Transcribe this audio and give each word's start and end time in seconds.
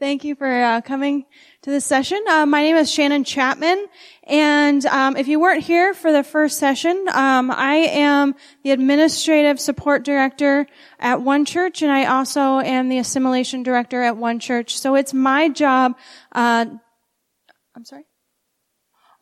Thank 0.00 0.24
you 0.24 0.34
for 0.34 0.50
uh, 0.50 0.80
coming 0.80 1.26
to 1.60 1.70
this 1.70 1.84
session. 1.84 2.24
Uh, 2.26 2.46
my 2.46 2.62
name 2.62 2.76
is 2.76 2.90
Shannon 2.90 3.22
Chapman, 3.22 3.84
and 4.24 4.86
um, 4.86 5.14
if 5.14 5.28
you 5.28 5.38
weren't 5.38 5.62
here 5.62 5.92
for 5.92 6.10
the 6.10 6.24
first 6.24 6.56
session, 6.56 7.04
um, 7.12 7.50
I 7.50 7.74
am 7.74 8.34
the 8.64 8.70
administrative 8.70 9.60
support 9.60 10.02
director 10.02 10.66
at 10.98 11.20
One 11.20 11.44
Church, 11.44 11.82
and 11.82 11.92
I 11.92 12.06
also 12.06 12.60
am 12.60 12.88
the 12.88 12.96
assimilation 12.96 13.62
director 13.62 14.02
at 14.02 14.16
One 14.16 14.38
Church. 14.38 14.78
So 14.78 14.94
it's 14.94 15.12
my 15.12 15.50
job. 15.50 15.98
Uh, 16.32 16.64
I'm 17.76 17.84
sorry. 17.84 18.06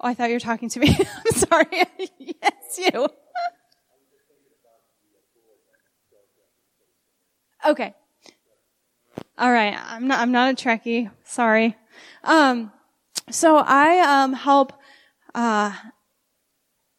Oh, 0.00 0.06
I 0.06 0.14
thought 0.14 0.29
you 0.29 0.36
were 0.36 0.40
talking 0.40 0.68
to 0.68 0.79
me. 0.79 0.96
I'm 1.26 1.32
sorry. 1.32 1.66
yes, 2.20 2.79
you. 2.79 3.08
okay. 7.66 7.96
All 9.39 9.52
right. 9.52 9.79
I'm 9.86 10.09
not, 10.09 10.18
I'm 10.18 10.32
not 10.32 10.50
a 10.50 10.57
Trekkie. 10.57 11.12
Sorry. 11.23 11.77
Um, 12.25 12.73
so 13.30 13.59
I, 13.59 14.01
um, 14.01 14.33
help, 14.33 14.73
uh, 15.33 15.73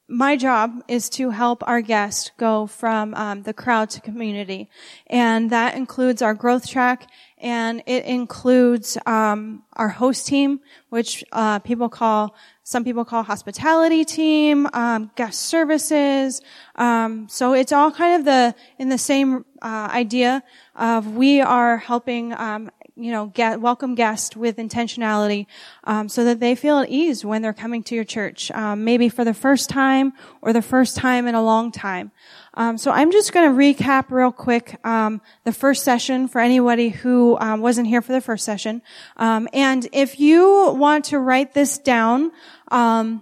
my 0.07 0.37
job 0.37 0.81
is 0.87 1.09
to 1.09 1.31
help 1.31 1.67
our 1.67 1.81
guests 1.81 2.31
go 2.37 2.65
from 2.65 3.13
um, 3.13 3.43
the 3.43 3.53
crowd 3.53 3.89
to 3.91 4.01
community, 4.01 4.69
and 5.05 5.51
that 5.51 5.75
includes 5.75 6.21
our 6.21 6.33
growth 6.33 6.67
track, 6.67 7.07
and 7.37 7.83
it 7.85 8.05
includes 8.05 8.97
um, 9.05 9.63
our 9.73 9.89
host 9.89 10.25
team, 10.25 10.61
which 10.89 11.23
uh, 11.31 11.59
people 11.59 11.89
call 11.89 12.33
some 12.63 12.83
people 12.83 13.05
call 13.05 13.23
hospitality 13.23 14.03
team, 14.05 14.67
um, 14.73 15.11
guest 15.15 15.41
services. 15.41 16.41
Um, 16.75 17.27
so 17.29 17.53
it's 17.53 17.71
all 17.71 17.91
kind 17.91 18.19
of 18.19 18.25
the 18.25 18.55
in 18.79 18.89
the 18.89 18.97
same 18.97 19.45
uh, 19.61 19.89
idea 19.91 20.43
of 20.75 21.15
we 21.15 21.41
are 21.41 21.77
helping 21.77 22.33
um, 22.33 22.69
you 22.99 23.11
know, 23.11 23.27
get, 23.27 23.61
welcome 23.61 23.95
guests 23.95 24.35
with 24.35 24.57
intentionality, 24.57 25.45
um, 25.85 26.09
so 26.09 26.25
that 26.25 26.41
they 26.41 26.53
feel 26.53 26.79
at 26.79 26.89
ease 26.89 27.23
when 27.23 27.41
they're 27.41 27.53
coming 27.53 27.81
to 27.83 27.95
your 27.95 28.03
church, 28.03 28.51
um, 28.51 28.83
maybe 28.83 29.07
for 29.07 29.23
the 29.23 29.33
first 29.33 29.69
time 29.69 30.11
or 30.41 30.51
the 30.51 30.61
first 30.61 30.97
time 30.97 31.25
in 31.25 31.33
a 31.33 31.41
long 31.41 31.71
time. 31.71 32.11
Um, 32.55 32.77
so 32.77 32.91
I'm 32.91 33.11
just 33.11 33.31
going 33.31 33.49
to 33.49 33.57
recap 33.57 34.11
real 34.11 34.33
quick 34.33 34.85
um, 34.85 35.21
the 35.45 35.53
first 35.53 35.85
session 35.85 36.27
for 36.27 36.41
anybody 36.41 36.89
who 36.89 37.37
um, 37.39 37.61
wasn't 37.61 37.87
here 37.87 38.01
for 38.01 38.11
the 38.11 38.21
first 38.21 38.43
session. 38.43 38.81
Um, 39.15 39.47
and 39.53 39.87
if 39.93 40.19
you 40.19 40.73
want 40.73 41.05
to 41.05 41.19
write 41.19 41.53
this 41.53 41.77
down, 41.77 42.31
I'm 42.69 43.21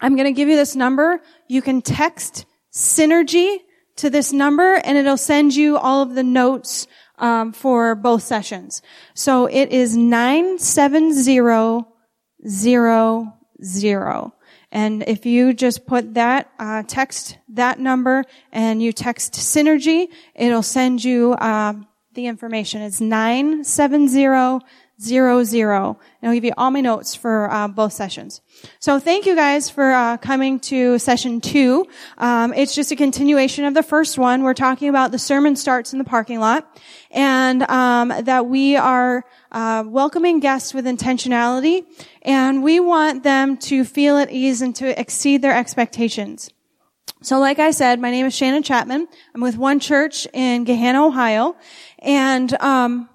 going 0.00 0.24
to 0.24 0.32
give 0.32 0.48
you 0.48 0.56
this 0.56 0.74
number. 0.74 1.20
You 1.46 1.62
can 1.62 1.82
text 1.82 2.46
synergy 2.72 3.58
to 3.96 4.10
this 4.10 4.32
number, 4.32 4.74
and 4.84 4.98
it'll 4.98 5.16
send 5.16 5.54
you 5.54 5.76
all 5.76 6.02
of 6.02 6.14
the 6.14 6.22
notes 6.22 6.86
um, 7.18 7.52
for 7.52 7.94
both 7.94 8.22
sessions. 8.22 8.82
So 9.14 9.46
it 9.46 9.70
is 9.70 9.96
nine 9.96 10.58
seven 10.58 11.12
zero 11.12 11.88
zero 12.46 13.34
zero. 13.62 14.34
And 14.72 15.04
if 15.06 15.24
you 15.24 15.52
just 15.54 15.86
put 15.86 16.14
that, 16.14 16.50
uh, 16.58 16.82
text 16.86 17.38
that 17.50 17.78
number 17.78 18.24
and 18.50 18.82
you 18.82 18.92
text 18.92 19.34
Synergy, 19.34 20.08
it'll 20.34 20.64
send 20.64 21.04
you, 21.04 21.34
uh, 21.34 21.74
the 22.14 22.26
information. 22.26 22.82
It's 22.82 23.00
970 23.00 24.60
zero 25.00 25.44
zero. 25.44 25.98
And 26.20 26.28
I'll 26.28 26.34
give 26.34 26.44
you 26.44 26.52
all 26.56 26.70
my 26.70 26.80
notes 26.80 27.14
for 27.14 27.50
uh, 27.50 27.68
both 27.68 27.92
sessions. 27.92 28.40
So 28.78 28.98
thank 28.98 29.26
you 29.26 29.34
guys 29.34 29.68
for 29.68 29.92
uh, 29.92 30.16
coming 30.16 30.60
to 30.60 30.98
session 30.98 31.40
two. 31.40 31.86
Um, 32.18 32.54
it's 32.54 32.74
just 32.74 32.92
a 32.92 32.96
continuation 32.96 33.64
of 33.64 33.74
the 33.74 33.82
first 33.82 34.18
one. 34.18 34.42
We're 34.42 34.54
talking 34.54 34.88
about 34.88 35.10
the 35.10 35.18
sermon 35.18 35.56
starts 35.56 35.92
in 35.92 35.98
the 35.98 36.04
parking 36.04 36.40
lot, 36.40 36.80
and 37.10 37.62
um, 37.64 38.08
that 38.08 38.46
we 38.46 38.76
are 38.76 39.24
uh, 39.52 39.84
welcoming 39.86 40.40
guests 40.40 40.72
with 40.72 40.86
intentionality, 40.86 41.84
and 42.22 42.62
we 42.62 42.80
want 42.80 43.22
them 43.22 43.56
to 43.58 43.84
feel 43.84 44.18
at 44.18 44.30
ease 44.30 44.62
and 44.62 44.74
to 44.76 44.98
exceed 44.98 45.42
their 45.42 45.56
expectations. 45.56 46.50
So 47.22 47.38
like 47.38 47.58
I 47.58 47.70
said, 47.70 48.00
my 48.00 48.10
name 48.10 48.26
is 48.26 48.36
Shannon 48.36 48.62
Chapman. 48.62 49.08
I'm 49.34 49.40
with 49.40 49.56
One 49.56 49.80
Church 49.80 50.26
in 50.34 50.66
Gahanna, 50.66 51.06
Ohio. 51.06 51.56
And 52.00 52.52
um, 52.60 53.08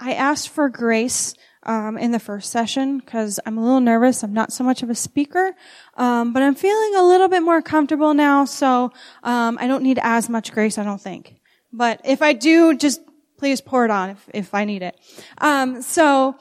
I 0.00 0.14
asked 0.14 0.50
for 0.50 0.68
grace 0.68 1.34
um, 1.64 1.98
in 1.98 2.12
the 2.12 2.18
first 2.18 2.50
session 2.50 2.98
because 2.98 3.40
I'm 3.44 3.58
a 3.58 3.62
little 3.62 3.80
nervous. 3.80 4.22
I'm 4.22 4.32
not 4.32 4.52
so 4.52 4.64
much 4.64 4.82
of 4.82 4.90
a 4.90 4.94
speaker, 4.94 5.54
um, 5.96 6.32
but 6.32 6.42
I'm 6.42 6.54
feeling 6.54 6.94
a 6.96 7.02
little 7.02 7.28
bit 7.28 7.42
more 7.42 7.60
comfortable 7.60 8.14
now, 8.14 8.44
so 8.44 8.92
um, 9.22 9.58
I 9.60 9.66
don't 9.66 9.82
need 9.82 9.98
as 10.02 10.28
much 10.28 10.52
grace. 10.52 10.78
I 10.78 10.84
don't 10.84 11.00
think. 11.00 11.40
But 11.72 12.00
if 12.04 12.22
I 12.22 12.32
do, 12.32 12.76
just 12.76 13.00
please 13.36 13.60
pour 13.60 13.84
it 13.84 13.90
on 13.90 14.10
if, 14.10 14.28
if 14.32 14.54
I 14.54 14.64
need 14.64 14.82
it. 14.82 14.98
Um, 15.38 15.82
so, 15.82 16.36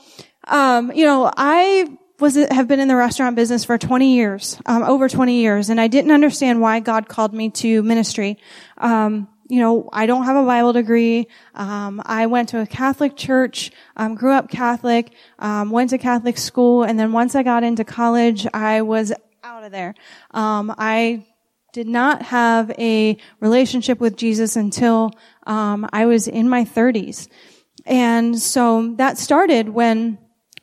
um, 0.48 0.92
you 0.94 1.06
know, 1.06 1.32
I 1.36 1.98
was 2.20 2.36
have 2.36 2.68
been 2.68 2.80
in 2.80 2.88
the 2.88 2.96
restaurant 2.96 3.36
business 3.36 3.64
for 3.64 3.78
20 3.78 4.16
years, 4.16 4.60
um, 4.66 4.84
over 4.84 5.08
20 5.08 5.40
years, 5.40 5.70
and 5.70 5.80
I 5.80 5.88
didn't 5.88 6.12
understand 6.12 6.62
why 6.62 6.80
God 6.80 7.08
called 7.08 7.34
me 7.34 7.50
to 7.52 7.84
ministry. 7.84 8.38
Um, 8.78 9.28
you 9.50 9.60
know, 9.60 9.90
I 9.94 10.06
don't 10.06 10.26
have 10.26 10.36
a 10.36 10.46
Bible 10.46 10.74
degree. 10.74 11.28
Um, 11.56 12.02
I 12.06 12.26
went 12.26 12.50
to 12.50 12.62
a 12.62 12.66
Catholic 12.66 13.16
church, 13.16 13.72
um, 13.96 14.16
grew 14.16 14.32
up 14.32 14.50
Catholic, 14.50 15.14
um, 15.40 15.72
went 15.72 15.92
to 15.92 15.98
Catholic 15.98 16.38
school, 16.38 16.84
and 16.84 17.00
then 17.00 17.14
once 17.14 17.36
I 17.36 17.44
got 17.44 17.64
into 17.64 17.84
college, 17.84 18.46
I 18.54 18.82
was 18.82 19.14
out 19.44 19.64
of 19.64 19.72
there. 19.72 19.96
Um, 20.32 20.74
I 20.78 21.26
did 21.72 21.88
not 21.88 22.22
have 22.24 22.72
a 22.72 23.18
relationship 23.40 24.00
with 24.00 24.18
Jesus 24.18 24.56
until 24.56 25.12
um, 25.46 25.88
I 25.94 26.06
was 26.06 26.28
in 26.28 26.50
my 26.50 26.66
30s, 26.66 27.28
and 27.86 28.38
so 28.38 28.96
that 28.98 29.18
started 29.18 29.70
when 29.70 30.18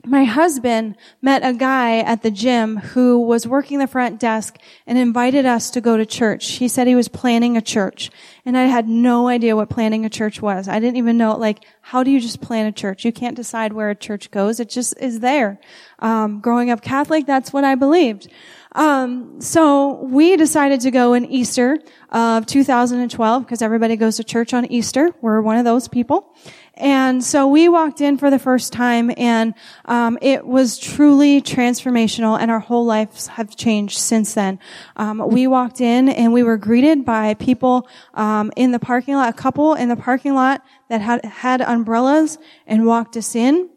my 0.07 0.25
husband 0.25 0.97
met 1.23 1.45
a 1.45 1.53
guy 1.53 1.99
at 1.99 2.23
the 2.23 2.31
gym 2.31 2.77
who 2.77 3.21
was 3.21 3.47
working 3.47 3.79
the 3.79 3.87
front 3.87 4.21
desk 4.21 4.59
and 4.87 4.99
invited 4.99 5.47
us 5.47 5.71
to 5.71 5.81
go 5.81 5.97
to 5.97 6.05
church. 6.05 6.53
He 6.53 6.69
said 6.69 6.87
he 6.87 6.95
was 6.95 7.09
planning 7.09 7.57
a 7.57 7.63
church. 7.63 8.11
And 8.45 8.57
I 8.57 8.65
had 8.65 8.89
no 8.89 9.29
idea 9.29 9.57
what 9.57 9.71
planning 9.71 10.05
a 10.05 10.11
church 10.11 10.43
was. 10.43 10.69
I 10.69 10.81
didn't 10.81 10.97
even 10.97 11.17
know, 11.17 11.37
like, 11.37 11.65
how 11.81 12.03
do 12.03 12.11
you 12.11 12.21
just 12.21 12.41
plan 12.41 12.67
a 12.67 12.73
church? 12.73 13.05
You 13.05 13.13
can't 13.13 13.37
decide 13.37 13.73
where 13.73 13.91
a 13.91 13.95
church 13.95 14.31
goes. 14.31 14.61
It 14.61 14.69
just 14.69 14.95
is 15.01 15.21
there. 15.21 15.59
Um, 15.99 16.41
growing 16.41 16.71
up 16.71 16.83
Catholic, 16.83 17.27
that's 17.27 17.53
what 17.53 17.65
I 17.65 17.75
believed. 17.75 18.29
Um, 18.75 19.41
so 19.41 20.03
we 20.03 20.37
decided 20.37 20.81
to 20.81 20.91
go 20.91 21.15
in 21.15 21.25
Easter 21.27 21.79
of 22.11 22.45
2012 22.47 23.45
because 23.45 23.63
everybody 23.63 23.97
goes 23.97 24.17
to 24.17 24.25
church 24.25 24.53
on 24.53 24.67
Easter. 24.67 25.11
We're 25.21 25.41
one 25.41 25.57
of 25.57 25.65
those 25.65 25.87
people. 25.87 26.35
And 26.77 27.23
so 27.23 27.47
we 27.47 27.69
walked 27.69 28.01
in 28.01 28.19
for 28.19 28.31
the 28.31 28.39
first 28.39 28.73
time 28.73 29.12
and 29.17 29.55
um, 29.85 30.19
it 30.21 30.45
was 30.45 30.77
truly 30.77 31.41
transformational 31.41 32.39
and 32.39 32.51
our 32.51 32.59
whole 32.59 32.85
lives 32.85 33.29
have 33.29 33.55
changed 33.55 33.99
since 33.99 34.35
then. 34.35 34.59
Um, 34.97 35.23
we 35.29 35.47
walked 35.47 35.81
in 35.81 36.09
and 36.09 36.33
we 36.33 36.43
were 36.43 36.57
greeted 36.57 37.05
by 37.05 37.35
people 37.35 37.89
um, 38.15 38.51
in 38.57 38.73
the 38.73 38.81
parking 38.81 39.15
lot, 39.15 39.29
a 39.29 39.33
couple 39.33 39.75
in 39.75 39.89
the 39.89 39.97
parking 39.97 40.35
lot 40.35 40.62
that 40.89 41.01
had, 41.01 41.25
had 41.25 41.61
umbrellas 41.61 42.39
and 42.67 42.87
walked 42.87 43.17
us 43.17 43.37
in. 43.37 43.71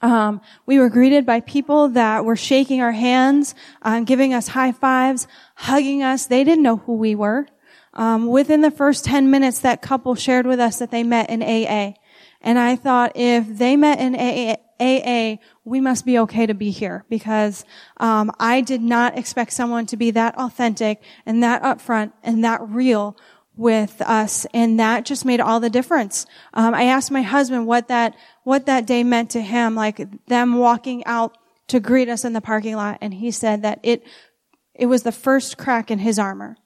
Um, 0.00 0.40
we 0.66 0.78
were 0.78 0.88
greeted 0.88 1.24
by 1.24 1.40
people 1.40 1.90
that 1.90 2.24
were 2.24 2.36
shaking 2.36 2.80
our 2.80 2.92
hands, 2.92 3.54
um, 3.82 4.04
giving 4.04 4.34
us 4.34 4.48
high 4.48 4.72
fives, 4.72 5.28
hugging 5.54 6.02
us. 6.02 6.26
They 6.26 6.42
didn't 6.42 6.64
know 6.64 6.78
who 6.78 6.96
we 6.96 7.14
were. 7.14 7.46
Um, 7.92 8.26
within 8.26 8.60
the 8.60 8.72
first 8.72 9.04
10 9.04 9.30
minutes, 9.30 9.60
that 9.60 9.82
couple 9.82 10.16
shared 10.16 10.46
with 10.46 10.58
us 10.58 10.78
that 10.80 10.90
they 10.90 11.04
met 11.04 11.30
in 11.30 11.42
AA. 11.42 11.94
And 12.44 12.58
I 12.58 12.76
thought 12.76 13.12
if 13.14 13.48
they 13.48 13.74
met 13.74 13.98
in 13.98 14.14
AA, 14.78 15.40
we 15.64 15.80
must 15.80 16.04
be 16.04 16.18
okay 16.20 16.44
to 16.44 16.52
be 16.52 16.70
here 16.70 17.06
because 17.08 17.64
um, 17.96 18.30
I 18.38 18.60
did 18.60 18.82
not 18.82 19.16
expect 19.16 19.54
someone 19.54 19.86
to 19.86 19.96
be 19.96 20.10
that 20.10 20.36
authentic 20.36 21.02
and 21.24 21.42
that 21.42 21.62
upfront 21.62 22.12
and 22.22 22.44
that 22.44 22.60
real 22.60 23.16
with 23.56 24.02
us, 24.02 24.46
and 24.52 24.80
that 24.80 25.04
just 25.04 25.24
made 25.24 25.40
all 25.40 25.60
the 25.60 25.70
difference. 25.70 26.26
Um, 26.52 26.74
I 26.74 26.84
asked 26.84 27.10
my 27.10 27.22
husband 27.22 27.66
what 27.66 27.88
that 27.88 28.14
what 28.42 28.66
that 28.66 28.84
day 28.84 29.04
meant 29.04 29.30
to 29.30 29.40
him, 29.40 29.74
like 29.74 30.26
them 30.26 30.58
walking 30.58 31.04
out 31.06 31.38
to 31.68 31.80
greet 31.80 32.08
us 32.08 32.24
in 32.24 32.32
the 32.32 32.40
parking 32.40 32.74
lot, 32.74 32.98
and 33.00 33.14
he 33.14 33.30
said 33.30 33.62
that 33.62 33.78
it 33.82 34.02
it 34.74 34.86
was 34.86 35.04
the 35.04 35.12
first 35.12 35.56
crack 35.56 35.90
in 35.90 36.00
his 36.00 36.18
armor. 36.18 36.56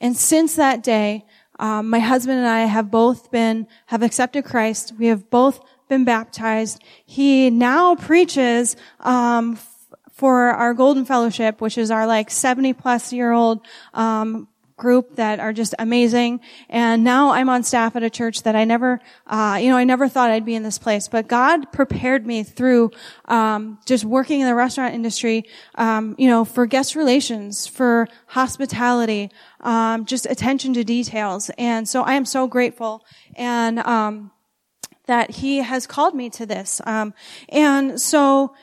And 0.00 0.16
since 0.16 0.56
that 0.56 0.82
day, 0.82 1.24
um, 1.60 1.90
my 1.90 1.98
husband 1.98 2.38
and 2.38 2.48
I 2.48 2.60
have 2.60 2.90
both 2.90 3.30
been, 3.30 3.68
have 3.86 4.02
accepted 4.02 4.44
Christ. 4.46 4.94
We 4.98 5.06
have 5.08 5.28
both 5.28 5.60
been 5.88 6.04
baptized. 6.04 6.82
He 7.04 7.50
now 7.50 7.96
preaches, 7.96 8.76
um, 9.00 9.58
for 10.10 10.50
our 10.50 10.74
Golden 10.74 11.04
Fellowship, 11.04 11.60
which 11.60 11.78
is 11.78 11.90
our 11.90 12.06
like 12.06 12.30
70 12.30 12.72
plus 12.74 13.12
year 13.12 13.32
old, 13.32 13.66
um, 13.94 14.48
group 14.80 15.14
that 15.14 15.38
are 15.38 15.52
just 15.52 15.74
amazing. 15.78 16.40
And 16.68 17.04
now 17.04 17.30
I'm 17.30 17.48
on 17.48 17.62
staff 17.62 17.94
at 17.94 18.02
a 18.02 18.10
church 18.10 18.42
that 18.42 18.56
I 18.56 18.64
never, 18.64 18.98
uh, 19.28 19.58
you 19.60 19.68
know, 19.70 19.76
I 19.76 19.84
never 19.84 20.08
thought 20.08 20.30
I'd 20.30 20.44
be 20.44 20.56
in 20.56 20.64
this 20.64 20.78
place. 20.78 21.06
But 21.06 21.28
God 21.28 21.70
prepared 21.70 22.26
me 22.26 22.42
through 22.42 22.90
um, 23.26 23.78
just 23.86 24.04
working 24.04 24.40
in 24.40 24.48
the 24.48 24.54
restaurant 24.56 24.94
industry, 24.94 25.44
um, 25.76 26.16
you 26.18 26.26
know, 26.26 26.44
for 26.44 26.66
guest 26.66 26.96
relations, 26.96 27.68
for 27.68 28.08
hospitality, 28.26 29.30
um, 29.60 30.06
just 30.06 30.26
attention 30.26 30.74
to 30.74 30.82
details. 30.82 31.50
And 31.58 31.88
so 31.88 32.02
I 32.02 32.14
am 32.14 32.24
so 32.24 32.48
grateful. 32.48 33.04
And 33.36 33.78
um, 33.78 34.32
that 35.06 35.30
he 35.30 35.58
has 35.58 35.86
called 35.86 36.14
me 36.14 36.30
to 36.30 36.46
this. 36.46 36.80
Um, 36.86 37.14
and 37.48 38.00
so 38.00 38.54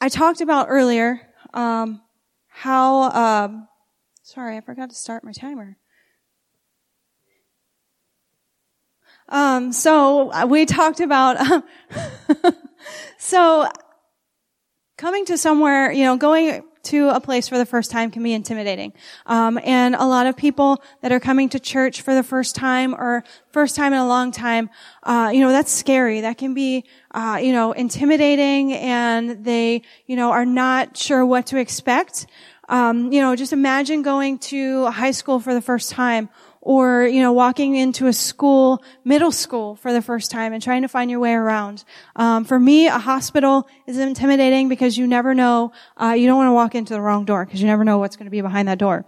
I 0.00 0.08
talked 0.08 0.40
about 0.40 0.66
earlier, 0.70 1.20
um, 1.52 2.00
how, 2.48 3.10
um, 3.10 3.68
sorry, 4.30 4.56
I 4.56 4.60
forgot 4.60 4.90
to 4.90 4.94
start 4.94 5.24
my 5.24 5.32
timer. 5.32 5.76
Um, 9.28 9.72
so 9.72 10.30
uh, 10.30 10.46
we 10.48 10.66
talked 10.66 11.00
about, 11.00 11.36
so 13.18 13.68
coming 14.96 15.24
to 15.24 15.36
somewhere, 15.36 15.90
you 15.90 16.04
know, 16.04 16.16
going 16.16 16.62
to 16.82 17.08
a 17.08 17.20
place 17.20 17.48
for 17.48 17.58
the 17.58 17.66
first 17.66 17.90
time 17.90 18.10
can 18.10 18.22
be 18.22 18.32
intimidating. 18.32 18.92
Um, 19.26 19.58
and 19.64 19.94
a 19.96 20.06
lot 20.06 20.26
of 20.26 20.36
people 20.36 20.80
that 21.02 21.10
are 21.10 21.20
coming 21.20 21.48
to 21.50 21.58
church 21.58 22.02
for 22.02 22.14
the 22.14 22.22
first 22.22 22.54
time 22.54 22.94
or 22.94 23.24
first 23.52 23.74
time 23.74 23.92
in 23.92 23.98
a 23.98 24.06
long 24.06 24.30
time, 24.30 24.70
uh, 25.02 25.30
you 25.34 25.40
know, 25.40 25.50
that's 25.50 25.72
scary. 25.72 26.20
That 26.20 26.38
can 26.38 26.54
be, 26.54 26.84
uh, 27.10 27.40
you 27.42 27.52
know, 27.52 27.72
intimidating 27.72 28.72
and 28.72 29.44
they, 29.44 29.82
you 30.06 30.16
know, 30.16 30.30
are 30.30 30.46
not 30.46 30.96
sure 30.96 31.26
what 31.26 31.46
to 31.46 31.58
expect. 31.58 32.26
Um, 32.70 33.12
you 33.12 33.20
know, 33.20 33.36
just 33.36 33.52
imagine 33.52 34.02
going 34.02 34.38
to 34.38 34.86
high 34.86 35.10
school 35.10 35.40
for 35.40 35.52
the 35.52 35.60
first 35.60 35.90
time 35.90 36.30
or, 36.60 37.04
you 37.04 37.20
know, 37.20 37.32
walking 37.32 37.74
into 37.74 38.06
a 38.06 38.12
school, 38.12 38.82
middle 39.04 39.32
school 39.32 39.76
for 39.76 39.92
the 39.92 40.00
first 40.00 40.30
time 40.30 40.52
and 40.52 40.62
trying 40.62 40.82
to 40.82 40.88
find 40.88 41.10
your 41.10 41.18
way 41.20 41.32
around. 41.32 41.84
Um, 42.16 42.44
for 42.44 42.58
me, 42.58 42.86
a 42.86 42.98
hospital 42.98 43.68
is 43.86 43.98
intimidating 43.98 44.68
because 44.68 44.96
you 44.96 45.06
never 45.06 45.34
know, 45.34 45.72
uh, 46.00 46.14
you 46.16 46.26
don't 46.26 46.36
want 46.36 46.48
to 46.48 46.52
walk 46.52 46.74
into 46.74 46.92
the 46.92 47.00
wrong 47.00 47.24
door 47.24 47.44
because 47.44 47.60
you 47.60 47.66
never 47.66 47.84
know 47.84 47.98
what's 47.98 48.16
going 48.16 48.26
to 48.26 48.30
be 48.30 48.40
behind 48.40 48.68
that 48.68 48.78
door. 48.78 49.04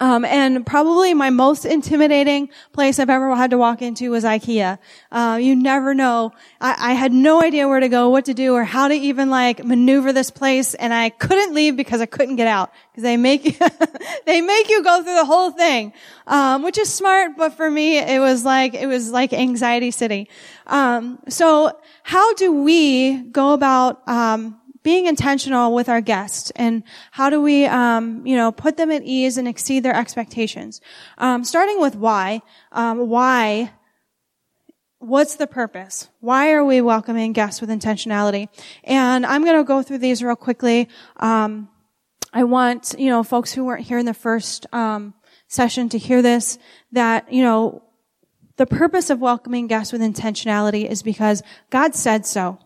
Um, 0.00 0.24
and 0.24 0.64
probably 0.64 1.12
my 1.14 1.30
most 1.30 1.64
intimidating 1.64 2.50
place 2.72 2.98
I've 2.98 3.10
ever 3.10 3.34
had 3.34 3.50
to 3.50 3.58
walk 3.58 3.82
into 3.82 4.10
was 4.10 4.24
IKEA. 4.24 4.78
Uh, 5.10 5.38
you 5.40 5.56
never 5.56 5.92
know. 5.94 6.32
I, 6.60 6.90
I, 6.90 6.92
had 6.92 7.12
no 7.12 7.42
idea 7.42 7.66
where 7.66 7.80
to 7.80 7.88
go, 7.88 8.08
what 8.08 8.26
to 8.26 8.34
do, 8.34 8.54
or 8.54 8.64
how 8.64 8.88
to 8.88 8.94
even 8.94 9.28
like 9.28 9.64
maneuver 9.64 10.12
this 10.12 10.30
place, 10.30 10.74
and 10.74 10.94
I 10.94 11.10
couldn't 11.10 11.54
leave 11.54 11.76
because 11.76 12.00
I 12.00 12.06
couldn't 12.06 12.36
get 12.36 12.46
out 12.46 12.72
because 12.92 13.02
they 13.02 13.16
make 13.16 13.58
they 14.26 14.40
make 14.40 14.68
you 14.68 14.84
go 14.84 15.02
through 15.02 15.16
the 15.16 15.24
whole 15.24 15.50
thing, 15.50 15.92
um, 16.26 16.62
which 16.62 16.78
is 16.78 16.92
smart. 16.92 17.32
But 17.36 17.54
for 17.54 17.70
me, 17.70 17.98
it 17.98 18.20
was 18.20 18.44
like 18.44 18.74
it 18.74 18.86
was 18.86 19.10
like 19.10 19.32
anxiety 19.32 19.90
city. 19.90 20.28
Um, 20.66 21.18
so 21.28 21.72
how 22.02 22.34
do 22.34 22.52
we 22.52 23.22
go 23.22 23.52
about 23.52 24.06
um, 24.08 24.60
being 24.88 25.04
intentional 25.04 25.74
with 25.74 25.86
our 25.90 26.00
guests 26.00 26.50
and 26.56 26.82
how 27.10 27.28
do 27.28 27.42
we, 27.42 27.66
um, 27.66 28.26
you 28.26 28.34
know, 28.34 28.50
put 28.50 28.78
them 28.78 28.90
at 28.90 29.02
ease 29.02 29.36
and 29.36 29.46
exceed 29.46 29.82
their 29.82 29.94
expectations. 29.94 30.80
Um, 31.18 31.44
starting 31.44 31.78
with 31.78 31.94
why. 31.94 32.40
Um, 32.72 33.10
why? 33.10 33.70
What's 34.98 35.36
the 35.36 35.46
purpose? 35.46 36.08
Why 36.20 36.52
are 36.52 36.64
we 36.64 36.80
welcoming 36.80 37.34
guests 37.34 37.60
with 37.60 37.68
intentionality? 37.68 38.48
And 38.82 39.26
I'm 39.26 39.44
going 39.44 39.58
to 39.58 39.62
go 39.62 39.82
through 39.82 39.98
these 39.98 40.22
real 40.22 40.36
quickly. 40.36 40.88
Um, 41.16 41.68
I 42.32 42.44
want 42.44 42.94
you 42.98 43.10
know 43.10 43.22
folks 43.22 43.52
who 43.52 43.66
weren't 43.66 43.84
here 43.84 43.98
in 43.98 44.06
the 44.06 44.14
first 44.14 44.64
um, 44.72 45.12
session 45.48 45.90
to 45.90 45.98
hear 45.98 46.22
this. 46.22 46.58
That 46.92 47.30
you 47.30 47.42
know 47.42 47.82
the 48.56 48.66
purpose 48.66 49.10
of 49.10 49.20
welcoming 49.20 49.66
guests 49.66 49.92
with 49.92 50.00
intentionality 50.00 50.88
is 50.88 51.02
because 51.02 51.42
God 51.68 51.94
said 51.94 52.24
so. 52.24 52.58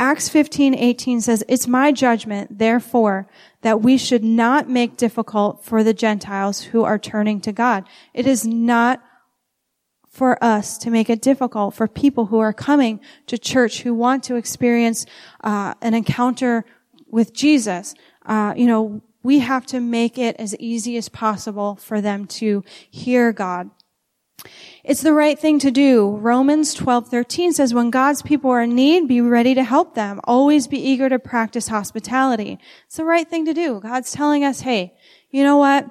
Acts 0.00 0.28
15, 0.28 0.76
18 0.76 1.20
says, 1.20 1.44
It's 1.48 1.66
my 1.66 1.90
judgment, 1.90 2.58
therefore, 2.58 3.26
that 3.62 3.82
we 3.82 3.98
should 3.98 4.22
not 4.22 4.68
make 4.68 4.96
difficult 4.96 5.64
for 5.64 5.82
the 5.82 5.92
Gentiles 5.92 6.62
who 6.62 6.84
are 6.84 7.00
turning 7.00 7.40
to 7.40 7.52
God. 7.52 7.84
It 8.14 8.24
is 8.24 8.46
not 8.46 9.02
for 10.08 10.42
us 10.42 10.78
to 10.78 10.90
make 10.90 11.10
it 11.10 11.20
difficult 11.20 11.74
for 11.74 11.88
people 11.88 12.26
who 12.26 12.38
are 12.38 12.52
coming 12.52 13.00
to 13.26 13.36
church 13.36 13.82
who 13.82 13.92
want 13.92 14.22
to 14.24 14.36
experience 14.36 15.04
uh, 15.42 15.74
an 15.82 15.94
encounter 15.94 16.64
with 17.08 17.32
Jesus. 17.32 17.94
Uh, 18.24 18.54
you 18.56 18.66
know, 18.66 19.02
we 19.24 19.40
have 19.40 19.66
to 19.66 19.80
make 19.80 20.16
it 20.16 20.36
as 20.38 20.56
easy 20.58 20.96
as 20.96 21.08
possible 21.08 21.74
for 21.74 22.00
them 22.00 22.26
to 22.26 22.64
hear 22.88 23.32
God. 23.32 23.70
It's 24.84 25.02
the 25.02 25.12
right 25.12 25.38
thing 25.38 25.58
to 25.60 25.70
do. 25.70 26.16
Romans 26.16 26.74
12:13 26.74 27.52
says 27.52 27.74
when 27.74 27.90
God's 27.90 28.22
people 28.22 28.50
are 28.50 28.62
in 28.62 28.74
need, 28.74 29.08
be 29.08 29.20
ready 29.20 29.54
to 29.54 29.64
help 29.64 29.94
them. 29.94 30.20
Always 30.24 30.66
be 30.66 30.78
eager 30.78 31.08
to 31.08 31.18
practice 31.18 31.68
hospitality. 31.68 32.58
It's 32.86 32.96
the 32.96 33.04
right 33.04 33.28
thing 33.28 33.44
to 33.46 33.54
do. 33.54 33.80
God's 33.80 34.12
telling 34.12 34.44
us, 34.44 34.60
"Hey, 34.60 34.94
you 35.30 35.42
know 35.42 35.56
what? 35.56 35.88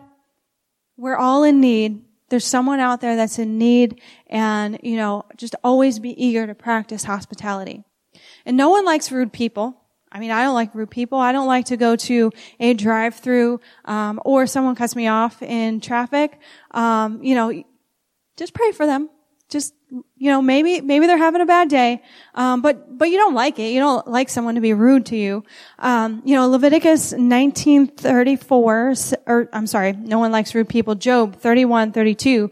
We're 0.95 1.17
all 1.17 1.43
in 1.43 1.59
need. 1.59 2.03
There's 2.29 2.45
someone 2.45 2.79
out 2.79 3.01
there 3.01 3.15
that's 3.15 3.39
in 3.39 3.57
need 3.57 4.01
and, 4.27 4.79
you 4.83 4.95
know, 4.97 5.25
just 5.35 5.55
always 5.63 5.99
be 5.99 6.21
eager 6.23 6.47
to 6.47 6.55
practice 6.55 7.03
hospitality." 7.03 7.83
And 8.45 8.55
no 8.55 8.69
one 8.69 8.85
likes 8.85 9.11
rude 9.11 9.33
people. 9.33 9.81
I 10.11 10.19
mean, 10.19 10.31
I 10.31 10.43
don't 10.43 10.55
like 10.55 10.73
rude 10.73 10.89
people. 10.89 11.19
I 11.19 11.33
don't 11.33 11.47
like 11.47 11.65
to 11.65 11.77
go 11.77 11.97
to 11.97 12.31
a 12.59 12.73
drive-through 12.73 13.59
um, 13.85 14.21
or 14.23 14.47
someone 14.47 14.75
cuts 14.75 14.95
me 14.95 15.07
off 15.07 15.43
in 15.43 15.81
traffic. 15.81 16.39
Um, 16.71 17.21
you 17.21 17.35
know, 17.35 17.63
just 18.37 18.53
pray 18.53 18.71
for 18.71 18.85
them. 18.85 19.09
Just, 19.49 19.73
you 20.17 20.29
know, 20.29 20.41
maybe, 20.41 20.81
maybe 20.81 21.07
they're 21.07 21.17
having 21.17 21.39
a 21.39 21.45
bad 21.45 21.69
day, 21.69 22.01
um, 22.35 22.61
but, 22.61 22.97
but 22.97 23.09
you 23.09 23.17
don't 23.17 23.33
like 23.33 23.59
it. 23.59 23.71
You 23.71 23.79
don't 23.79 24.05
like 24.05 24.27
someone 24.27 24.55
to 24.55 24.61
be 24.61 24.73
rude 24.73 25.05
to 25.07 25.15
you. 25.15 25.45
Um, 25.79 26.21
you 26.25 26.35
know, 26.35 26.49
Leviticus 26.49 27.13
1934, 27.13 28.95
or, 29.25 29.49
I'm 29.53 29.65
sorry, 29.65 29.93
no 29.93 30.19
one 30.19 30.33
likes 30.33 30.53
rude 30.53 30.67
people. 30.67 30.95
Job 30.95 31.37
31, 31.37 31.93
32. 31.93 32.51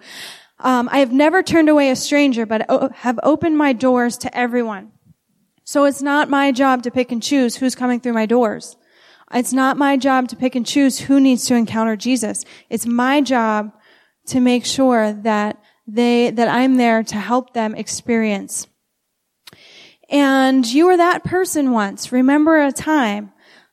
Um, 0.60 0.88
I 0.90 1.00
have 1.00 1.12
never 1.12 1.44
turned 1.44 1.68
away 1.68 1.90
a 1.90 1.98
stranger, 1.98 2.46
but 2.46 2.66
have 2.96 3.20
opened 3.24 3.58
my 3.58 3.74
doors 3.74 4.18
to 4.20 4.38
everyone. 4.38 4.94
So 5.66 5.84
it's 5.84 6.02
not 6.02 6.30
my 6.30 6.54
job 6.54 6.84
to 6.84 6.92
pick 6.92 7.12
and 7.12 7.22
choose 7.22 7.58
who's 7.58 7.76
coming 7.76 8.00
through 8.00 8.14
my 8.14 8.26
doors. 8.26 8.78
It's 9.34 9.52
not 9.52 9.78
my 9.78 9.98
job 9.98 10.30
to 10.30 10.36
pick 10.36 10.56
and 10.56 10.66
choose 10.66 11.00
who 11.00 11.20
needs 11.20 11.46
to 11.48 11.56
encounter 11.56 11.96
Jesus. 11.96 12.46
It's 12.70 12.86
my 12.86 13.20
job 13.20 13.74
to 14.28 14.40
make 14.40 14.66
sure 14.66 15.12
that 15.12 15.62
they, 15.88 16.32
that 16.32 16.48
I'm 16.48 16.78
there 16.78 17.04
to 17.04 17.16
help 17.16 17.54
them 17.54 17.76
experience. 17.76 18.68
And 20.10 20.66
you 20.66 20.86
were 20.86 20.98
that 20.98 21.24
person 21.24 21.72
once. 21.72 22.12
Remember 22.12 22.62
a 22.62 22.72
time 22.72 23.32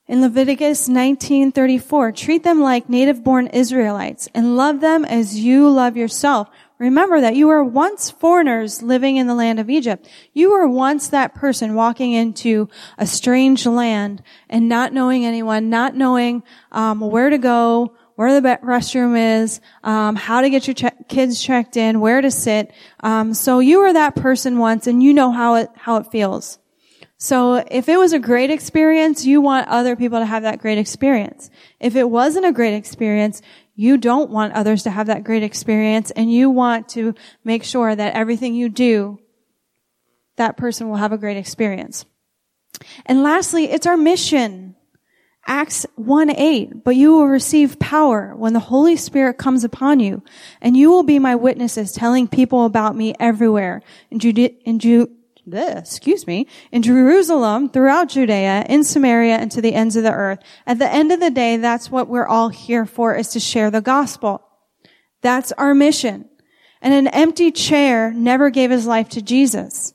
in 0.08 0.20
Leviticus 0.20 0.88
19:34, 0.88 2.12
treat 2.12 2.42
them 2.42 2.60
like 2.60 2.88
native-born 2.88 3.46
Israelites 3.48 4.28
and 4.34 4.56
love 4.56 4.80
them 4.80 5.04
as 5.04 5.38
you 5.38 5.70
love 5.70 5.96
yourself. 5.96 6.48
Remember 6.78 7.20
that 7.20 7.36
you 7.36 7.46
were 7.46 7.62
once 7.62 8.10
foreigners 8.10 8.82
living 8.82 9.16
in 9.16 9.28
the 9.28 9.34
land 9.34 9.60
of 9.60 9.70
Egypt. 9.70 10.08
You 10.32 10.50
were 10.50 10.66
once 10.66 11.08
that 11.08 11.34
person 11.34 11.74
walking 11.74 12.12
into 12.12 12.68
a 12.98 13.06
strange 13.06 13.64
land 13.66 14.22
and 14.50 14.68
not 14.68 14.92
knowing 14.92 15.24
anyone, 15.24 15.70
not 15.70 15.94
knowing 15.94 16.42
um, 16.72 17.00
where 17.00 17.30
to 17.30 17.38
go, 17.38 17.94
where 18.22 18.40
the 18.40 18.58
restroom 18.62 19.42
is, 19.42 19.60
um, 19.82 20.14
how 20.14 20.40
to 20.42 20.48
get 20.48 20.68
your 20.68 20.74
che- 20.74 21.04
kids 21.08 21.42
checked 21.42 21.76
in, 21.76 21.98
where 21.98 22.20
to 22.20 22.30
sit. 22.30 22.72
Um, 23.00 23.34
so 23.34 23.58
you 23.58 23.80
were 23.80 23.92
that 23.92 24.14
person 24.14 24.58
once, 24.58 24.86
and 24.86 25.02
you 25.02 25.12
know 25.12 25.32
how 25.32 25.56
it 25.56 25.70
how 25.74 25.96
it 25.96 26.06
feels. 26.12 26.60
So 27.18 27.54
if 27.54 27.88
it 27.88 27.96
was 27.96 28.12
a 28.12 28.20
great 28.20 28.50
experience, 28.50 29.26
you 29.26 29.40
want 29.40 29.66
other 29.66 29.96
people 29.96 30.20
to 30.20 30.24
have 30.24 30.44
that 30.44 30.60
great 30.60 30.78
experience. 30.78 31.50
If 31.80 31.96
it 31.96 32.08
wasn't 32.08 32.46
a 32.46 32.52
great 32.52 32.74
experience, 32.74 33.42
you 33.74 33.96
don't 33.96 34.30
want 34.30 34.54
others 34.54 34.84
to 34.84 34.90
have 34.90 35.08
that 35.08 35.24
great 35.24 35.42
experience, 35.42 36.12
and 36.12 36.32
you 36.32 36.48
want 36.48 36.88
to 36.90 37.14
make 37.42 37.64
sure 37.64 37.94
that 37.94 38.14
everything 38.14 38.54
you 38.54 38.68
do, 38.68 39.18
that 40.36 40.56
person 40.56 40.88
will 40.88 40.96
have 40.96 41.12
a 41.12 41.18
great 41.18 41.36
experience. 41.36 42.04
And 43.04 43.24
lastly, 43.24 43.64
it's 43.64 43.86
our 43.86 43.96
mission. 43.96 44.76
Acts 45.46 45.86
1 45.96 46.30
8, 46.30 46.84
but 46.84 46.94
you 46.94 47.12
will 47.12 47.26
receive 47.26 47.78
power 47.80 48.34
when 48.36 48.52
the 48.52 48.60
Holy 48.60 48.96
Spirit 48.96 49.38
comes 49.38 49.64
upon 49.64 49.98
you, 49.98 50.22
and 50.60 50.76
you 50.76 50.90
will 50.90 51.02
be 51.02 51.18
my 51.18 51.34
witnesses 51.34 51.92
telling 51.92 52.28
people 52.28 52.64
about 52.64 52.94
me 52.94 53.14
everywhere 53.18 53.82
in 54.10 54.20
Judea, 54.20 54.50
in 54.64 54.78
Ju- 54.78 55.10
bleh, 55.48 55.78
excuse 55.78 56.28
me, 56.28 56.46
in 56.70 56.82
Jerusalem, 56.82 57.68
throughout 57.68 58.10
Judea, 58.10 58.66
in 58.68 58.84
Samaria, 58.84 59.36
and 59.36 59.50
to 59.50 59.60
the 59.60 59.74
ends 59.74 59.96
of 59.96 60.04
the 60.04 60.12
earth. 60.12 60.38
At 60.64 60.78
the 60.78 60.92
end 60.92 61.10
of 61.10 61.18
the 61.18 61.30
day, 61.30 61.56
that's 61.56 61.90
what 61.90 62.08
we're 62.08 62.26
all 62.26 62.48
here 62.48 62.86
for, 62.86 63.16
is 63.16 63.28
to 63.30 63.40
share 63.40 63.70
the 63.70 63.80
gospel. 63.80 64.42
That's 65.22 65.50
our 65.52 65.74
mission. 65.74 66.28
And 66.80 66.94
an 66.94 67.08
empty 67.08 67.50
chair 67.50 68.12
never 68.12 68.50
gave 68.50 68.70
his 68.70 68.86
life 68.86 69.08
to 69.10 69.22
Jesus. 69.22 69.94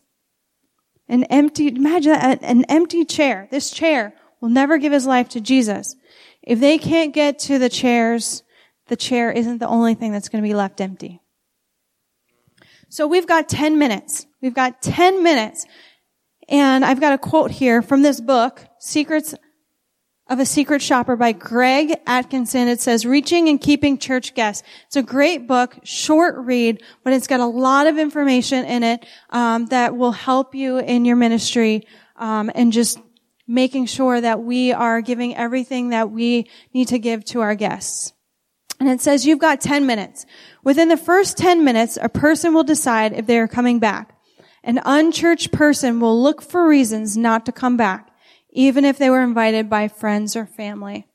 An 1.09 1.23
empty, 1.25 1.67
imagine 1.67 2.11
that, 2.11 2.39
an 2.41 2.65
empty 2.65 3.05
chair. 3.05 3.47
This 3.49 3.71
chair 3.71 4.13
will 4.41 4.49
never 4.49 4.77
give 4.77 4.91
his 4.91 5.05
life 5.05 5.29
to 5.29 5.41
Jesus. 5.41 5.95
If 6.41 6.59
they 6.59 6.77
can't 6.77 7.13
get 7.13 7.39
to 7.39 7.59
the 7.59 7.69
chairs, 7.69 8.43
the 8.87 8.95
chair 8.95 9.31
isn't 9.31 9.57
the 9.57 9.67
only 9.67 9.95
thing 9.95 10.11
that's 10.11 10.29
going 10.29 10.43
to 10.43 10.47
be 10.47 10.55
left 10.55 10.81
empty. 10.81 11.21
So 12.89 13.07
we've 13.07 13.27
got 13.27 13.49
10 13.49 13.77
minutes. 13.77 14.25
We've 14.41 14.53
got 14.53 14.81
10 14.81 15.23
minutes. 15.23 15.65
And 16.47 16.85
I've 16.85 17.01
got 17.01 17.13
a 17.13 17.17
quote 17.17 17.51
here 17.51 17.81
from 17.81 18.01
this 18.01 18.21
book, 18.21 18.65
Secrets 18.79 19.35
of 20.29 20.39
a 20.39 20.45
Secret 20.45 20.81
Shopper 20.81 21.15
by 21.15 21.31
Greg 21.31 21.99
Atkinson. 22.05 22.67
It 22.67 22.81
says 22.81 23.05
Reaching 23.05 23.49
and 23.49 23.59
Keeping 23.59 23.97
Church 23.97 24.33
Guests. 24.33 24.63
It's 24.87 24.95
a 24.95 25.03
great 25.03 25.47
book, 25.47 25.77
short 25.83 26.35
read, 26.37 26.83
but 27.03 27.13
it's 27.13 27.27
got 27.27 27.39
a 27.39 27.45
lot 27.45 27.87
of 27.87 27.97
information 27.97 28.65
in 28.65 28.83
it 28.83 29.05
um, 29.29 29.67
that 29.67 29.95
will 29.95 30.11
help 30.11 30.55
you 30.55 30.77
in 30.77 31.05
your 31.05 31.15
ministry 31.15 31.85
um, 32.17 32.51
and 32.55 32.73
just 32.73 32.99
making 33.47 33.85
sure 33.85 34.19
that 34.19 34.43
we 34.43 34.73
are 34.73 35.01
giving 35.01 35.35
everything 35.35 35.89
that 35.89 36.11
we 36.11 36.49
need 36.73 36.89
to 36.89 36.99
give 36.99 37.23
to 37.25 37.41
our 37.41 37.55
guests. 37.55 38.13
And 38.79 38.89
it 38.89 39.01
says 39.01 39.25
you've 39.25 39.39
got 39.39 39.61
10 39.61 39.85
minutes. 39.85 40.25
Within 40.63 40.89
the 40.89 40.97
first 40.97 41.37
10 41.37 41.63
minutes, 41.63 41.97
a 42.01 42.09
person 42.09 42.53
will 42.53 42.63
decide 42.63 43.13
if 43.13 43.25
they 43.25 43.39
are 43.39 43.47
coming 43.47 43.79
back. 43.79 44.15
An 44.63 44.79
unchurched 44.83 45.51
person 45.51 45.99
will 45.99 46.21
look 46.21 46.41
for 46.41 46.67
reasons 46.67 47.15
not 47.15 47.45
to 47.45 47.51
come 47.51 47.77
back 47.77 48.11
even 48.57 48.85
if 48.85 48.97
they 48.97 49.11
were 49.11 49.21
invited 49.21 49.69
by 49.69 49.87
friends 49.87 50.35
or 50.35 50.45
family. 50.45 51.05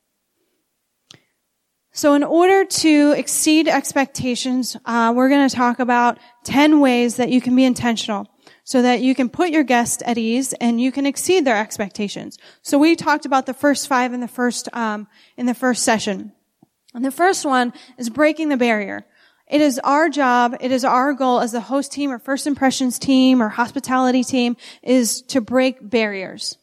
So 1.91 2.13
in 2.13 2.23
order 2.23 2.63
to 2.63 3.11
exceed 3.17 3.67
expectations, 3.67 4.77
uh, 4.85 5.13
we're 5.15 5.27
going 5.27 5.47
to 5.47 5.55
talk 5.55 5.79
about 5.79 6.17
10 6.45 6.79
ways 6.79 7.17
that 7.17 7.29
you 7.29 7.41
can 7.41 7.53
be 7.55 7.65
intentional 7.65 8.27
so 8.63 8.81
that 8.81 9.01
you 9.01 9.13
can 9.13 9.29
put 9.29 9.49
your 9.49 9.63
guests 9.63 10.01
at 10.05 10.17
ease 10.17 10.53
and 10.53 10.79
you 10.79 10.91
can 10.91 11.05
exceed 11.05 11.45
their 11.45 11.57
expectations. 11.57 12.37
So 12.61 12.77
we 12.77 12.95
talked 12.95 13.25
about 13.25 13.45
the 13.45 13.53
first 13.53 13.87
five 13.87 14.13
in 14.13 14.21
the 14.21 14.27
first, 14.27 14.69
um, 14.73 15.07
in 15.37 15.45
the 15.45 15.53
first 15.53 15.83
session. 15.83 16.31
And 16.93 17.03
the 17.03 17.11
first 17.11 17.45
one 17.45 17.73
is 17.97 18.09
breaking 18.09 18.49
the 18.49 18.57
barrier. 18.57 19.05
It 19.47 19.61
is 19.61 19.79
our 19.83 20.09
job, 20.09 20.55
it 20.61 20.71
is 20.71 20.85
our 20.85 21.13
goal 21.13 21.41
as 21.41 21.51
the 21.51 21.59
host 21.59 21.91
team 21.91 22.11
or 22.11 22.19
first 22.19 22.47
impressions 22.47 22.97
team 22.97 23.41
or 23.41 23.49
hospitality 23.49 24.23
team 24.23 24.55
is 24.81 25.21
to 25.23 25.41
break 25.41 25.77
barriers. 25.81 26.57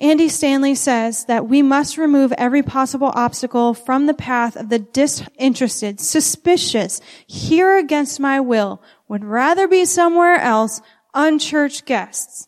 Andy 0.00 0.30
Stanley 0.30 0.74
says 0.74 1.26
that 1.26 1.46
we 1.46 1.60
must 1.60 1.98
remove 1.98 2.32
every 2.38 2.62
possible 2.62 3.12
obstacle 3.14 3.74
from 3.74 4.06
the 4.06 4.14
path 4.14 4.56
of 4.56 4.70
the 4.70 4.78
disinterested, 4.78 6.00
suspicious, 6.00 7.02
here 7.26 7.76
against 7.76 8.18
my 8.18 8.40
will, 8.40 8.82
would 9.10 9.24
rather 9.24 9.66
be 9.66 9.84
somewhere 9.84 10.36
else, 10.36 10.80
unchurched 11.14 11.84
guests. 11.84 12.46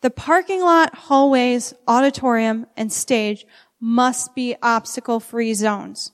The 0.00 0.10
parking 0.10 0.60
lot, 0.60 0.94
hallways, 0.94 1.74
auditorium, 1.88 2.66
and 2.76 2.92
stage 2.92 3.44
must 3.80 4.32
be 4.32 4.54
obstacle-free 4.62 5.54
zones. 5.54 6.12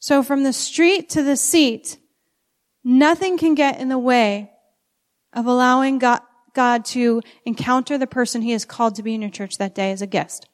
So 0.00 0.22
from 0.22 0.42
the 0.42 0.52
street 0.52 1.08
to 1.10 1.22
the 1.22 1.38
seat, 1.38 1.96
nothing 2.84 3.38
can 3.38 3.54
get 3.54 3.80
in 3.80 3.88
the 3.88 3.98
way 3.98 4.50
of 5.32 5.46
allowing 5.46 5.98
God, 5.98 6.20
to 6.84 7.22
encounter 7.46 7.96
the 7.96 8.06
person 8.06 8.42
he 8.42 8.50
has 8.50 8.66
called 8.66 8.96
to 8.96 9.02
be 9.02 9.14
in 9.14 9.22
your 9.22 9.30
church 9.30 9.56
that 9.56 9.74
day 9.74 9.92
as 9.92 10.02
a 10.02 10.06
guest. 10.06 10.46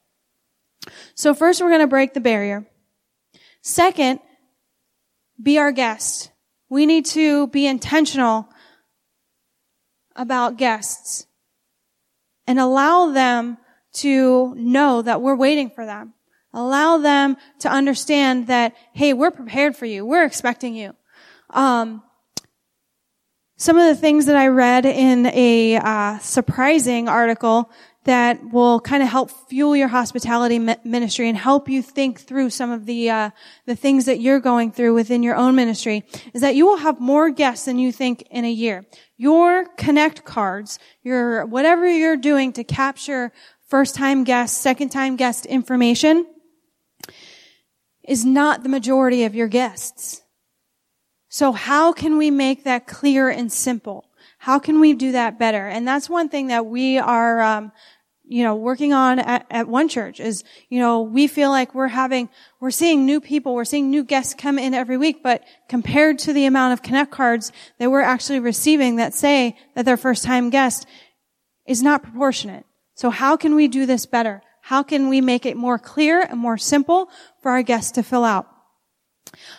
So 1.17 1.35
first 1.35 1.61
we're 1.61 1.71
going 1.71 1.81
to 1.81 1.89
break 1.89 2.15
the 2.15 2.21
barrier. 2.21 2.65
Second, 3.61 4.21
be 5.43 5.59
our 5.59 5.73
guest. 5.73 6.31
We 6.69 6.87
need 6.87 7.07
to 7.07 7.49
be 7.49 7.67
intentional 7.67 8.49
about 10.19 10.59
guests 10.59 11.27
and 12.47 12.59
allow 12.59 13.13
them 13.13 13.57
to 13.93 14.55
know 14.57 15.01
that 15.01 15.23
we're 15.23 15.37
waiting 15.37 15.71
for 15.71 15.87
them. 15.87 16.13
Allow 16.53 16.99
them 16.99 17.37
to 17.61 17.71
understand 17.71 18.49
that, 18.49 18.75
hey, 18.93 19.13
we're 19.13 19.31
prepared 19.31 19.77
for 19.77 19.87
you. 19.87 20.05
We're 20.05 20.25
expecting 20.25 20.75
you. 20.75 20.95
Um, 21.51 22.03
some 23.57 23.77
of 23.77 23.87
the 23.87 24.01
things 24.01 24.27
that 24.27 24.37
I 24.37 24.49
read 24.49 24.87
in 24.87 25.27
a 25.27 25.77
uh, 25.77 26.19
surprising 26.19 27.09
article 27.09 27.71
that 28.09 28.43
will 28.53 28.81
kind 28.81 29.03
of 29.03 29.09
help 29.11 29.31
fuel 29.51 29.77
your 29.77 29.89
hospitality 29.89 30.59
ministry 30.59 31.29
and 31.29 31.37
help 31.37 31.69
you 31.69 31.83
think 31.83 32.19
through 32.19 32.49
some 32.49 32.71
of 32.71 32.87
the 32.87 33.11
uh, 33.11 33.29
the 33.67 33.77
things 33.77 34.07
that 34.07 34.19
you're 34.19 34.41
going 34.41 34.73
through 34.73 34.95
within 34.95 35.23
your 35.23 35.37
own 35.37 35.55
ministry 35.55 36.03
is 36.33 36.41
that 36.41 36.57
you 36.57 36.65
will 36.65 36.79
have 36.79 36.99
more 36.99 37.29
guests 37.29 37.67
than 37.67 37.79
you 37.79 37.93
think 37.93 38.23
in 38.31 38.47
a 38.47 38.51
year. 38.51 38.87
Your 39.19 39.67
connect 39.77 40.25
cards, 40.25 40.79
your 41.03 41.45
whatever 41.45 41.87
you're 41.87 42.17
doing 42.17 42.51
to 42.55 42.65
capture 42.65 43.31
first 43.67 43.95
time 43.95 44.25
guests, 44.25 44.59
second 44.59 44.89
time 44.89 45.17
guest 45.17 45.45
information 45.45 46.25
is 48.05 48.25
not 48.25 48.63
the 48.63 48.71
majority 48.71 49.25
of 49.25 49.35
your 49.35 49.49
guests. 49.49 50.23
So 51.29 51.53
how 51.53 51.93
can 51.93 52.17
we 52.17 52.31
make 52.31 52.65
that 52.65 52.87
clear 52.87 53.29
and 53.29 53.53
simple? 53.53 54.07
How 54.39 54.59
can 54.59 54.81
we 54.81 54.95
do 54.95 55.13
that 55.13 55.39
better? 55.39 55.67
And 55.67 55.87
that's 55.87 56.09
one 56.09 56.29
thing 56.29 56.47
that 56.47 56.65
we 56.67 56.97
are, 56.99 57.41
um, 57.41 57.73
you 58.29 58.45
know, 58.45 58.55
working 58.55 58.93
on 58.93 59.19
at, 59.19 59.47
at 59.51 59.69
one 59.69 59.89
church 59.89 60.21
is, 60.21 60.45
you 60.69 60.79
know, 60.79 61.01
we 61.01 61.27
feel 61.27 61.51
like 61.51 61.75
we're 61.75 61.89
having, 61.89 62.29
we're 62.61 62.71
seeing 62.71 63.07
new 63.07 63.21
people, 63.21 63.55
we're 63.55 63.65
seeing 63.65 63.91
new 63.91 64.05
guests 64.05 64.35
come 64.35 64.59
in 64.59 64.75
every 64.75 64.97
week, 64.97 65.23
but 65.23 65.45
compared 65.69 66.19
to 66.21 66.33
the 66.33 66.45
amount 66.45 66.75
of 66.75 66.83
connect 66.83 67.11
cards 67.11 67.53
that 67.79 67.91
we're 67.91 68.01
actually 68.01 68.41
receiving 68.41 68.97
that 68.97 69.15
say 69.15 69.57
that 69.75 69.85
they're 69.85 69.97
first 69.97 70.25
time 70.25 70.51
guest 70.51 70.87
is 71.67 71.83
not 71.83 72.03
proportionate. 72.03 72.65
So 72.95 73.11
how 73.11 73.37
can 73.37 73.55
we 73.55 73.69
do 73.69 73.87
this 73.87 74.07
better? 74.07 74.43
How 74.61 74.83
can 74.83 75.09
we 75.09 75.21
make 75.21 75.47
it 75.47 75.57
more 75.57 75.79
clear 75.79 76.21
and 76.21 76.39
more 76.39 76.59
simple 76.59 77.09
for 77.41 77.51
our 77.53 77.63
guests 77.63 77.93
to 77.93 78.03
fill 78.03 78.25
out? 78.25 78.47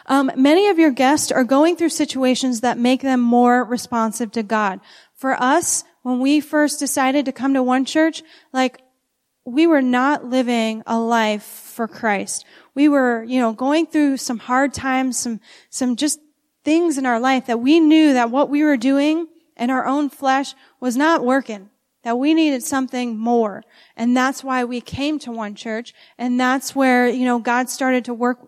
Um, 0.06 0.32
many 0.36 0.68
of 0.70 0.80
your 0.80 0.92
guests 0.92 1.32
are 1.32 1.44
going 1.44 1.76
through 1.76 1.90
situations 1.90 2.62
that 2.62 2.78
make 2.78 3.02
them 3.02 3.20
more 3.20 3.64
responsive 3.64 4.32
to 4.34 4.44
God. 4.44 4.80
For 5.16 5.34
us, 5.42 5.84
when 6.02 6.20
we 6.20 6.40
first 6.40 6.80
decided 6.80 7.26
to 7.26 7.32
come 7.32 7.54
to 7.54 7.64
one 7.64 7.86
church, 7.86 8.24
like 8.54 8.82
we 9.46 9.68
were 9.68 9.82
not 9.82 10.26
living 10.26 10.84
a 10.86 11.00
life 11.00 11.44
for 11.44 11.88
Christ. 11.88 12.46
We 12.76 12.88
were, 12.88 13.24
you 13.24 13.40
know, 13.40 13.54
going 13.54 13.88
through 13.88 14.18
some 14.18 14.40
hard 14.40 14.74
times, 14.74 15.18
some, 15.18 15.40
some 15.70 15.96
just 15.96 16.20
things 16.64 16.98
in 16.98 17.06
our 17.06 17.20
life 17.20 17.48
that 17.48 17.60
we 17.60 17.80
knew 17.80 18.14
that 18.14 18.32
what 18.32 18.50
we 18.50 18.64
were 18.64 18.78
doing 18.78 19.28
in 19.58 19.70
our 19.70 19.86
own 19.86 20.10
flesh 20.10 20.54
was 20.80 20.96
not 20.96 21.26
working, 21.26 21.70
that 22.04 22.18
we 22.18 22.34
needed 22.34 22.64
something 22.64 23.18
more. 23.18 23.64
And 23.96 24.16
that's 24.16 24.44
why 24.44 24.64
we 24.64 24.82
came 24.82 25.20
to 25.20 25.32
one 25.32 25.56
church. 25.56 25.94
And 26.18 26.40
that's 26.40 26.76
where, 26.76 27.08
you 27.08 27.26
know, 27.26 27.40
God 27.40 27.70
started 27.70 28.06
to 28.06 28.14
work 28.14 28.40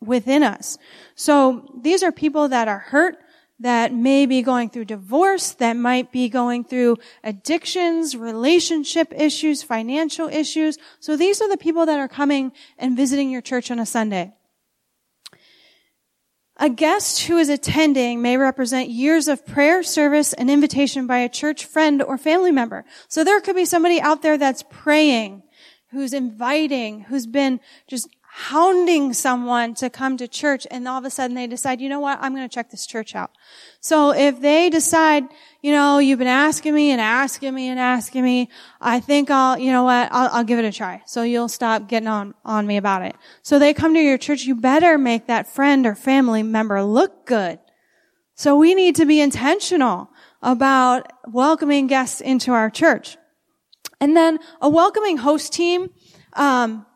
within 0.00 0.42
us. 0.42 0.78
So 1.14 1.78
these 1.82 2.02
are 2.02 2.12
people 2.12 2.48
that 2.48 2.68
are 2.68 2.78
hurt, 2.78 3.18
that 3.60 3.92
may 3.92 4.26
be 4.26 4.42
going 4.42 4.70
through 4.70 4.86
divorce, 4.86 5.52
that 5.52 5.74
might 5.74 6.10
be 6.10 6.28
going 6.28 6.64
through 6.64 6.96
addictions, 7.22 8.16
relationship 8.16 9.12
issues, 9.14 9.62
financial 9.62 10.28
issues. 10.28 10.78
So 10.98 11.16
these 11.16 11.40
are 11.40 11.48
the 11.48 11.58
people 11.58 11.86
that 11.86 12.00
are 12.00 12.08
coming 12.08 12.52
and 12.78 12.96
visiting 12.96 13.30
your 13.30 13.42
church 13.42 13.70
on 13.70 13.78
a 13.78 13.86
Sunday. 13.86 14.32
A 16.56 16.68
guest 16.68 17.22
who 17.22 17.38
is 17.38 17.48
attending 17.48 18.20
may 18.20 18.36
represent 18.36 18.90
years 18.90 19.28
of 19.28 19.46
prayer, 19.46 19.82
service, 19.82 20.34
and 20.34 20.50
invitation 20.50 21.06
by 21.06 21.18
a 21.18 21.28
church 21.28 21.64
friend 21.64 22.02
or 22.02 22.18
family 22.18 22.52
member. 22.52 22.84
So 23.08 23.24
there 23.24 23.40
could 23.40 23.56
be 23.56 23.64
somebody 23.64 23.98
out 23.98 24.20
there 24.20 24.36
that's 24.36 24.62
praying, 24.68 25.42
who's 25.90 26.12
inviting, 26.12 27.00
who's 27.00 27.26
been 27.26 27.60
just 27.86 28.08
hounding 28.32 29.12
someone 29.12 29.74
to 29.74 29.90
come 29.90 30.16
to 30.16 30.28
church 30.28 30.64
and 30.70 30.86
all 30.86 30.98
of 30.98 31.04
a 31.04 31.10
sudden 31.10 31.34
they 31.34 31.48
decide, 31.48 31.80
you 31.80 31.88
know 31.88 31.98
what, 31.98 32.16
I'm 32.20 32.32
going 32.32 32.48
to 32.48 32.54
check 32.54 32.70
this 32.70 32.86
church 32.86 33.16
out. 33.16 33.32
So 33.80 34.12
if 34.12 34.40
they 34.40 34.70
decide, 34.70 35.24
you 35.62 35.72
know, 35.72 35.98
you've 35.98 36.20
been 36.20 36.28
asking 36.28 36.72
me 36.72 36.92
and 36.92 37.00
asking 37.00 37.52
me 37.52 37.68
and 37.68 37.80
asking 37.80 38.22
me, 38.22 38.48
I 38.80 39.00
think 39.00 39.30
I'll, 39.30 39.58
you 39.58 39.72
know 39.72 39.82
what, 39.82 40.10
I'll, 40.12 40.30
I'll 40.32 40.44
give 40.44 40.60
it 40.60 40.64
a 40.64 40.70
try. 40.70 41.02
So 41.06 41.24
you'll 41.24 41.48
stop 41.48 41.88
getting 41.88 42.06
on, 42.06 42.34
on 42.44 42.68
me 42.68 42.76
about 42.76 43.02
it. 43.02 43.16
So 43.42 43.58
they 43.58 43.74
come 43.74 43.94
to 43.94 44.00
your 44.00 44.16
church, 44.16 44.44
you 44.44 44.54
better 44.54 44.96
make 44.96 45.26
that 45.26 45.52
friend 45.52 45.84
or 45.84 45.96
family 45.96 46.44
member 46.44 46.82
look 46.84 47.26
good. 47.26 47.58
So 48.36 48.56
we 48.56 48.76
need 48.76 48.94
to 48.96 49.06
be 49.06 49.20
intentional 49.20 50.08
about 50.40 51.12
welcoming 51.26 51.88
guests 51.88 52.20
into 52.20 52.52
our 52.52 52.70
church. 52.70 53.16
And 54.00 54.16
then 54.16 54.38
a 54.60 54.68
welcoming 54.68 55.16
host 55.16 55.52
team, 55.52 55.90
um, 56.34 56.86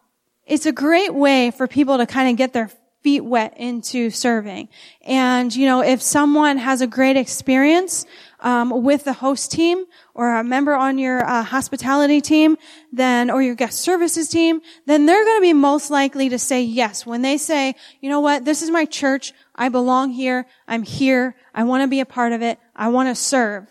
it's 0.47 0.67
a 0.67 0.73
great 0.73 1.15
way 1.15 1.51
for 1.51 1.67
people 1.67 1.99
to 1.99 2.07
kind 2.07 2.31
of 2.31 2.37
get 2.37 2.53
their 2.53 2.71
feet 3.03 3.21
wet 3.21 3.55
into 3.59 4.09
serving. 4.11 4.69
And, 5.03 5.55
you 5.55 5.67
know, 5.67 5.83
if 5.83 6.01
someone 6.01 6.57
has 6.57 6.81
a 6.81 6.87
great 6.87 7.17
experience, 7.17 8.07
um, 8.45 8.83
with 8.83 9.05
the 9.05 9.15
host 9.15 9.51
team 9.51 9.85
or 10.13 10.37
a 10.37 10.45
member 10.45 10.75
on 10.75 10.99
your 10.99 11.25
uh, 11.25 11.43
hospitality 11.43 12.21
team, 12.21 12.57
then, 12.93 13.31
or 13.31 13.43
your 13.43 13.55
guest 13.55 13.81
services 13.81 14.29
team, 14.29 14.61
then 14.87 15.07
they're 15.07 15.25
going 15.25 15.39
to 15.39 15.43
be 15.43 15.55
most 15.55 15.91
likely 15.91 16.29
to 16.29 16.39
say 16.39 16.63
yes. 16.63 17.07
When 17.07 17.23
they 17.23 17.39
say, 17.39 17.75
you 18.01 18.11
know 18.11 18.21
what, 18.21 18.45
this 18.45 18.63
is 18.63 18.71
my 18.71 18.85
church. 18.85 19.33
I 19.57 19.71
belong 19.71 20.11
here. 20.11 20.47
I'm 20.69 20.83
here. 20.83 21.35
I 21.55 21.65
want 21.65 21.83
to 21.83 21.89
be 21.89 22.01
a 22.01 22.07
part 22.07 22.33
of 22.33 22.43
it. 22.43 22.59
I 22.77 22.89
want 22.89 23.09
to 23.09 23.15
serve. 23.15 23.67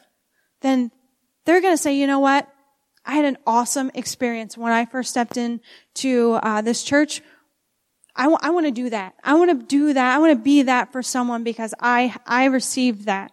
Then 0.61 0.91
they're 1.45 1.61
going 1.61 1.73
to 1.73 1.81
say, 1.81 1.95
you 1.95 2.07
know 2.07 2.19
what? 2.19 2.49
I 3.05 3.15
had 3.15 3.25
an 3.25 3.37
awesome 3.45 3.91
experience 3.93 4.57
when 4.57 4.71
I 4.71 4.85
first 4.85 5.09
stepped 5.09 5.37
into 5.37 6.33
uh, 6.33 6.61
this 6.61 6.83
church. 6.83 7.21
I, 8.15 8.23
w- 8.23 8.37
I 8.41 8.51
want 8.51 8.65
to 8.67 8.71
do 8.71 8.89
that. 8.91 9.15
I 9.23 9.33
want 9.33 9.49
to 9.51 9.65
do 9.65 9.93
that. 9.93 10.15
I 10.15 10.19
want 10.19 10.31
to 10.31 10.43
be 10.43 10.63
that 10.63 10.91
for 10.91 11.01
someone 11.01 11.43
because 11.43 11.73
I 11.79 12.15
I 12.25 12.45
received 12.45 13.05
that. 13.05 13.31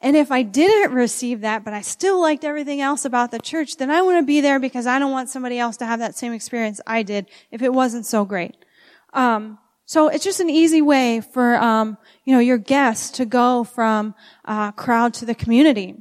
And 0.00 0.16
if 0.16 0.30
I 0.30 0.42
didn't 0.42 0.94
receive 0.94 1.40
that, 1.40 1.64
but 1.64 1.72
I 1.72 1.80
still 1.80 2.20
liked 2.20 2.44
everything 2.44 2.80
else 2.80 3.04
about 3.04 3.30
the 3.30 3.38
church, 3.38 3.76
then 3.76 3.90
I 3.90 4.02
want 4.02 4.18
to 4.18 4.26
be 4.26 4.40
there 4.40 4.60
because 4.60 4.86
I 4.86 4.98
don't 4.98 5.10
want 5.10 5.30
somebody 5.30 5.58
else 5.58 5.78
to 5.78 5.86
have 5.86 6.00
that 6.00 6.14
same 6.14 6.32
experience 6.32 6.80
I 6.86 7.02
did 7.02 7.26
if 7.50 7.62
it 7.62 7.72
wasn't 7.72 8.06
so 8.06 8.24
great. 8.24 8.56
Um, 9.14 9.58
so 9.86 10.08
it's 10.08 10.24
just 10.24 10.40
an 10.40 10.50
easy 10.50 10.82
way 10.82 11.20
for 11.20 11.56
um, 11.56 11.96
you 12.24 12.34
know 12.34 12.40
your 12.40 12.58
guests 12.58 13.10
to 13.18 13.24
go 13.24 13.64
from 13.64 14.14
uh, 14.44 14.72
crowd 14.72 15.14
to 15.14 15.24
the 15.24 15.34
community. 15.34 15.96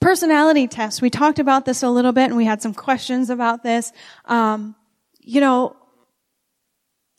Personality 0.00 0.68
tests. 0.68 1.00
We 1.00 1.10
talked 1.10 1.38
about 1.38 1.64
this 1.64 1.82
a 1.82 1.90
little 1.90 2.12
bit, 2.12 2.24
and 2.24 2.36
we 2.36 2.44
had 2.44 2.62
some 2.62 2.74
questions 2.74 3.30
about 3.30 3.62
this. 3.62 3.92
Um, 4.26 4.76
you 5.20 5.40
know, 5.40 5.76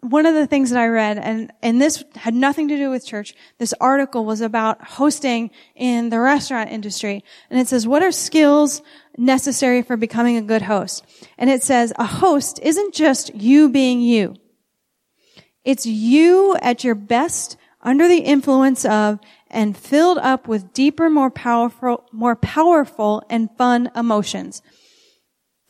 one 0.02 0.26
of 0.26 0.36
the 0.36 0.48
things 0.48 0.70
that 0.70 0.80
I 0.80 0.88
read, 0.88 1.18
and, 1.18 1.52
and 1.62 1.82
this 1.82 2.04
had 2.16 2.36
nothing 2.36 2.68
to 2.68 2.78
do 2.78 2.90
with 2.90 3.06
church, 3.06 3.34
this 3.58 3.74
article 3.82 4.26
was 4.26 4.42
about 4.42 4.82
hosting 4.84 5.50
in 5.76 6.10
the 6.10 6.20
restaurant 6.20 6.70
industry. 6.70 7.24
And 7.50 7.60
it 7.60 7.68
says, 7.68 7.88
what 7.88 8.04
are 8.04 8.12
skills 8.12 8.82
necessary 9.18 9.82
for 9.82 9.98
becoming 9.98 10.38
a 10.38 10.42
good 10.42 10.62
host? 10.62 11.04
And 11.38 11.50
it 11.50 11.64
says, 11.64 11.92
a 11.98 12.06
host 12.06 12.60
isn't 12.62 12.94
just 12.94 13.34
you 13.34 13.70
being 13.70 14.00
you. 14.02 14.36
It's 15.66 15.86
you 15.86 16.56
at 16.62 16.84
your 16.84 16.96
best 16.96 17.58
under 17.82 18.08
the 18.08 18.20
influence 18.20 18.86
of 18.86 19.20
and 19.50 19.78
filled 19.78 20.18
up 20.18 20.48
with 20.48 20.74
deeper, 20.74 21.10
more 21.10 21.30
powerful, 21.30 22.06
more 22.12 22.36
powerful 22.36 23.24
and 23.30 23.50
fun 23.58 23.90
emotions. 23.96 24.62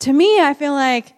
To 0.00 0.12
me, 0.12 0.40
I 0.40 0.54
feel 0.54 0.72
like 0.72 1.14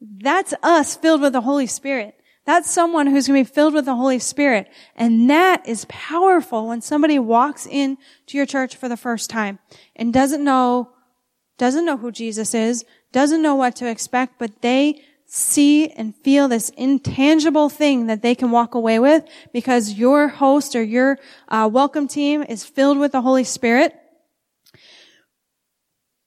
that's 0.00 0.54
us 0.62 0.96
filled 0.96 1.20
with 1.20 1.32
the 1.32 1.40
Holy 1.40 1.66
Spirit. 1.66 2.14
That's 2.44 2.70
someone 2.70 3.08
who's 3.08 3.26
going 3.26 3.44
to 3.44 3.48
be 3.50 3.54
filled 3.54 3.74
with 3.74 3.86
the 3.86 3.96
Holy 3.96 4.20
Spirit. 4.20 4.68
And 4.94 5.28
that 5.30 5.66
is 5.68 5.84
powerful 5.88 6.68
when 6.68 6.80
somebody 6.80 7.18
walks 7.18 7.66
in 7.66 7.98
to 8.26 8.36
your 8.36 8.46
church 8.46 8.76
for 8.76 8.88
the 8.88 8.96
first 8.96 9.30
time 9.30 9.58
and 9.96 10.12
doesn't 10.12 10.44
know, 10.44 10.90
doesn't 11.58 11.84
know 11.84 11.96
who 11.96 12.12
Jesus 12.12 12.54
is, 12.54 12.84
doesn't 13.12 13.42
know 13.42 13.56
what 13.56 13.74
to 13.76 13.90
expect, 13.90 14.38
but 14.38 14.62
they 14.62 15.02
see 15.26 15.88
and 15.88 16.14
feel 16.16 16.48
this 16.48 16.70
intangible 16.70 17.68
thing 17.68 18.06
that 18.06 18.22
they 18.22 18.34
can 18.34 18.50
walk 18.50 18.74
away 18.74 18.98
with 18.98 19.24
because 19.52 19.92
your 19.92 20.28
host 20.28 20.76
or 20.76 20.82
your 20.82 21.18
uh, 21.48 21.68
welcome 21.70 22.06
team 22.06 22.42
is 22.42 22.64
filled 22.64 22.98
with 22.98 23.12
the 23.12 23.20
Holy 23.20 23.44
Spirit. 23.44 23.94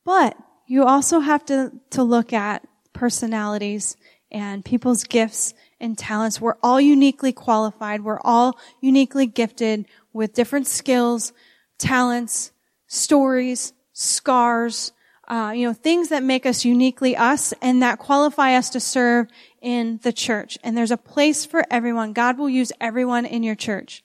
But 0.05 0.37
you 0.67 0.85
also 0.85 1.19
have 1.19 1.45
to, 1.45 1.71
to 1.91 2.03
look 2.03 2.33
at 2.33 2.67
personalities 2.93 3.95
and 4.31 4.63
people's 4.63 5.03
gifts 5.03 5.53
and 5.79 5.97
talents. 5.97 6.41
We're 6.41 6.57
all 6.61 6.81
uniquely 6.81 7.31
qualified. 7.31 8.03
We're 8.03 8.19
all 8.21 8.59
uniquely 8.81 9.25
gifted 9.25 9.85
with 10.13 10.33
different 10.33 10.67
skills, 10.67 11.33
talents, 11.77 12.51
stories, 12.87 13.73
scars, 13.93 14.91
uh, 15.29 15.53
you 15.55 15.67
know, 15.67 15.73
things 15.73 16.09
that 16.09 16.23
make 16.23 16.45
us 16.45 16.65
uniquely 16.65 17.15
us 17.15 17.53
and 17.61 17.81
that 17.83 17.99
qualify 17.99 18.55
us 18.55 18.69
to 18.71 18.79
serve 18.79 19.27
in 19.61 19.99
the 20.03 20.11
church. 20.11 20.57
And 20.63 20.75
there's 20.75 20.91
a 20.91 20.97
place 20.97 21.45
for 21.45 21.63
everyone. 21.69 22.13
God 22.13 22.37
will 22.37 22.49
use 22.49 22.71
everyone 22.81 23.25
in 23.25 23.43
your 23.43 23.55
church. 23.55 24.03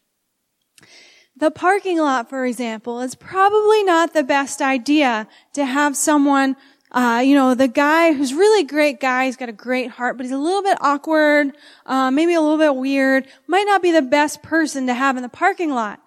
The 1.37 1.51
parking 1.51 1.99
lot, 1.99 2.29
for 2.29 2.45
example, 2.45 3.01
is 3.01 3.15
probably 3.15 3.83
not 3.83 4.13
the 4.13 4.23
best 4.23 4.61
idea 4.61 5.27
to 5.55 5.65
have 5.65 5.97
someone 5.97 6.57
uh, 6.93 7.19
you 7.19 7.35
know, 7.35 7.57
the 7.57 7.67
guy 7.67 8.13
who's 8.13 8.33
really 8.33 8.63
great 8.63 9.01
guy, 9.01 9.25
he's 9.25 9.37
got 9.37 9.49
a 9.49 9.53
great 9.53 9.91
heart, 9.91 10.17
but 10.17 10.25
he's 10.25 10.33
a 10.33 10.39
little 10.39 10.63
bit 10.63 10.79
awkward, 10.81 11.57
uh, 11.87 12.09
maybe 12.13 12.35
a 12.35 12.41
little 12.41 12.57
bit 12.57 12.77
weird, 12.77 13.27
might 13.49 13.65
not 13.65 13.83
be 13.83 13.91
the 13.91 14.01
best 14.01 14.45
person 14.45 14.87
to 14.87 14.95
have 14.95 15.17
in 15.17 15.25
the 15.25 15.29
parking 15.29 15.71
lot. 15.71 16.01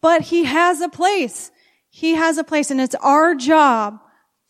But 0.00 0.22
he 0.22 0.44
has 0.44 0.80
a 0.80 0.88
place. 0.88 1.50
He 1.88 2.14
has 2.14 2.38
a 2.38 2.44
place 2.44 2.70
and 2.70 2.80
it's 2.80 2.94
our 2.94 3.34
job 3.34 3.98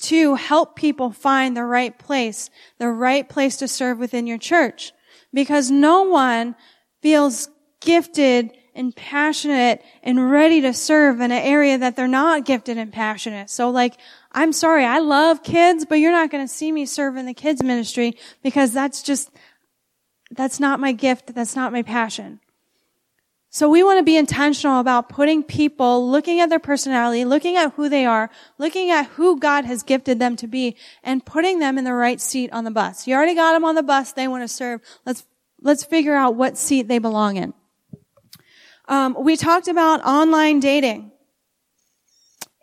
to 0.00 0.34
help 0.34 0.76
people 0.76 1.10
find 1.10 1.56
the 1.56 1.64
right 1.64 1.98
place, 1.98 2.50
the 2.78 2.88
right 2.88 3.28
place 3.28 3.56
to 3.58 3.68
serve 3.68 3.98
within 3.98 4.26
your 4.26 4.38
church. 4.38 4.92
Because 5.32 5.70
no 5.70 6.02
one 6.02 6.56
feels 7.02 7.48
gifted 7.80 8.56
and 8.74 8.94
passionate 8.94 9.82
and 10.02 10.30
ready 10.30 10.60
to 10.62 10.72
serve 10.72 11.20
in 11.20 11.30
an 11.30 11.42
area 11.42 11.78
that 11.78 11.96
they're 11.96 12.08
not 12.08 12.44
gifted 12.44 12.78
and 12.78 12.92
passionate. 12.92 13.50
So 13.50 13.70
like, 13.70 13.96
I'm 14.32 14.52
sorry, 14.52 14.84
I 14.84 15.00
love 15.00 15.42
kids, 15.42 15.84
but 15.84 15.96
you're 15.96 16.12
not 16.12 16.30
going 16.30 16.46
to 16.46 16.52
see 16.52 16.70
me 16.70 16.86
serve 16.86 17.16
in 17.16 17.26
the 17.26 17.34
kids 17.34 17.62
ministry 17.62 18.16
because 18.42 18.72
that's 18.72 19.02
just, 19.02 19.30
that's 20.30 20.60
not 20.60 20.80
my 20.80 20.92
gift. 20.92 21.34
That's 21.34 21.56
not 21.56 21.72
my 21.72 21.82
passion. 21.82 22.40
So 23.52 23.68
we 23.68 23.82
want 23.82 23.98
to 23.98 24.04
be 24.04 24.16
intentional 24.16 24.78
about 24.78 25.08
putting 25.08 25.42
people, 25.42 26.08
looking 26.08 26.38
at 26.38 26.50
their 26.50 26.60
personality, 26.60 27.24
looking 27.24 27.56
at 27.56 27.72
who 27.72 27.88
they 27.88 28.06
are, 28.06 28.30
looking 28.58 28.92
at 28.92 29.06
who 29.08 29.40
God 29.40 29.64
has 29.64 29.82
gifted 29.82 30.20
them 30.20 30.36
to 30.36 30.46
be, 30.46 30.76
and 31.02 31.26
putting 31.26 31.58
them 31.58 31.76
in 31.76 31.82
the 31.82 31.92
right 31.92 32.20
seat 32.20 32.52
on 32.52 32.62
the 32.62 32.70
bus. 32.70 33.08
You 33.08 33.16
already 33.16 33.34
got 33.34 33.54
them 33.54 33.64
on 33.64 33.74
the 33.74 33.82
bus. 33.82 34.12
They 34.12 34.28
want 34.28 34.44
to 34.44 34.48
serve. 34.48 34.80
Let's, 35.04 35.24
let's 35.60 35.82
figure 35.82 36.14
out 36.14 36.36
what 36.36 36.56
seat 36.56 36.86
they 36.86 37.00
belong 37.00 37.38
in. 37.38 37.52
Um, 38.86 39.16
we 39.18 39.36
talked 39.36 39.66
about 39.66 40.04
online 40.04 40.60
dating 40.60 41.10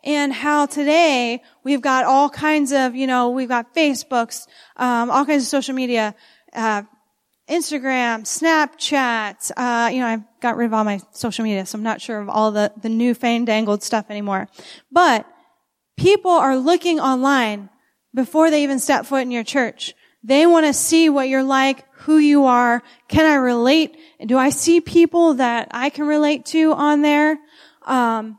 and 0.04 0.32
how 0.32 0.64
today 0.64 1.42
we've 1.64 1.82
got 1.82 2.06
all 2.06 2.30
kinds 2.30 2.72
of, 2.72 2.94
you 2.94 3.06
know, 3.06 3.28
we've 3.28 3.48
got 3.48 3.74
Facebooks, 3.74 4.46
um, 4.76 5.10
all 5.10 5.26
kinds 5.26 5.42
of 5.42 5.48
social 5.48 5.74
media, 5.74 6.14
uh, 6.54 6.82
Instagram, 7.48 8.24
Snapchat, 8.24 9.50
uh, 9.56 9.88
you 9.90 10.00
know, 10.00 10.06
I've 10.06 10.40
got 10.40 10.56
rid 10.56 10.66
of 10.66 10.74
all 10.74 10.84
my 10.84 11.00
social 11.12 11.44
media, 11.44 11.64
so 11.64 11.78
I'm 11.78 11.82
not 11.82 12.00
sure 12.00 12.20
of 12.20 12.28
all 12.28 12.52
the, 12.52 12.72
the 12.80 12.88
new 12.88 13.14
fandangled 13.14 13.82
stuff 13.82 14.06
anymore. 14.10 14.48
But 14.92 15.26
people 15.96 16.30
are 16.30 16.56
looking 16.56 17.00
online 17.00 17.70
before 18.14 18.50
they 18.50 18.62
even 18.62 18.78
step 18.78 19.06
foot 19.06 19.22
in 19.22 19.30
your 19.30 19.44
church. 19.44 19.94
They 20.22 20.46
want 20.46 20.66
to 20.66 20.72
see 20.72 21.08
what 21.08 21.28
you're 21.28 21.42
like, 21.42 21.84
who 21.92 22.18
you 22.18 22.44
are. 22.44 22.82
Can 23.08 23.24
I 23.24 23.36
relate? 23.36 23.96
Do 24.24 24.36
I 24.36 24.50
see 24.50 24.80
people 24.80 25.34
that 25.34 25.68
I 25.70 25.90
can 25.90 26.06
relate 26.06 26.44
to 26.46 26.72
on 26.72 27.02
there? 27.02 27.38
Um, 27.86 28.38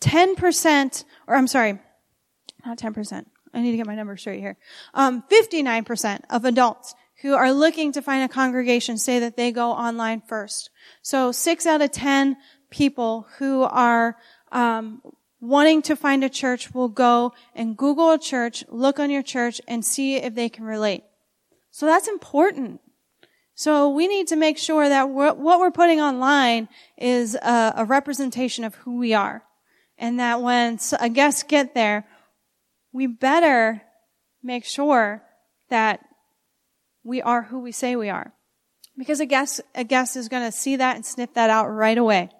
10%, 0.00 1.04
or 1.28 1.36
I'm 1.36 1.46
sorry, 1.46 1.78
not 2.66 2.78
10%. 2.78 3.26
I 3.52 3.60
need 3.60 3.70
to 3.70 3.76
get 3.76 3.86
my 3.86 3.94
numbers 3.94 4.20
straight 4.20 4.40
here. 4.40 4.56
Um, 4.92 5.22
59% 5.30 6.20
of 6.30 6.44
adults 6.44 6.94
who 7.24 7.34
are 7.34 7.54
looking 7.54 7.90
to 7.90 8.02
find 8.02 8.22
a 8.22 8.28
congregation 8.28 8.98
say 8.98 9.18
that 9.18 9.34
they 9.34 9.50
go 9.50 9.70
online 9.70 10.20
first. 10.20 10.68
So 11.00 11.32
six 11.32 11.64
out 11.64 11.80
of 11.80 11.90
10 11.90 12.36
people 12.70 13.26
who 13.38 13.62
are, 13.62 14.18
um, 14.52 15.00
wanting 15.40 15.80
to 15.80 15.96
find 15.96 16.22
a 16.22 16.28
church 16.28 16.74
will 16.74 16.90
go 16.90 17.32
and 17.54 17.78
Google 17.78 18.12
a 18.12 18.18
church, 18.18 18.62
look 18.68 19.00
on 19.00 19.08
your 19.08 19.22
church, 19.22 19.58
and 19.66 19.82
see 19.82 20.16
if 20.16 20.34
they 20.34 20.50
can 20.50 20.64
relate. 20.64 21.02
So 21.70 21.86
that's 21.86 22.08
important. 22.08 22.82
So 23.54 23.88
we 23.88 24.06
need 24.06 24.28
to 24.28 24.36
make 24.36 24.58
sure 24.58 24.86
that 24.86 25.08
what 25.08 25.38
we're 25.38 25.70
putting 25.70 26.02
online 26.02 26.68
is 26.98 27.36
a, 27.36 27.72
a 27.78 27.84
representation 27.86 28.64
of 28.64 28.74
who 28.74 28.98
we 28.98 29.14
are 29.14 29.42
and 29.96 30.20
that 30.20 30.42
when 30.42 30.78
a 31.00 31.08
guest 31.08 31.48
get 31.48 31.72
there, 31.72 32.06
we 32.92 33.06
better 33.06 33.80
make 34.42 34.66
sure 34.66 35.22
that 35.70 36.04
we 37.04 37.22
are 37.22 37.42
who 37.42 37.60
we 37.60 37.70
say 37.70 37.94
we 37.94 38.08
are. 38.08 38.32
Because 38.96 39.20
a 39.20 39.26
guest, 39.26 39.60
a 39.74 39.84
guest 39.84 40.16
is 40.16 40.28
going 40.28 40.44
to 40.44 40.52
see 40.52 40.76
that 40.76 40.96
and 40.96 41.04
sniff 41.04 41.34
that 41.34 41.50
out 41.50 41.68
right 41.68 41.98
away. 41.98 42.30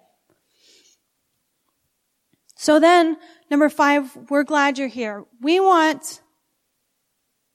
So 2.55 2.79
then, 2.79 3.17
number 3.51 3.69
five, 3.69 4.15
we're 4.29 4.43
glad 4.43 4.77
you're 4.77 4.87
here. 4.87 5.25
We 5.41 5.59
want 5.59 6.21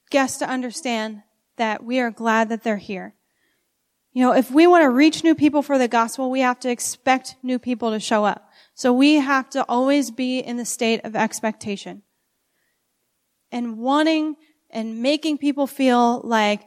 guests 0.09 0.39
to 0.39 0.47
understand 0.47 1.23
that 1.57 1.83
we 1.83 1.99
are 1.99 2.11
glad 2.11 2.49
that 2.49 2.63
they're 2.63 2.77
here. 2.77 3.15
You 4.13 4.23
know, 4.23 4.33
if 4.33 4.51
we 4.51 4.67
want 4.67 4.83
to 4.83 4.89
reach 4.89 5.23
new 5.23 5.35
people 5.35 5.61
for 5.61 5.77
the 5.77 5.87
gospel, 5.87 6.29
we 6.29 6.41
have 6.41 6.59
to 6.61 6.69
expect 6.69 7.35
new 7.41 7.57
people 7.57 7.91
to 7.91 7.99
show 7.99 8.25
up. 8.25 8.49
So 8.73 8.93
we 8.93 9.15
have 9.15 9.49
to 9.51 9.65
always 9.67 10.11
be 10.11 10.39
in 10.39 10.57
the 10.57 10.65
state 10.65 11.01
of 11.03 11.15
expectation 11.15 12.03
and 13.51 13.77
wanting 13.77 14.35
and 14.69 15.01
making 15.01 15.37
people 15.37 15.65
feel 15.65 16.21
like 16.21 16.61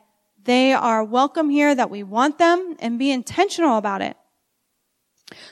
they 0.45 0.73
are 0.73 1.03
welcome 1.05 1.51
here, 1.51 1.75
that 1.75 1.91
we 1.91 2.03
want 2.03 2.39
them, 2.39 2.77
and 2.79 2.99
be 2.99 3.11
intentional 3.11 3.79
about 3.79 4.03
it. 4.03 4.17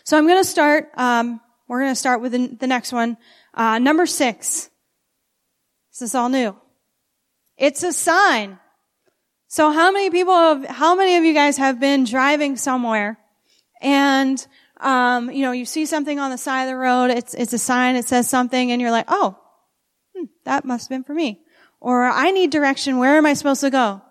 So 0.04 0.16
I'm 0.16 0.26
going 0.26 0.42
to 0.42 0.48
start. 0.48 0.90
Um, 0.96 1.40
we're 1.68 1.80
going 1.80 1.92
to 1.92 1.96
start 1.96 2.20
with 2.20 2.32
the, 2.32 2.66
next 2.66 2.92
one. 2.92 3.16
Uh, 3.54 3.78
number 3.78 4.06
six. 4.06 4.68
This 5.92 6.02
is 6.02 6.14
all 6.14 6.28
new. 6.28 6.56
It's 7.56 7.82
a 7.82 7.92
sign. 7.92 8.58
So 9.48 9.70
how 9.70 9.92
many 9.92 10.10
people 10.10 10.34
have, 10.34 10.64
how 10.66 10.94
many 10.94 11.16
of 11.16 11.24
you 11.24 11.34
guys 11.34 11.58
have 11.58 11.78
been 11.78 12.04
driving 12.04 12.56
somewhere 12.56 13.18
and 13.80 14.46
um, 14.82 15.30
you 15.30 15.42
know, 15.42 15.52
you 15.52 15.64
see 15.64 15.86
something 15.86 16.18
on 16.18 16.30
the 16.30 16.38
side 16.38 16.64
of 16.64 16.68
the 16.68 16.76
road, 16.76 17.10
it's, 17.10 17.34
it's 17.34 17.52
a 17.52 17.58
sign, 17.58 17.94
it 17.94 18.06
says 18.06 18.28
something, 18.28 18.72
and 18.72 18.82
you're 18.82 18.90
like, 18.90 19.06
oh, 19.08 19.38
hmm, 20.14 20.24
that 20.44 20.64
must 20.64 20.84
have 20.84 20.90
been 20.90 21.04
for 21.04 21.14
me. 21.14 21.40
Or 21.80 22.04
I 22.04 22.32
need 22.32 22.50
direction, 22.50 22.98
where 22.98 23.16
am 23.16 23.24
I 23.24 23.34
supposed 23.34 23.60
to 23.60 23.70
go? 23.70 24.02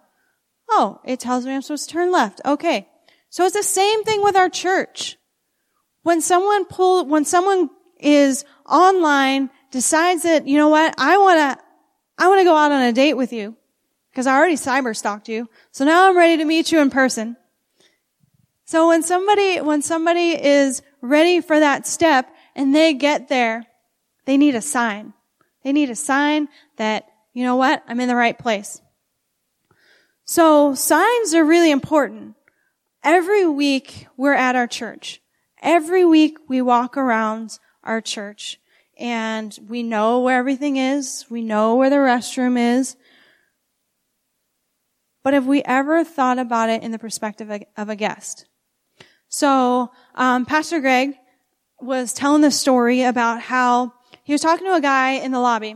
Oh, 0.74 1.02
it 1.04 1.20
tells 1.20 1.46
me 1.46 1.54
I'm 1.54 1.62
supposed 1.62 1.90
to 1.90 1.94
turn 1.94 2.12
left. 2.14 2.40
Okay. 2.46 2.88
So 3.30 3.46
it's 3.46 3.56
the 3.56 3.64
same 3.64 4.06
thing 4.06 4.24
with 4.24 4.38
our 4.38 4.50
church. 4.50 5.18
When 6.04 6.22
someone 6.22 6.66
pull, 6.66 7.06
when 7.06 7.26
someone 7.26 7.70
is 8.00 8.46
online, 8.66 9.50
decides 9.72 10.24
that, 10.24 10.48
you 10.48 10.58
know 10.58 10.70
what, 10.70 10.96
I 10.98 11.18
wanna, 11.18 11.58
I 12.18 12.30
wanna 12.30 12.46
go 12.46 12.56
out 12.56 12.72
on 12.72 12.82
a 12.82 12.94
date 12.94 13.16
with 13.16 13.34
you. 13.34 13.56
Because 14.12 14.28
I 14.28 14.38
already 14.38 14.56
cyber 14.56 14.96
stalked 14.96 15.28
you. 15.30 15.50
So 15.72 15.84
now 15.86 16.10
I'm 16.10 16.18
ready 16.18 16.38
to 16.38 16.46
meet 16.46 16.72
you 16.72 16.80
in 16.80 16.90
person. 16.90 17.36
So 18.66 18.88
when 18.88 19.04
somebody, 19.04 19.60
when 19.60 19.82
somebody 19.82 20.42
is 20.42 20.82
ready 21.02 21.42
for 21.42 21.60
that 21.60 21.86
step 21.86 22.34
and 22.56 22.74
they 22.74 22.94
get 22.94 23.28
there, 23.28 23.66
they 24.26 24.38
need 24.38 24.56
a 24.56 24.62
sign. 24.62 25.14
They 25.64 25.74
need 25.74 25.90
a 25.90 25.96
sign 25.96 26.48
that, 26.78 27.08
you 27.34 27.44
know 27.44 27.58
what, 27.58 27.84
I'm 27.88 28.00
in 28.00 28.08
the 28.08 28.16
right 28.16 28.38
place. 28.38 28.82
So 30.32 30.74
signs 30.76 31.34
are 31.34 31.44
really 31.44 31.72
important. 31.72 32.36
Every 33.04 33.46
week 33.46 34.08
we're 34.15 34.34
at 34.34 34.56
our 34.56 34.65
church. 34.65 35.20
Every 35.62 36.06
week 36.06 36.38
we 36.48 36.62
walk 36.62 36.96
around 36.96 37.60
our 37.84 38.00
church 38.00 38.58
and 38.98 39.54
we 39.67 39.84
know 39.84 40.22
where 40.22 40.38
everything 40.38 40.78
is. 40.78 41.26
We 41.30 41.41
know 41.41 41.76
where 41.76 41.89
the 41.89 41.98
restroom 41.98 42.58
is. 42.58 42.96
But 45.22 45.34
have 45.34 45.48
we 45.48 45.63
ever 45.63 46.06
thought 46.06 46.39
about 46.39 46.70
it 46.70 46.82
in 46.82 46.91
the 46.91 46.98
perspective 46.98 47.52
of 47.76 47.89
a 47.89 47.98
guest? 47.98 48.46
So, 49.28 49.91
um, 50.15 50.46
Pastor 50.46 50.80
Greg 50.80 51.13
was 51.82 52.13
telling 52.13 52.41
the 52.41 52.52
story 52.52 53.02
about 53.04 53.41
how 53.41 53.91
he 54.24 54.32
was 54.32 54.39
talking 54.39 54.65
to 54.65 54.76
a 54.76 54.82
guy 54.82 55.12
in 55.12 55.34
the 55.34 55.41
lobby. 55.41 55.76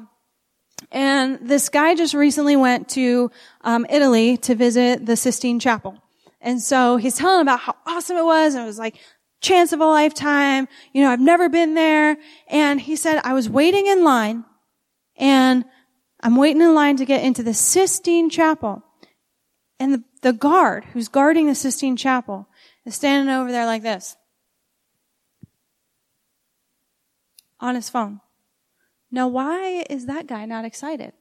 And 0.92 1.40
this 1.42 1.70
guy 1.70 1.96
just 1.96 2.14
recently 2.14 2.56
went 2.56 2.90
to 2.90 3.32
um, 3.62 3.86
Italy 3.90 4.38
to 4.38 4.56
visit 4.56 5.06
the 5.06 5.18
Sistine 5.18 5.60
Chapel. 5.60 6.02
And 6.42 6.62
so 6.62 6.98
he's 6.98 7.16
telling 7.16 7.42
about 7.42 7.60
how 7.62 7.76
awesome 7.86 8.18
it 8.18 8.26
was. 8.26 8.54
And 8.54 8.64
it 8.64 8.68
was 8.68 8.80
like 8.80 8.98
chance 9.42 9.74
of 9.74 9.80
a 9.80 9.86
lifetime. 9.86 10.68
You 10.94 11.04
know, 11.04 11.12
I've 11.12 11.20
never 11.20 11.50
been 11.50 11.74
there. 11.74 12.18
And 12.48 12.80
he 12.80 12.96
said, 12.96 13.20
I 13.24 13.34
was 13.34 13.50
waiting 13.50 13.88
in 13.88 14.04
line 14.04 14.46
and 15.18 15.66
I'm 16.22 16.36
waiting 16.36 16.62
in 16.62 16.74
line 16.74 16.98
to 16.98 17.06
get 17.06 17.24
into 17.24 17.44
the 17.44 17.54
Sistine 17.54 18.30
Chapel. 18.30 18.84
And 19.80 19.94
the, 19.94 20.04
the 20.22 20.34
guard 20.34 20.86
who's 20.86 21.08
guarding 21.08 21.48
the 21.48 21.56
Sistine 21.56 21.98
Chapel 21.98 22.48
is 22.86 22.96
standing 22.96 23.34
over 23.34 23.52
there 23.52 23.66
like 23.66 23.82
this. 23.82 24.16
On 27.60 27.76
his 27.76 27.90
phone. 27.90 28.22
Now, 29.16 29.30
why 29.30 29.86
is 29.90 30.08
that 30.08 30.28
guy 30.28 30.46
not 30.46 30.66
excited? 30.66 31.14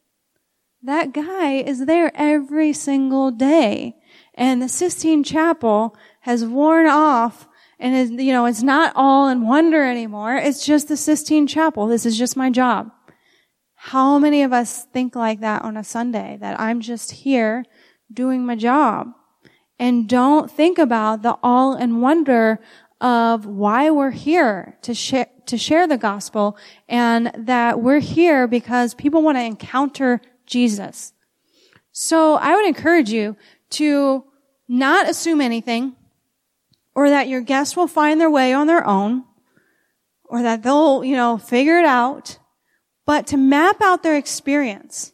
That 0.83 1.13
guy 1.13 1.53
is 1.53 1.87
there 1.87 2.11
every 2.17 2.73
single 2.73 3.31
day. 3.31 3.95
And 4.35 4.61
the 4.61 4.69
Sistine 4.69 5.23
Chapel 5.23 5.97
has 6.23 6.45
worn 6.45 6.89
off 6.89 7.47
and 7.79 7.95
is, 7.95 8.11
you 8.11 8.33
know, 8.33 8.47
it's 8.47 8.65
not 8.65 8.93
all 8.97 9.29
in 9.29 9.47
wonder 9.47 9.85
anymore. 9.85 10.35
It's 10.35 10.67
just 10.67 10.89
the 10.89 10.97
Sistine 10.97 11.47
Chapel. 11.47 11.87
This 11.87 12.05
is 12.05 12.19
just 12.19 12.37
my 12.37 12.51
job. 12.51 12.91
How 13.77 14.19
many 14.19 14.43
of 14.43 14.53
us 14.53 14.87
think 14.87 15.15
like 15.15 15.39
that 15.39 15.63
on 15.63 15.77
a 15.77 15.85
Sunday? 15.85 16.37
That 16.41 16.59
I'm 16.59 16.81
just 16.81 17.13
here 17.13 17.65
doing 18.13 18.45
my 18.45 18.57
job 18.57 19.13
and 19.79 20.09
don't 20.09 20.51
think 20.51 20.79
about 20.79 21.23
the 21.23 21.39
all 21.45 21.77
in 21.77 22.01
wonder 22.01 22.59
of 23.01 23.47
why 23.47 23.91
we're 23.91 24.11
here 24.11 24.79
to 24.83 24.95
share, 24.95 25.27
to 25.47 25.59
share 25.59 25.87
the 25.87 25.99
gospel 25.99 26.57
and 26.89 27.31
that 27.37 27.81
we're 27.81 28.01
here 28.01 28.47
because 28.47 28.95
people 28.95 29.23
want 29.23 29.37
to 29.37 29.43
encounter 29.43 30.21
Jesus. 30.47 31.13
So 31.93 32.35
I 32.35 32.55
would 32.55 32.67
encourage 32.67 33.11
you 33.11 33.37
to 33.71 34.25
not 34.69 35.09
assume 35.09 35.41
anything 35.41 35.97
or 36.95 37.11
that 37.11 37.29
your 37.29 37.41
guests 37.41 37.77
will 37.77 37.87
find 37.87 38.21
their 38.21 38.31
way 38.31 38.53
on 38.53 38.67
their 38.67 38.87
own 38.87 39.25
or 40.25 40.43
that 40.43 40.63
they'll, 40.63 41.05
you 41.05 41.17
know, 41.17 41.39
figure 41.39 41.79
it 41.79 41.85
out, 41.85 42.39
but 43.07 43.27
to 43.29 43.37
map 43.37 43.81
out 43.83 44.03
their 44.03 44.17
experience, 44.17 45.13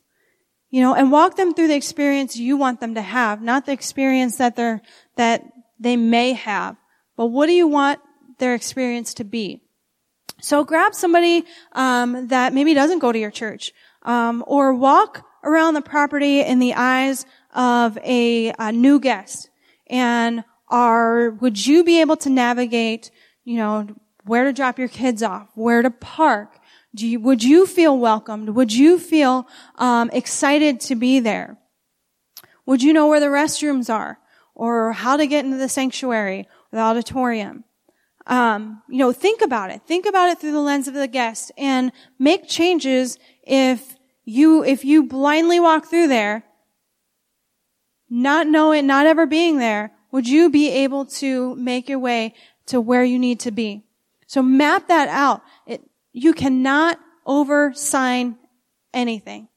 you 0.71 0.81
know, 0.81 0.95
and 0.95 1.11
walk 1.11 1.37
them 1.37 1.53
through 1.53 1.69
the 1.69 1.75
experience 1.75 2.37
you 2.37 2.57
want 2.57 2.81
them 2.81 2.95
to 2.95 3.03
have, 3.03 3.43
not 3.43 3.67
the 3.67 3.73
experience 3.73 4.37
that 4.37 4.57
they're, 4.57 4.81
that 5.17 5.45
they 5.79 5.97
may 5.97 6.33
have, 6.35 6.77
but 7.21 7.27
what 7.27 7.49
do 7.49 7.53
you 7.53 7.69
want 7.69 8.01
their 8.39 8.55
experience 8.55 9.13
to 9.13 9.25
be? 9.25 9.61
So 10.41 10.65
grab 10.65 10.95
somebody 10.95 11.45
um, 11.73 12.29
that 12.29 12.55
maybe 12.55 12.73
doesn't 12.73 13.01
go 13.01 13.13
to 13.13 13.19
your 13.19 13.31
church, 13.31 13.75
um, 14.05 14.43
or 14.47 14.73
walk 14.73 15.23
around 15.45 15.75
the 15.75 15.83
property 15.83 16.41
in 16.41 16.61
the 16.61 16.73
eyes 16.73 17.27
of 17.55 17.99
a, 17.99 18.55
a 18.59 18.73
new 18.73 18.99
guest, 18.99 19.51
and 19.87 20.45
are 20.69 21.33
would 21.43 21.67
you 21.67 21.85
be 21.85 22.01
able 22.01 22.17
to 22.17 22.31
navigate, 22.31 23.11
you 23.45 23.59
know, 23.59 23.87
where 24.25 24.45
to 24.45 24.53
drop 24.55 24.79
your 24.79 24.89
kids 24.89 25.23
off, 25.23 25.51
where 25.55 25.83
to 25.83 25.91
park? 25.91 26.59
Do 26.95 27.07
you, 27.07 27.21
would 27.21 27.45
you 27.45 27.67
feel 27.67 27.99
welcomed? 27.99 28.49
Would 28.49 28.73
you 28.73 28.99
feel 28.99 29.47
um, 29.77 30.09
excited 30.15 30.81
to 30.89 30.95
be 30.95 31.21
there? 31.21 31.59
Would 32.65 32.83
you 32.83 32.95
know 32.95 33.09
where 33.09 33.21
the 33.21 33.27
restrooms 33.27 33.93
are, 33.93 34.19
or 34.55 34.93
how 34.93 35.19
to 35.19 35.27
get 35.27 35.45
into 35.45 35.59
the 35.59 35.69
sanctuary, 35.69 36.49
the 36.73 36.79
auditorium? 36.79 37.65
Um, 38.27 38.83
you 38.89 38.99
know, 38.99 39.13
think 39.13 39.43
about 39.43 39.71
it. 39.71 39.83
Think 39.87 40.07
about 40.07 40.29
it 40.31 40.39
through 40.39 40.53
the 40.53 40.61
lens 40.61 40.89
of 40.89 40.95
the 40.95 41.09
guest, 41.09 41.53
and 41.57 41.91
make 42.19 42.49
changes 42.49 43.19
if 43.43 43.97
you 44.25 44.63
if 44.63 44.85
you 44.85 45.05
blindly 45.05 45.59
walk 45.59 45.87
through 45.87 46.09
there, 46.09 46.45
not 48.09 48.47
knowing, 48.47 48.87
not 48.87 49.07
ever 49.07 49.27
being 49.27 49.59
there 49.59 49.93
would 50.11 50.29
you 50.29 50.51
be 50.51 50.69
able 50.71 51.05
to 51.07 51.55
make 51.57 51.89
your 51.89 51.99
way 51.99 52.35
to 52.67 52.81
where 52.81 53.05
you 53.05 53.19
need 53.19 53.41
to 53.41 53.51
be? 53.51 53.85
So 54.27 54.43
map 54.43 54.89
that 54.89 55.09
out. 55.09 55.43
It, 55.67 55.83
you 56.13 56.33
cannot 56.33 56.99
over 57.27 57.73
sign 57.75 58.37
anything. 58.93 59.49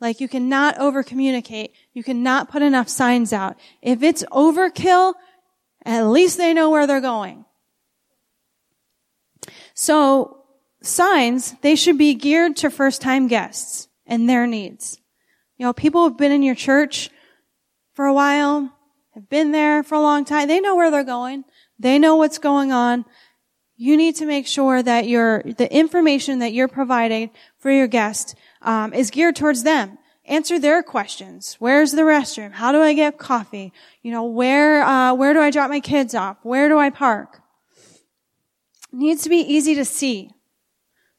Like 0.00 0.20
you 0.20 0.28
cannot 0.28 0.78
over 0.78 1.02
communicate. 1.02 1.72
You 1.92 2.04
cannot 2.04 2.50
put 2.50 2.62
enough 2.62 2.88
signs 2.88 3.32
out. 3.32 3.56
If 3.82 4.02
it's 4.02 4.24
overkill, 4.30 5.14
at 5.84 6.06
least 6.06 6.36
they 6.36 6.54
know 6.54 6.70
where 6.70 6.86
they're 6.86 7.00
going. 7.00 7.44
So 9.74 10.44
signs, 10.82 11.54
they 11.62 11.76
should 11.76 11.98
be 11.98 12.14
geared 12.14 12.56
to 12.56 12.70
first 12.70 13.00
time 13.00 13.28
guests 13.28 13.88
and 14.06 14.28
their 14.28 14.46
needs. 14.46 15.00
You 15.56 15.66
know, 15.66 15.72
people 15.72 16.08
have 16.08 16.16
been 16.16 16.32
in 16.32 16.42
your 16.42 16.54
church 16.54 17.10
for 17.94 18.06
a 18.06 18.14
while 18.14 18.72
have 19.18 19.28
been 19.28 19.50
there 19.50 19.82
for 19.82 19.96
a 19.96 20.00
long 20.00 20.24
time. 20.24 20.46
They 20.46 20.60
know 20.60 20.76
where 20.76 20.92
they're 20.92 21.02
going. 21.02 21.44
They 21.78 21.98
know 21.98 22.14
what's 22.14 22.38
going 22.38 22.70
on. 22.70 23.04
You 23.76 23.96
need 23.96 24.14
to 24.16 24.26
make 24.26 24.46
sure 24.46 24.80
that 24.80 25.08
your 25.08 25.42
the 25.42 25.72
information 25.72 26.38
that 26.38 26.52
you're 26.52 26.68
providing 26.68 27.30
for 27.58 27.70
your 27.70 27.88
guest 27.88 28.36
um, 28.62 28.92
is 28.94 29.10
geared 29.10 29.34
towards 29.34 29.64
them. 29.64 29.98
Answer 30.28 30.58
their 30.58 30.82
questions. 30.82 31.56
Where's 31.58 31.92
the 31.92 32.02
restroom? 32.02 32.52
How 32.52 32.70
do 32.70 32.82
I 32.82 32.92
get 32.92 33.16
coffee? 33.16 33.72
You 34.02 34.12
know, 34.12 34.24
where 34.24 34.82
uh, 34.82 35.14
where 35.14 35.32
do 35.32 35.40
I 35.40 35.50
drop 35.50 35.70
my 35.70 35.80
kids 35.80 36.14
off? 36.14 36.36
Where 36.42 36.68
do 36.68 36.78
I 36.78 36.90
park? 36.90 37.40
It 38.92 38.98
needs 38.98 39.22
to 39.22 39.30
be 39.30 39.38
easy 39.38 39.74
to 39.76 39.86
see. 39.86 40.30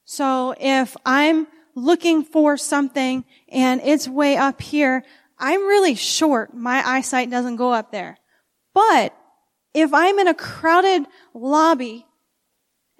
So 0.06 0.54
if 0.60 0.95
I'm 1.06 1.48
looking 1.74 2.24
for 2.24 2.56
something 2.56 3.26
and 3.48 3.82
it's 3.84 4.08
way 4.08 4.38
up 4.38 4.62
here, 4.62 5.04
I'm 5.39 5.65
really 5.65 5.95
short. 5.95 6.54
My 6.54 6.88
eyesight 6.88 7.32
doesn't 7.32 7.56
go 7.56 7.74
up 7.74 7.91
there. 7.91 8.19
But 8.76 9.15
if 9.74 9.91
I'm 9.91 10.19
in 10.19 10.28
a 10.28 10.36
crowded 10.36 11.08
lobby 11.34 12.06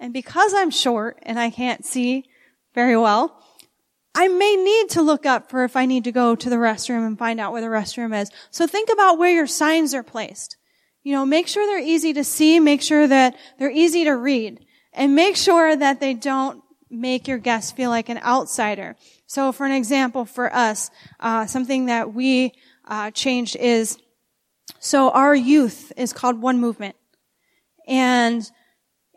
and 0.00 0.12
because 0.12 0.54
I'm 0.54 0.70
short 0.70 1.20
and 1.22 1.38
I 1.38 1.50
can't 1.50 1.84
see 1.84 2.24
very 2.74 2.96
well, 2.96 3.40
I 4.14 4.28
may 4.28 4.56
need 4.56 4.90
to 4.90 5.02
look 5.02 5.24
up 5.24 5.50
for 5.50 5.64
if 5.64 5.76
I 5.76 5.86
need 5.86 6.04
to 6.04 6.12
go 6.12 6.34
to 6.34 6.50
the 6.50 6.56
restroom 6.56 7.06
and 7.06 7.18
find 7.18 7.38
out 7.38 7.52
where 7.52 7.60
the 7.60 7.68
restroom 7.68 8.18
is. 8.20 8.30
So 8.50 8.66
think 8.66 8.90
about 8.92 9.18
where 9.18 9.32
your 9.32 9.46
signs 9.46 9.94
are 9.94 10.02
placed. 10.02 10.56
You 11.02 11.14
know, 11.14 11.24
make 11.24 11.48
sure 11.48 11.66
they're 11.66 11.78
easy 11.78 12.12
to 12.14 12.24
see, 12.24 12.60
make 12.60 12.82
sure 12.82 13.06
that 13.06 13.36
they're 13.58 13.70
easy 13.70 14.04
to 14.04 14.16
read, 14.16 14.66
and 14.92 15.14
make 15.14 15.36
sure 15.36 15.74
that 15.74 16.00
they 16.00 16.14
don't 16.14 16.62
make 16.90 17.28
your 17.28 17.38
guests 17.38 17.70
feel 17.70 17.90
like 17.90 18.08
an 18.08 18.18
outsider. 18.18 18.96
So 19.26 19.52
for 19.52 19.64
an 19.64 19.72
example, 19.72 20.24
for 20.24 20.52
us, 20.54 20.90
uh, 21.20 21.46
something 21.46 21.86
that 21.86 22.12
we 22.12 22.52
uh, 22.86 23.12
changed 23.12 23.56
is, 23.56 23.96
so 24.80 25.10
our 25.10 25.34
youth 25.34 25.92
is 25.96 26.12
called 26.12 26.42
One 26.42 26.58
Movement. 26.58 26.96
And 27.86 28.50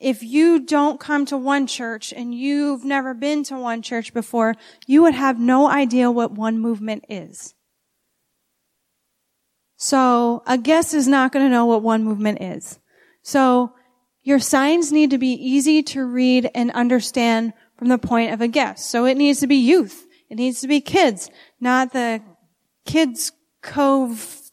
if 0.03 0.21
you 0.21 0.59
don't 0.59 0.99
come 0.99 1.25
to 1.27 1.37
one 1.37 1.65
church 1.65 2.13
and 2.13 2.35
you've 2.35 2.83
never 2.83 3.13
been 3.13 3.43
to 3.45 3.57
one 3.57 3.81
church 3.81 4.13
before, 4.13 4.55
you 4.85 5.01
would 5.01 5.13
have 5.13 5.39
no 5.39 5.69
idea 5.69 6.11
what 6.11 6.33
one 6.33 6.59
movement 6.59 7.05
is. 7.07 7.55
So 9.77 10.43
a 10.45 10.57
guest 10.57 10.93
is 10.93 11.07
not 11.07 11.31
going 11.31 11.45
to 11.45 11.49
know 11.49 11.65
what 11.65 11.81
one 11.81 12.03
movement 12.03 12.41
is. 12.41 12.79
So 13.21 13.73
your 14.23 14.39
signs 14.39 14.91
need 14.91 15.11
to 15.11 15.17
be 15.17 15.33
easy 15.33 15.81
to 15.83 16.05
read 16.05 16.49
and 16.53 16.71
understand 16.71 17.53
from 17.77 17.87
the 17.87 17.97
point 17.97 18.33
of 18.33 18.41
a 18.41 18.47
guest. 18.49 18.89
So 18.89 19.05
it 19.05 19.15
needs 19.15 19.39
to 19.39 19.47
be 19.47 19.55
youth. 19.55 20.05
It 20.29 20.35
needs 20.35 20.61
to 20.61 20.67
be 20.67 20.81
kids, 20.81 21.29
not 21.59 21.93
the 21.93 22.21
kids 22.85 23.31
cove 23.61 24.51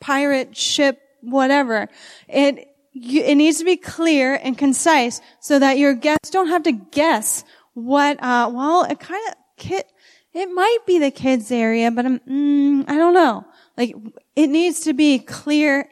pirate 0.00 0.56
ship, 0.56 0.98
whatever. 1.20 1.88
It, 2.28 2.73
you, 2.94 3.22
it 3.22 3.34
needs 3.34 3.58
to 3.58 3.64
be 3.64 3.76
clear 3.76 4.38
and 4.42 4.56
concise 4.56 5.20
so 5.40 5.58
that 5.58 5.78
your 5.78 5.94
guests 5.94 6.30
don't 6.30 6.48
have 6.48 6.62
to 6.62 6.72
guess 6.72 7.44
what, 7.74 8.22
uh, 8.22 8.50
well, 8.54 8.84
it 8.84 9.00
kind 9.00 9.20
of, 9.28 9.34
kid, 9.56 9.84
it 10.32 10.46
might 10.46 10.78
be 10.86 11.00
the 11.00 11.10
kids 11.10 11.50
area, 11.50 11.90
but 11.90 12.06
I'm, 12.06 12.20
mm, 12.20 12.84
I 12.88 12.96
don't 12.96 13.12
know. 13.12 13.44
Like, 13.76 13.94
it 14.36 14.46
needs 14.46 14.80
to 14.80 14.92
be 14.92 15.18
clear, 15.18 15.90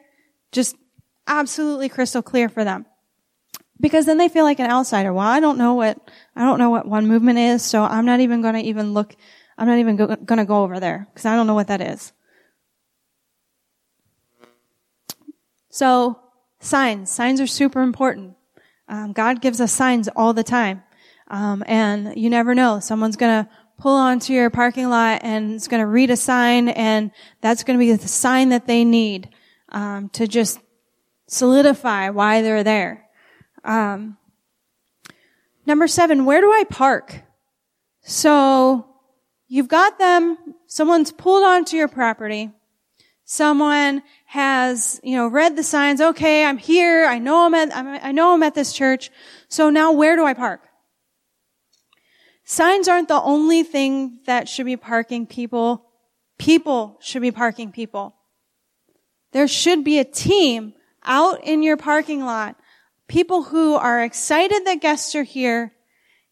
just 0.53 0.77
absolutely 1.27 1.89
crystal 1.89 2.21
clear 2.21 2.47
for 2.47 2.63
them. 2.63 2.85
Because 3.81 4.05
then 4.05 4.17
they 4.17 4.29
feel 4.29 4.45
like 4.45 4.59
an 4.59 4.71
outsider. 4.71 5.11
Well, 5.11 5.27
I 5.27 5.41
don't 5.41 5.57
know 5.57 5.73
what, 5.73 5.99
I 6.37 6.45
don't 6.45 6.57
know 6.57 6.69
what 6.69 6.87
one 6.87 7.07
movement 7.07 7.37
is, 7.37 7.61
so 7.61 7.83
I'm 7.83 8.05
not 8.05 8.21
even 8.21 8.41
gonna 8.41 8.59
even 8.59 8.93
look, 8.93 9.13
I'm 9.57 9.67
not 9.67 9.79
even 9.79 9.97
go, 9.97 10.15
gonna 10.15 10.45
go 10.45 10.63
over 10.63 10.79
there, 10.79 11.07
because 11.09 11.25
I 11.25 11.35
don't 11.35 11.47
know 11.47 11.53
what 11.53 11.67
that 11.67 11.81
is. 11.81 12.13
So, 15.69 16.22
signs. 16.63 17.11
Signs 17.11 17.41
are 17.41 17.47
super 17.47 17.81
important. 17.81 18.35
Um, 18.87 19.13
God 19.13 19.41
gives 19.41 19.61
us 19.61 19.71
signs 19.71 20.07
all 20.15 20.33
the 20.33 20.43
time. 20.43 20.83
Um, 21.29 21.63
and 21.67 22.17
you 22.17 22.29
never 22.29 22.53
know. 22.53 22.79
Someone's 22.79 23.15
gonna 23.15 23.49
pull 23.77 23.95
onto 23.95 24.33
your 24.33 24.49
parking 24.49 24.89
lot 24.89 25.21
and 25.23 25.53
it's 25.53 25.67
gonna 25.67 25.87
read 25.87 26.09
a 26.09 26.15
sign 26.15 26.69
and 26.69 27.11
that's 27.41 27.63
gonna 27.63 27.79
be 27.79 27.93
the 27.93 28.07
sign 28.07 28.49
that 28.49 28.67
they 28.67 28.85
need, 28.85 29.29
um, 29.69 30.09
to 30.09 30.27
just 30.27 30.59
solidify 31.27 32.09
why 32.09 32.41
they're 32.41 32.63
there. 32.63 33.07
Um, 33.63 34.17
number 35.65 35.87
seven, 35.87 36.25
where 36.25 36.41
do 36.41 36.51
I 36.51 36.65
park? 36.69 37.23
So, 38.01 38.85
you've 39.47 39.69
got 39.69 39.97
them, 39.97 40.37
someone's 40.67 41.11
pulled 41.11 41.43
onto 41.43 41.77
your 41.77 41.87
property, 41.87 42.51
someone 43.23 44.03
has, 44.33 44.99
you 45.03 45.15
know, 45.15 45.27
read 45.27 45.55
the 45.55 45.61
signs. 45.61 46.01
Okay, 46.01 46.43
I'm 46.43 46.57
here. 46.57 47.05
I 47.05 47.19
know 47.19 47.45
I'm 47.45 47.53
at, 47.53 47.75
I'm, 47.77 47.87
I 47.87 48.11
know 48.11 48.33
I'm 48.33 48.41
at 48.41 48.55
this 48.55 48.73
church. 48.73 49.11
So 49.47 49.69
now 49.69 49.91
where 49.91 50.15
do 50.15 50.25
I 50.25 50.33
park? 50.33 50.61
Signs 52.43 52.87
aren't 52.87 53.09
the 53.09 53.21
only 53.21 53.61
thing 53.61 54.21
that 54.25 54.49
should 54.49 54.65
be 54.65 54.75
parking 54.75 55.27
people. 55.27 55.85
People 56.39 56.97
should 56.99 57.21
be 57.21 57.29
parking 57.29 57.71
people. 57.71 58.15
There 59.33 59.47
should 59.47 59.83
be 59.83 59.99
a 59.99 60.03
team 60.03 60.73
out 61.05 61.43
in 61.43 61.61
your 61.61 61.77
parking 61.77 62.25
lot. 62.25 62.55
People 63.07 63.43
who 63.43 63.75
are 63.75 64.01
excited 64.01 64.65
that 64.65 64.81
guests 64.81 65.13
are 65.13 65.21
here 65.21 65.73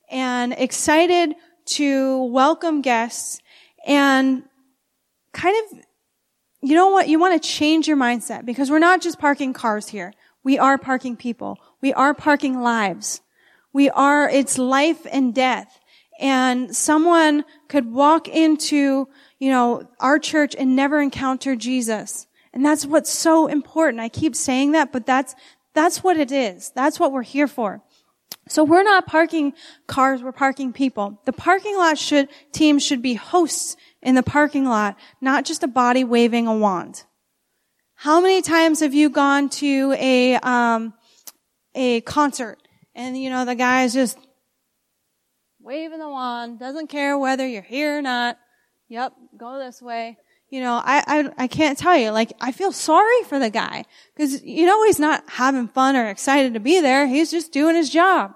and 0.09 0.55
excited 0.57 1.35
to 1.65 2.23
welcome 2.23 2.81
guests 2.81 3.39
and 3.85 4.41
kind 5.33 5.55
of 5.71 5.79
you 6.61 6.75
know 6.75 6.89
what? 6.89 7.07
You 7.07 7.19
want 7.19 7.41
to 7.41 7.47
change 7.47 7.87
your 7.87 7.97
mindset 7.97 8.45
because 8.45 8.69
we're 8.69 8.79
not 8.79 9.01
just 9.01 9.19
parking 9.19 9.53
cars 9.53 9.87
here. 9.87 10.13
We 10.43 10.59
are 10.59 10.77
parking 10.77 11.15
people. 11.15 11.59
We 11.81 11.93
are 11.93 12.13
parking 12.13 12.61
lives. 12.61 13.21
We 13.73 13.89
are, 13.89 14.29
it's 14.29 14.57
life 14.57 15.05
and 15.11 15.33
death. 15.33 15.79
And 16.19 16.75
someone 16.75 17.45
could 17.67 17.91
walk 17.91 18.27
into, 18.27 19.07
you 19.39 19.49
know, 19.49 19.87
our 19.99 20.19
church 20.19 20.55
and 20.57 20.75
never 20.75 21.01
encounter 21.01 21.55
Jesus. 21.55 22.27
And 22.53 22.65
that's 22.65 22.85
what's 22.85 23.09
so 23.09 23.47
important. 23.47 24.01
I 24.01 24.09
keep 24.09 24.35
saying 24.35 24.73
that, 24.73 24.91
but 24.91 25.05
that's, 25.05 25.35
that's 25.73 26.03
what 26.03 26.17
it 26.17 26.31
is. 26.31 26.71
That's 26.75 26.99
what 26.99 27.11
we're 27.11 27.23
here 27.23 27.47
for. 27.47 27.81
So 28.47 28.63
we're 28.63 28.83
not 28.83 29.07
parking 29.07 29.53
cars, 29.87 30.21
we're 30.21 30.31
parking 30.31 30.73
people. 30.73 31.21
The 31.25 31.33
parking 31.33 31.77
lot 31.77 31.97
should, 31.97 32.27
team 32.51 32.79
should 32.79 33.01
be 33.01 33.13
hosts 33.13 33.77
in 34.01 34.15
the 34.15 34.23
parking 34.23 34.65
lot, 34.65 34.97
not 35.19 35.45
just 35.45 35.63
a 35.63 35.67
body 35.67 36.03
waving 36.03 36.47
a 36.47 36.55
wand. 36.55 37.03
How 37.95 38.19
many 38.19 38.41
times 38.41 38.79
have 38.79 38.93
you 38.93 39.09
gone 39.09 39.49
to 39.49 39.93
a 39.97 40.35
um, 40.37 40.93
a 41.75 42.01
concert 42.01 42.57
and 42.95 43.17
you 43.17 43.29
know 43.29 43.45
the 43.45 43.55
guy 43.55 43.83
is 43.83 43.93
just 43.93 44.17
waving 45.63 45.99
the 45.99 46.09
wand, 46.09 46.59
doesn't 46.59 46.87
care 46.87 47.17
whether 47.17 47.47
you're 47.47 47.61
here 47.61 47.97
or 47.97 48.01
not. 48.01 48.37
Yep, 48.89 49.13
go 49.37 49.59
this 49.59 49.81
way. 49.81 50.17
You 50.49 50.59
know, 50.59 50.81
I, 50.83 51.03
I, 51.07 51.43
I 51.43 51.47
can't 51.47 51.77
tell 51.77 51.95
you, 51.95 52.11
like, 52.11 52.33
I 52.41 52.51
feel 52.51 52.73
sorry 52.73 53.23
for 53.23 53.39
the 53.39 53.49
guy. 53.49 53.85
Cause, 54.17 54.41
you 54.43 54.65
know, 54.65 54.83
he's 54.85 54.99
not 54.99 55.23
having 55.29 55.69
fun 55.69 55.95
or 55.95 56.09
excited 56.09 56.55
to 56.55 56.59
be 56.59 56.81
there. 56.81 57.07
He's 57.07 57.31
just 57.31 57.53
doing 57.53 57.75
his 57.75 57.89
job. 57.89 58.33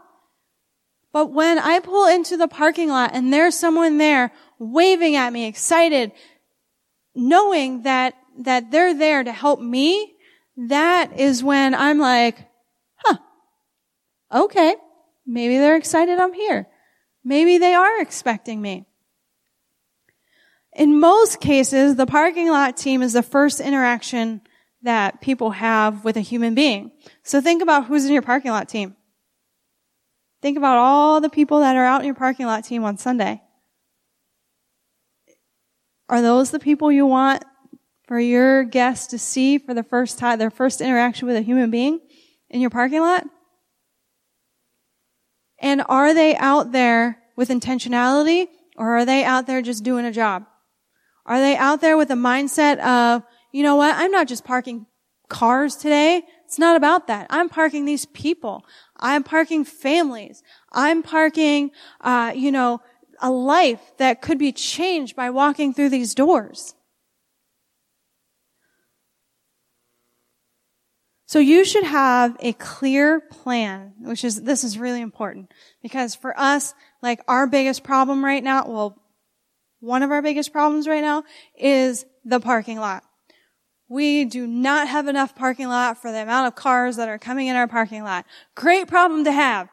But 1.12 1.32
when 1.34 1.60
I 1.60 1.80
pull 1.80 2.08
into 2.08 2.38
the 2.38 2.48
parking 2.48 2.90
lot 2.90 3.12
and 3.14 3.34
there's 3.34 3.58
someone 3.58 3.98
there 3.98 4.32
waving 4.60 5.16
at 5.16 5.32
me, 5.32 5.46
excited, 5.46 6.12
knowing 7.14 7.84
that, 7.84 8.16
that 8.40 8.72
they're 8.72 8.94
there 8.94 9.24
to 9.24 9.32
help 9.32 9.60
me, 9.60 10.14
that 10.58 11.20
is 11.20 11.44
when 11.44 11.76
I'm 11.76 12.00
like, 12.00 12.38
huh, 12.98 13.18
okay, 14.34 14.76
maybe 15.26 15.58
they're 15.58 15.76
excited 15.76 16.20
I'm 16.20 16.34
here. 16.34 16.68
Maybe 17.24 17.58
they 17.58 17.74
are 17.74 18.02
expecting 18.02 18.62
me. 18.62 18.86
In 20.74 21.00
most 21.00 21.40
cases, 21.40 21.96
the 21.96 22.06
parking 22.06 22.50
lot 22.50 22.76
team 22.78 23.02
is 23.02 23.14
the 23.14 23.24
first 23.24 23.60
interaction 23.60 24.42
that 24.84 25.22
people 25.22 25.52
have 25.52 26.04
with 26.04 26.18
a 26.18 26.22
human 26.22 26.54
being. 26.54 26.92
So 27.24 27.42
think 27.42 27.62
about 27.64 27.86
who's 27.86 28.06
in 28.06 28.14
your 28.14 28.22
parking 28.22 28.52
lot 28.52 28.70
team. 28.70 28.96
Think 30.42 30.58
about 30.58 30.78
all 30.78 31.22
the 31.22 31.30
people 31.30 31.62
that 31.62 31.76
are 31.76 31.86
out 31.86 32.02
in 32.02 32.06
your 32.06 32.16
parking 32.16 32.46
lot 32.46 32.64
team 32.64 32.84
on 32.84 32.98
Sunday. 32.98 33.42
Are 36.08 36.22
those 36.22 36.52
the 36.52 36.60
people 36.60 36.92
you 36.92 37.06
want 37.06 37.44
for 38.08 38.20
your 38.20 38.64
guests 38.64 39.08
to 39.08 39.18
see 39.18 39.58
for 39.58 39.74
the 39.74 39.84
first 39.84 40.20
time, 40.20 40.38
their 40.38 40.52
first 40.52 40.82
interaction 40.82 41.28
with 41.28 41.36
a 41.36 41.42
human 41.42 41.72
being 41.72 42.00
in 42.50 42.62
your 42.62 42.70
parking 42.70 43.02
lot? 43.02 43.26
And 45.60 45.84
are 45.90 46.14
they 46.14 46.36
out 46.36 46.72
there 46.72 47.20
with 47.36 47.50
intentionality 47.50 48.48
or 48.78 48.98
are 48.98 49.06
they 49.06 49.24
out 49.24 49.48
there 49.48 49.62
just 49.62 49.84
doing 49.84 50.06
a 50.06 50.12
job? 50.12 50.46
Are 51.26 51.40
they 51.40 51.58
out 51.58 51.82
there 51.82 51.98
with 51.98 52.12
a 52.12 52.16
mindset 52.16 52.78
of, 52.80 53.24
you 53.52 53.64
know 53.64 53.76
what, 53.76 53.96
I'm 53.96 54.12
not 54.12 54.28
just 54.28 54.44
parking 54.44 54.86
cars 55.28 55.76
today. 55.76 56.24
It's 56.46 56.60
not 56.60 56.76
about 56.76 57.08
that. 57.08 57.26
I'm 57.32 57.50
parking 57.50 57.86
these 57.86 58.06
people. 58.06 58.64
I'm 58.98 59.24
parking 59.24 59.66
families. 59.66 60.44
I'm 60.72 61.02
parking, 61.02 61.72
uh, 62.02 62.34
you 62.36 62.52
know, 62.52 62.82
a 63.22 63.32
life 63.32 63.82
that 63.98 64.22
could 64.22 64.38
be 64.38 64.52
changed 64.52 65.16
by 65.16 65.30
walking 65.30 65.74
through 65.74 65.90
these 65.90 66.14
doors. 66.14 66.76
So 71.28 71.40
you 71.40 71.66
should 71.66 71.84
have 71.84 72.38
a 72.40 72.54
clear 72.54 73.20
plan, 73.20 73.94
which 74.00 74.24
is, 74.24 74.44
this 74.44 74.64
is 74.64 74.78
really 74.78 75.02
important 75.02 75.52
because 75.82 76.16
for 76.16 76.40
us, 76.40 76.74
like 77.02 77.20
our 77.28 77.48
biggest 77.48 77.84
problem 77.84 78.24
right 78.24 78.44
now, 78.44 78.68
well, 78.68 79.02
one 79.80 80.04
of 80.04 80.12
our 80.12 80.22
biggest 80.22 80.54
problems 80.54 80.88
right 80.88 81.02
now 81.02 81.24
is 81.58 82.06
the 82.24 82.40
parking 82.40 82.80
lot. 82.80 83.04
We 83.88 84.26
do 84.26 84.48
not 84.48 84.88
have 84.88 85.08
enough 85.08 85.36
parking 85.36 85.68
lot 85.68 86.02
for 86.02 86.12
the 86.12 86.22
amount 86.22 86.48
of 86.48 86.56
cars 86.56 86.96
that 86.96 87.10
are 87.10 87.20
coming 87.20 87.48
in 87.48 87.56
our 87.56 87.68
parking 87.68 88.04
lot. 88.04 88.26
Great 88.56 88.88
problem 88.88 89.26
to 89.26 89.32
have. 89.32 89.68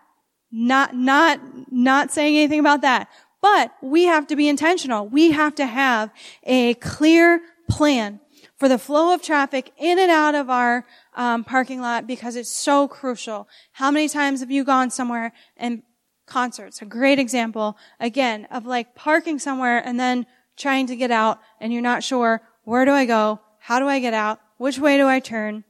Not, 0.51 0.95
not, 0.95 1.41
not 1.71 2.11
saying 2.11 2.37
anything 2.37 2.61
about 2.61 2.83
that. 2.83 3.09
But 3.43 3.75
we 3.83 4.05
have 4.05 4.27
to 4.29 4.37
be 4.37 4.49
intentional. 4.49 5.07
We 5.07 5.33
have 5.33 5.55
to 5.57 5.67
have 5.67 6.11
a 6.45 6.75
clear 6.75 7.43
plan 7.69 8.21
for 8.57 8.69
the 8.69 8.79
flow 8.79 9.13
of 9.13 9.21
traffic 9.21 9.73
in 9.77 9.99
and 9.99 10.11
out 10.11 10.37
of 10.37 10.49
our 10.49 10.87
um, 11.17 11.43
parking 11.43 11.81
lot 11.81 12.07
because 12.07 12.37
it's 12.37 12.51
so 12.51 12.87
crucial. 12.87 13.49
How 13.73 13.91
many 13.91 14.09
times 14.09 14.41
have 14.41 14.53
you 14.53 14.63
gone 14.63 14.91
somewhere 14.91 15.33
and 15.57 15.83
concerts? 16.27 16.81
A 16.81 16.85
great 16.85 17.19
example, 17.19 17.77
again, 17.99 18.47
of 18.53 18.65
like 18.65 18.95
parking 18.95 19.41
somewhere 19.41 19.79
and 19.85 19.99
then 19.99 20.27
trying 20.57 20.87
to 20.87 20.97
get 20.97 21.11
out 21.11 21.41
and 21.61 21.73
you're 21.73 21.83
not 21.83 22.05
sure, 22.05 22.41
where 22.63 22.85
do 22.85 22.93
I 22.93 23.05
go? 23.05 23.41
How 23.59 23.81
do 23.81 23.89
I 23.89 23.99
get 23.99 24.15
out? 24.15 24.41
Which 24.59 24.79
way 24.79 24.97
do 24.97 25.09
I 25.09 25.19
turn? 25.19 25.65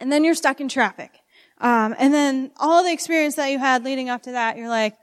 And 0.00 0.10
then 0.10 0.24
you're 0.24 0.34
stuck 0.34 0.60
in 0.60 0.68
traffic. 0.68 1.12
Um, 1.58 1.94
and 1.96 2.12
then 2.12 2.50
all 2.56 2.82
the 2.82 2.92
experience 2.92 3.36
that 3.36 3.52
you 3.52 3.60
had 3.60 3.84
leading 3.84 4.08
up 4.08 4.24
to 4.24 4.32
that, 4.32 4.56
you're 4.56 4.68
like, 4.68 4.96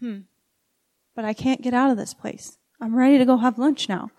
hmm, 0.00 0.20
but 1.16 1.24
I 1.24 1.32
can't 1.32 1.62
get 1.62 1.74
out 1.74 1.90
of 1.90 1.96
this 1.96 2.14
place. 2.14 2.58
I'm 2.80 2.94
ready 2.94 3.18
to 3.18 3.24
go 3.24 3.38
have 3.38 3.58
lunch 3.58 3.88
now. 3.88 4.10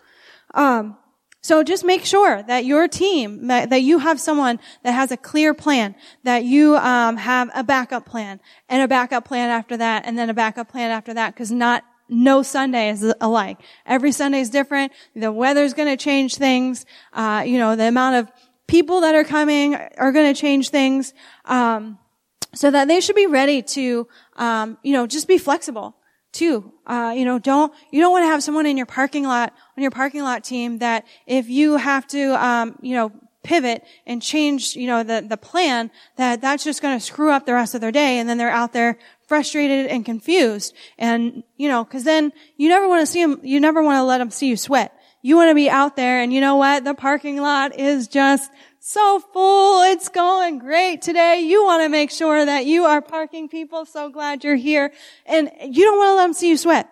Um, 0.54 0.98
so 1.42 1.64
just 1.64 1.86
make 1.86 2.04
sure 2.04 2.44
that 2.44 2.66
your 2.66 2.88
team, 2.90 3.48
that 3.48 3.82
you 3.84 4.00
have 4.00 4.20
someone 4.20 4.60
that 4.84 4.92
has 4.92 5.12
a 5.12 5.18
clear 5.18 5.54
plan, 5.54 5.96
that 6.24 6.44
you 6.44 6.76
um, 6.76 7.16
have 7.16 7.50
a 7.56 7.64
backup 7.64 8.06
plan, 8.06 8.42
and 8.68 8.82
a 8.82 8.88
backup 8.88 9.24
plan 9.24 9.50
after 9.50 9.78
that, 9.78 10.06
and 10.06 10.18
then 10.18 10.30
a 10.30 10.34
backup 10.34 10.70
plan 10.70 10.92
after 10.92 11.14
that, 11.14 11.34
because 11.34 11.52
not 11.52 11.86
no 12.10 12.42
Sunday 12.42 12.90
is 12.90 13.14
alike. 13.22 13.60
Every 13.86 14.12
Sunday 14.12 14.40
is 14.40 14.50
different. 14.50 14.92
The 15.16 15.32
weather's 15.32 15.74
going 15.74 15.90
to 15.96 16.04
change 16.04 16.36
things. 16.36 16.86
Uh, 17.14 17.44
you 17.46 17.60
know, 17.60 17.76
the 17.76 17.88
amount 17.88 18.16
of 18.16 18.32
people 18.66 19.02
that 19.02 19.14
are 19.14 19.24
coming 19.24 19.76
are 19.76 20.12
going 20.12 20.34
to 20.34 20.40
change 20.40 20.70
things. 20.70 21.14
Um, 21.46 22.00
so 22.56 22.72
that 22.72 22.88
they 22.88 23.02
should 23.02 23.16
be 23.16 23.28
ready 23.28 23.62
to, 23.62 24.08
um, 24.38 24.78
you 24.82 24.94
know, 24.94 25.06
just 25.06 25.28
be 25.28 25.38
flexible 25.38 25.97
too. 26.38 26.72
Uh, 26.86 27.14
you 27.16 27.26
know, 27.26 27.40
don't, 27.40 27.74
you 27.92 28.00
don't 28.00 28.12
want 28.12 28.24
to 28.24 28.28
have 28.28 28.44
someone 28.44 28.66
in 28.66 28.78
your 28.78 28.86
parking 28.86 29.24
lot, 29.24 29.54
on 29.76 29.82
your 29.82 29.92
parking 29.92 30.22
lot 30.22 30.44
team 30.44 30.78
that 30.80 31.06
if 31.26 31.50
you 31.50 31.78
have 31.78 32.08
to, 32.08 32.44
um, 32.44 32.78
you 32.82 32.96
know, 32.96 33.12
pivot 33.44 33.84
and 34.06 34.22
change, 34.22 34.76
you 34.76 34.88
know, 34.88 35.04
the, 35.04 35.26
the 35.28 35.38
plan, 35.38 35.90
that 36.18 36.42
that's 36.42 36.64
just 36.64 36.82
going 36.82 36.98
to 36.98 37.04
screw 37.04 37.32
up 37.32 37.46
the 37.46 37.54
rest 37.54 37.74
of 37.74 37.82
their 37.82 37.92
day. 37.92 38.20
And 38.20 38.30
then 38.30 38.38
they're 38.38 38.50
out 38.50 38.74
there 38.74 39.00
frustrated 39.28 39.88
and 39.88 40.06
confused. 40.06 40.76
And, 40.98 41.44
you 41.56 41.68
know, 41.68 41.84
cause 41.84 42.04
then 42.04 42.32
you 42.58 42.70
never 42.70 42.88
want 42.88 43.02
to 43.02 43.12
see 43.12 43.24
them, 43.24 43.40
you 43.44 43.60
never 43.60 43.82
want 43.82 43.98
to 43.98 44.04
let 44.04 44.20
them 44.20 44.32
see 44.32 44.48
you 44.48 44.58
sweat. 44.58 44.94
You 45.24 45.36
want 45.36 45.50
to 45.50 45.56
be 45.56 45.70
out 45.70 45.96
there 45.96 46.22
and 46.22 46.32
you 46.32 46.40
know 46.40 46.56
what? 46.56 46.84
The 46.84 46.94
parking 46.94 47.38
lot 47.38 47.78
is 47.78 48.08
just 48.08 48.52
so 48.88 49.20
full. 49.20 49.82
It's 49.84 50.08
going 50.08 50.60
great 50.60 51.02
today. 51.02 51.42
You 51.42 51.66
want 51.66 51.84
to 51.84 51.90
make 51.90 52.10
sure 52.10 52.46
that 52.46 52.66
you 52.66 52.86
are 52.86 53.02
parking 53.02 53.50
people. 53.50 53.86
So 53.86 54.10
glad 54.10 54.46
you're 54.46 54.56
here. 54.56 54.94
And 55.26 55.52
you 55.62 55.84
don't 55.84 55.98
want 55.98 56.12
to 56.12 56.16
let 56.16 56.24
them 56.24 56.34
see 56.34 56.48
you 56.48 56.56
sweat. 56.56 56.90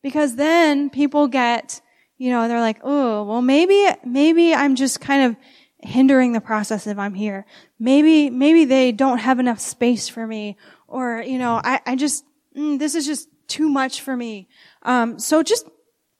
Because 0.00 0.36
then 0.36 0.90
people 0.90 1.26
get, 1.26 1.80
you 2.18 2.30
know, 2.30 2.46
they're 2.46 2.60
like, 2.60 2.78
oh, 2.84 3.24
well, 3.24 3.42
maybe, 3.42 3.84
maybe 4.04 4.54
I'm 4.54 4.76
just 4.76 5.00
kind 5.00 5.32
of 5.32 5.36
hindering 5.80 6.32
the 6.32 6.40
process 6.40 6.86
if 6.86 6.96
I'm 6.96 7.14
here. 7.14 7.44
Maybe, 7.80 8.30
maybe 8.30 8.66
they 8.66 8.92
don't 8.92 9.18
have 9.18 9.40
enough 9.40 9.58
space 9.58 10.08
for 10.08 10.24
me. 10.24 10.56
Or, 10.86 11.20
you 11.20 11.38
know, 11.38 11.60
I, 11.64 11.80
I 11.84 11.96
just, 11.96 12.24
mm, 12.56 12.78
this 12.78 12.94
is 12.94 13.06
just 13.06 13.28
too 13.48 13.68
much 13.68 14.02
for 14.02 14.16
me. 14.16 14.46
Um, 14.82 15.18
so 15.18 15.42
just 15.42 15.66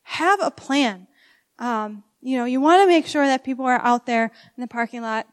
have 0.02 0.40
a 0.42 0.50
plan. 0.50 1.06
Um, 1.60 2.02
you 2.24 2.38
know, 2.38 2.46
you 2.46 2.58
want 2.58 2.82
to 2.82 2.88
make 2.88 3.06
sure 3.06 3.26
that 3.26 3.44
people 3.44 3.66
are 3.66 3.80
out 3.82 4.06
there 4.06 4.32
in 4.56 4.60
the 4.62 4.66
parking 4.66 5.02
lot 5.02 5.28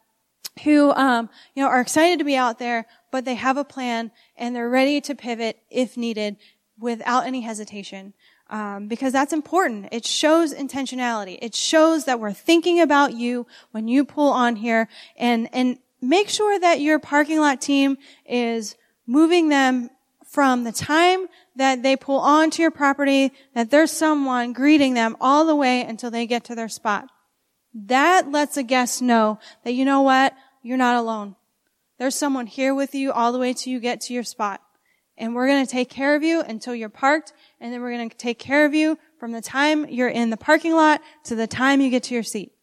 who, 0.66 0.92
um, 0.92 1.30
you 1.56 1.64
know, 1.64 1.70
are 1.70 1.80
excited 1.80 2.20
to 2.20 2.26
be 2.26 2.36
out 2.36 2.60
there, 2.60 2.86
but 3.12 3.24
they 3.24 3.36
have 3.36 3.56
a 3.56 3.64
plan 3.64 4.12
and 4.36 4.54
they're 4.54 4.70
ready 4.70 5.00
to 5.00 5.16
pivot 5.16 5.58
if 5.70 5.96
needed 5.96 6.36
without 6.78 7.26
any 7.26 7.42
hesitation. 7.42 8.14
Um, 8.50 8.90
because 8.90 9.14
that's 9.14 9.32
important. 9.32 9.88
It 9.94 10.06
shows 10.06 10.54
intentionality. 10.54 11.40
It 11.42 11.56
shows 11.56 12.04
that 12.04 12.20
we're 12.20 12.34
thinking 12.34 12.82
about 12.82 13.14
you 13.14 13.48
when 13.72 13.88
you 13.88 14.04
pull 14.04 14.30
on 14.34 14.58
here 14.58 14.90
and, 15.16 15.48
and 15.54 15.80
make 16.02 16.28
sure 16.28 16.60
that 16.60 16.82
your 16.82 17.00
parking 17.00 17.40
lot 17.40 17.62
team 17.62 17.98
is 18.26 18.76
moving 19.08 19.48
them 19.48 19.90
from 20.32 20.64
the 20.64 20.72
time 20.72 21.28
that 21.58 21.84
they 21.84 21.98
pull 21.98 22.20
onto 22.20 22.62
your 22.62 22.72
property, 22.72 23.34
that 23.54 23.70
there's 23.70 23.92
someone 23.92 24.54
greeting 24.54 24.94
them 24.94 25.18
all 25.20 25.46
the 25.46 25.56
way 25.56 25.82
until 25.82 26.10
they 26.10 26.26
get 26.26 26.46
to 26.46 26.56
their 26.56 26.70
spot. 26.70 27.08
That 27.74 28.32
lets 28.32 28.56
a 28.56 28.64
guest 28.64 29.02
know 29.02 29.40
that 29.66 29.74
you 29.74 29.84
know 29.84 30.02
what? 30.02 30.34
You're 30.64 30.78
not 30.78 30.96
alone. 30.96 31.36
There's 32.00 32.16
someone 32.16 32.48
here 32.48 32.74
with 32.74 32.96
you 32.96 33.12
all 33.12 33.34
the 33.34 33.40
way 33.40 33.54
till 33.54 33.74
you 33.74 33.82
get 33.82 34.00
to 34.02 34.14
your 34.14 34.24
spot. 34.24 34.62
And 35.18 35.36
we're 35.36 35.48
going 35.48 35.66
to 35.66 35.72
take 35.72 35.90
care 35.90 36.16
of 36.16 36.24
you 36.24 36.42
until 36.42 36.74
you're 36.74 36.90
parked. 36.90 37.34
And 37.60 37.74
then 37.74 37.82
we're 37.82 37.96
going 37.96 38.10
to 38.10 38.18
take 38.18 38.40
care 38.40 38.66
of 38.66 38.74
you 38.74 38.98
from 39.20 39.34
the 39.34 39.42
time 39.42 39.88
you're 39.90 40.08
in 40.08 40.30
the 40.30 40.38
parking 40.38 40.74
lot 40.74 41.02
to 41.26 41.36
the 41.36 41.46
time 41.46 41.82
you 41.82 41.90
get 41.90 42.04
to 42.04 42.14
your 42.14 42.24
seat. 42.24 42.54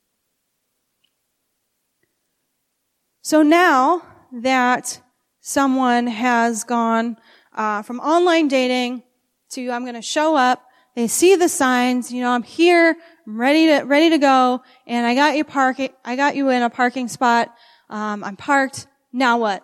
So 3.21 3.43
now 3.43 4.03
that 4.33 5.03
someone 5.41 6.07
has 6.07 6.65
gone 6.65 7.19
uh, 7.59 7.83
from 7.83 7.99
online 7.99 8.47
dating 8.49 9.03
to 9.51 9.71
I'm 9.71 9.83
going 9.83 9.97
to 9.97 10.03
show 10.03 10.37
up. 10.37 10.65
They 10.95 11.09
see 11.09 11.37
the 11.37 11.49
signs. 11.49 12.11
You 12.11 12.23
know, 12.23 12.31
I'm 12.31 12.45
here. 12.45 12.97
I'm 13.27 13.39
ready 13.39 13.67
to 13.67 13.83
ready 13.83 14.11
to 14.11 14.19
go. 14.19 14.63
And 14.87 15.07
I 15.07 15.15
got 15.15 15.37
you 15.37 15.45
parking. 15.45 15.91
I 16.05 16.17
got 16.17 16.37
you 16.37 16.49
in 16.49 16.63
a 16.63 16.71
parking 16.71 17.09
spot. 17.09 17.53
Um, 17.91 18.23
I'm 18.25 18.37
parked. 18.37 18.87
Now 19.13 19.39
what? 19.39 19.63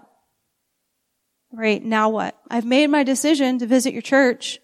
Right 1.52 1.82
Now 1.82 2.08
what? 2.08 2.36
I've 2.50 2.64
made 2.64 2.88
my 2.88 3.04
decision 3.04 3.60
to 3.60 3.66
visit 3.66 3.92
your 3.92 4.02
church. 4.02 4.58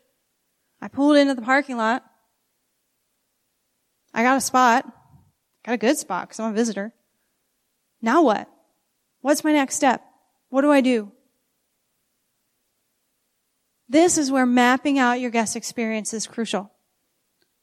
I 0.82 0.88
pulled 0.88 1.16
into 1.16 1.34
the 1.34 1.42
parking 1.42 1.76
lot. 1.76 2.04
I 4.12 4.24
got 4.24 4.36
a 4.36 4.40
spot. 4.40 4.84
Got 5.64 5.74
a 5.74 5.78
good 5.78 5.98
spot 5.98 6.28
because 6.28 6.40
I'm 6.40 6.50
a 6.50 6.56
visitor. 6.56 6.92
Now 8.02 8.22
what? 8.22 8.48
What's 9.20 9.44
my 9.44 9.52
next 9.52 9.76
step? 9.76 10.02
What 10.48 10.62
do 10.62 10.72
I 10.72 10.80
do? 10.80 11.12
This 13.90 14.18
is 14.18 14.30
where 14.30 14.46
mapping 14.46 15.00
out 15.00 15.18
your 15.18 15.32
guest 15.32 15.56
experience 15.56 16.14
is 16.14 16.28
crucial. 16.28 16.70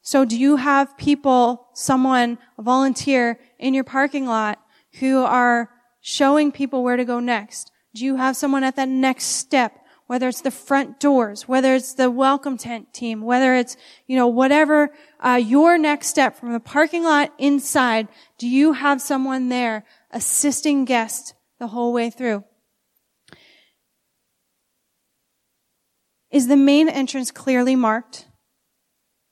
So 0.02 0.26
do 0.26 0.38
you 0.38 0.56
have 0.56 0.98
people, 0.98 1.68
someone, 1.72 2.36
a 2.58 2.62
volunteer 2.62 3.40
in 3.58 3.72
your 3.72 3.84
parking 3.84 4.26
lot 4.26 4.60
who 5.00 5.22
are 5.22 5.70
showing 6.02 6.52
people 6.52 6.84
where 6.84 6.98
to 6.98 7.06
go 7.06 7.18
next? 7.18 7.72
Do 7.94 8.04
you 8.04 8.16
have 8.16 8.36
someone 8.36 8.62
at 8.62 8.76
that 8.76 8.90
next 8.90 9.24
step? 9.24 9.72
Whether 10.06 10.28
it's 10.28 10.42
the 10.42 10.50
front 10.50 11.00
doors, 11.00 11.48
whether 11.48 11.74
it's 11.74 11.94
the 11.94 12.10
welcome 12.10 12.58
tent 12.58 12.92
team, 12.92 13.22
whether 13.22 13.54
it's, 13.54 13.78
you 14.06 14.14
know, 14.14 14.28
whatever, 14.28 14.90
uh, 15.20 15.40
your 15.42 15.78
next 15.78 16.08
step 16.08 16.36
from 16.36 16.52
the 16.52 16.60
parking 16.60 17.04
lot 17.04 17.32
inside, 17.38 18.08
do 18.36 18.46
you 18.46 18.74
have 18.74 19.00
someone 19.00 19.48
there 19.48 19.86
assisting 20.10 20.84
guests 20.84 21.32
the 21.58 21.68
whole 21.68 21.94
way 21.94 22.10
through? 22.10 22.44
Is 26.30 26.48
the 26.48 26.56
main 26.56 26.88
entrance 26.88 27.30
clearly 27.30 27.74
marked? 27.74 28.26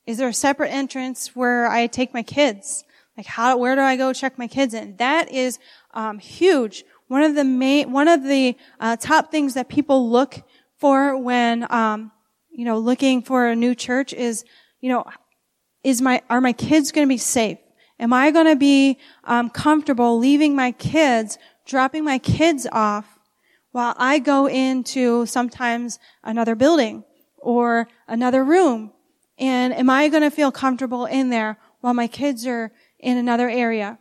Is 0.06 0.18
there 0.18 0.28
a 0.28 0.34
separate 0.34 0.70
entrance 0.70 1.34
where 1.34 1.66
I 1.66 1.88
take 1.88 2.14
my 2.14 2.22
kids? 2.22 2.84
Like 3.16 3.26
how, 3.26 3.56
where 3.58 3.74
do 3.74 3.82
I 3.82 3.96
go 3.96 4.12
check 4.12 4.38
my 4.38 4.46
kids 4.46 4.72
in? 4.72 4.96
That 4.96 5.30
is, 5.30 5.58
um, 5.94 6.18
huge. 6.18 6.84
One 7.08 7.22
of 7.22 7.34
the 7.34 7.44
main, 7.44 7.92
one 7.92 8.08
of 8.08 8.22
the, 8.22 8.56
uh, 8.80 8.96
top 8.96 9.30
things 9.30 9.54
that 9.54 9.68
people 9.68 10.10
look 10.10 10.42
for 10.78 11.16
when, 11.16 11.70
um, 11.72 12.12
you 12.50 12.64
know, 12.64 12.78
looking 12.78 13.22
for 13.22 13.46
a 13.46 13.56
new 13.56 13.74
church 13.74 14.12
is, 14.12 14.44
you 14.80 14.90
know, 14.90 15.04
is 15.82 16.00
my, 16.00 16.22
are 16.30 16.40
my 16.40 16.52
kids 16.52 16.92
going 16.92 17.06
to 17.06 17.12
be 17.12 17.18
safe? 17.18 17.58
Am 17.98 18.12
I 18.12 18.30
going 18.30 18.46
to 18.46 18.56
be, 18.56 18.98
um, 19.24 19.50
comfortable 19.50 20.18
leaving 20.18 20.54
my 20.54 20.72
kids, 20.72 21.38
dropping 21.64 22.04
my 22.04 22.18
kids 22.18 22.66
off 22.70 23.15
while 23.76 23.94
I 23.98 24.20
go 24.20 24.48
into 24.48 25.26
sometimes 25.26 25.98
another 26.24 26.54
building 26.54 27.04
or 27.36 27.88
another 28.08 28.42
room. 28.42 28.90
And 29.36 29.74
am 29.74 29.90
I 29.90 30.08
going 30.08 30.22
to 30.22 30.30
feel 30.30 30.50
comfortable 30.50 31.04
in 31.04 31.28
there 31.28 31.58
while 31.82 31.92
my 31.92 32.06
kids 32.06 32.46
are 32.46 32.72
in 32.98 33.18
another 33.18 33.50
area? 33.50 33.98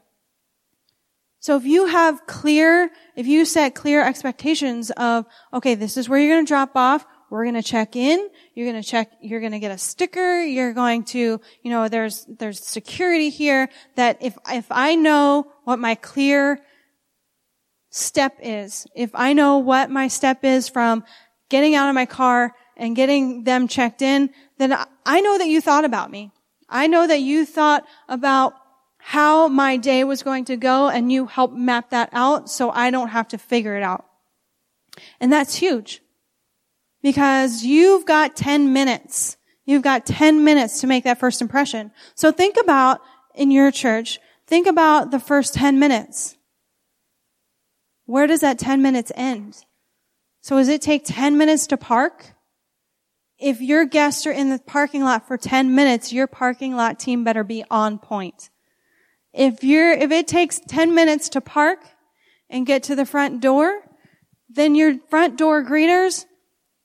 So 1.41 1.57
if 1.57 1.65
you 1.65 1.87
have 1.87 2.25
clear, 2.25 2.89
if 3.17 3.27
you 3.27 3.43
set 3.43 3.75
clear 3.75 4.01
expectations 4.01 4.91
of, 4.91 5.25
okay, 5.53 5.75
this 5.75 5.97
is 5.97 6.07
where 6.07 6.19
you're 6.19 6.33
going 6.35 6.45
to 6.45 6.47
drop 6.47 6.71
off, 6.77 7.05
we're 7.29 7.43
going 7.43 7.55
to 7.55 7.61
check 7.61 7.97
in, 7.97 8.29
you're 8.53 8.71
going 8.71 8.81
to 8.81 8.87
check, 8.87 9.11
you're 9.19 9.41
going 9.41 9.51
to 9.51 9.59
get 9.59 9.71
a 9.71 9.77
sticker, 9.77 10.41
you're 10.41 10.71
going 10.71 11.03
to, 11.03 11.41
you 11.63 11.69
know, 11.69 11.89
there's, 11.89 12.25
there's 12.29 12.65
security 12.65 13.29
here 13.29 13.67
that 13.95 14.19
if, 14.21 14.37
if 14.47 14.67
I 14.71 14.95
know 14.95 15.51
what 15.65 15.79
my 15.79 15.95
clear 15.95 16.61
step 17.95 18.37
is, 18.41 18.85
if 18.93 19.09
I 19.13 19.33
know 19.33 19.57
what 19.57 19.89
my 19.89 20.09
step 20.09 20.43
is 20.43 20.67
from 20.67 21.03
getting 21.49 21.75
out 21.75 21.87
of 21.87 21.95
my 21.95 22.05
car 22.05 22.53
and 22.75 22.95
getting 22.95 23.45
them 23.45 23.69
checked 23.69 24.01
in, 24.01 24.31
then 24.57 24.77
I 25.05 25.21
know 25.21 25.37
that 25.37 25.47
you 25.47 25.61
thought 25.61 25.85
about 25.85 26.11
me. 26.11 26.31
I 26.67 26.87
know 26.87 27.07
that 27.07 27.21
you 27.21 27.45
thought 27.45 27.85
about 28.09 28.53
how 28.97 29.47
my 29.47 29.77
day 29.77 30.03
was 30.03 30.23
going 30.23 30.45
to 30.45 30.57
go 30.57 30.89
and 30.89 31.11
you 31.11 31.27
helped 31.27 31.55
map 31.55 31.91
that 31.91 32.09
out 32.11 32.49
so 32.49 32.69
I 32.69 32.91
don't 32.91 33.09
have 33.09 33.29
to 33.29 33.37
figure 33.37 33.77
it 33.77 33.83
out. 33.83 34.05
And 35.21 35.31
that's 35.31 35.55
huge 35.55 36.01
because 37.01 37.63
you've 37.63 38.05
got 38.05 38.35
10 38.35 38.73
minutes. 38.73 39.37
You've 39.63 39.83
got 39.83 40.05
10 40.05 40.43
minutes 40.43 40.81
to 40.81 40.87
make 40.87 41.05
that 41.05 41.19
first 41.19 41.41
impression. 41.41 41.91
So 42.15 42.31
think 42.31 42.57
about 42.57 42.99
in 43.35 43.51
your 43.51 43.71
church, 43.71 44.19
think 44.47 44.67
about 44.67 45.11
the 45.11 45.19
first 45.19 45.53
10 45.53 45.79
minutes. 45.79 46.35
Where 48.05 48.27
does 48.27 48.41
that 48.41 48.59
10 48.59 48.81
minutes 48.81 49.11
end? 49.15 49.57
So 50.41 50.57
does 50.57 50.69
it 50.69 50.81
take 50.81 51.03
10 51.05 51.37
minutes 51.37 51.67
to 51.67 51.77
park? 51.77 52.33
If 53.37 53.61
your 53.61 53.85
guests 53.85 54.25
are 54.27 54.31
in 54.31 54.49
the 54.49 54.59
parking 54.59 55.03
lot 55.03 55.27
for 55.27 55.37
10 55.37 55.75
minutes, 55.75 56.13
your 56.13 56.27
parking 56.27 56.75
lot 56.75 56.99
team 56.99 57.23
better 57.23 57.43
be 57.43 57.63
on 57.69 57.97
point. 57.97 58.49
If 59.33 59.63
you're, 59.63 59.91
if 59.91 60.11
it 60.11 60.27
takes 60.27 60.59
10 60.59 60.95
minutes 60.95 61.29
to 61.29 61.41
park 61.41 61.79
and 62.49 62.65
get 62.65 62.83
to 62.83 62.95
the 62.95 63.05
front 63.05 63.41
door, 63.41 63.81
then 64.47 64.75
your 64.75 64.97
front 65.09 65.37
door 65.37 65.63
greeters, 65.63 66.25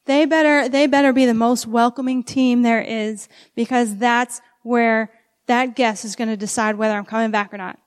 they 0.07 0.25
better, 0.25 0.69
they 0.69 0.87
better 0.87 1.13
be 1.13 1.27
the 1.27 1.35
most 1.35 1.67
welcoming 1.67 2.25
team 2.25 2.63
there 2.63 2.81
is 2.81 3.29
because 3.55 3.97
that's 3.97 4.41
where 4.63 5.11
that 5.47 5.77
guest 5.77 6.05
is 6.05 6.17
going 6.17 6.29
to 6.29 6.37
decide 6.37 6.77
whether 6.77 6.95
I'm 6.95 7.05
coming 7.05 7.31
back 7.31 7.55
or 7.55 7.59
not. 7.59 7.79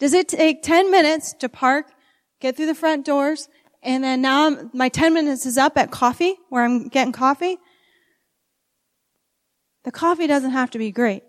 Does 0.00 0.12
it 0.12 0.28
take 0.28 0.62
10 0.62 0.90
minutes 0.90 1.34
to 1.34 1.48
park 1.48 1.86
get 2.44 2.56
through 2.56 2.66
the 2.66 2.74
front 2.74 3.06
doors, 3.06 3.48
and 3.82 4.04
then 4.04 4.20
now 4.20 4.46
I'm, 4.46 4.70
my 4.74 4.90
10 4.90 5.14
minutes 5.14 5.46
is 5.46 5.56
up 5.56 5.78
at 5.78 5.90
coffee, 5.90 6.36
where 6.50 6.62
I'm 6.62 6.88
getting 6.88 7.12
coffee. 7.12 7.56
The 9.84 9.90
coffee 9.90 10.26
doesn't 10.26 10.50
have 10.50 10.70
to 10.72 10.78
be 10.78 10.92
great, 10.92 11.22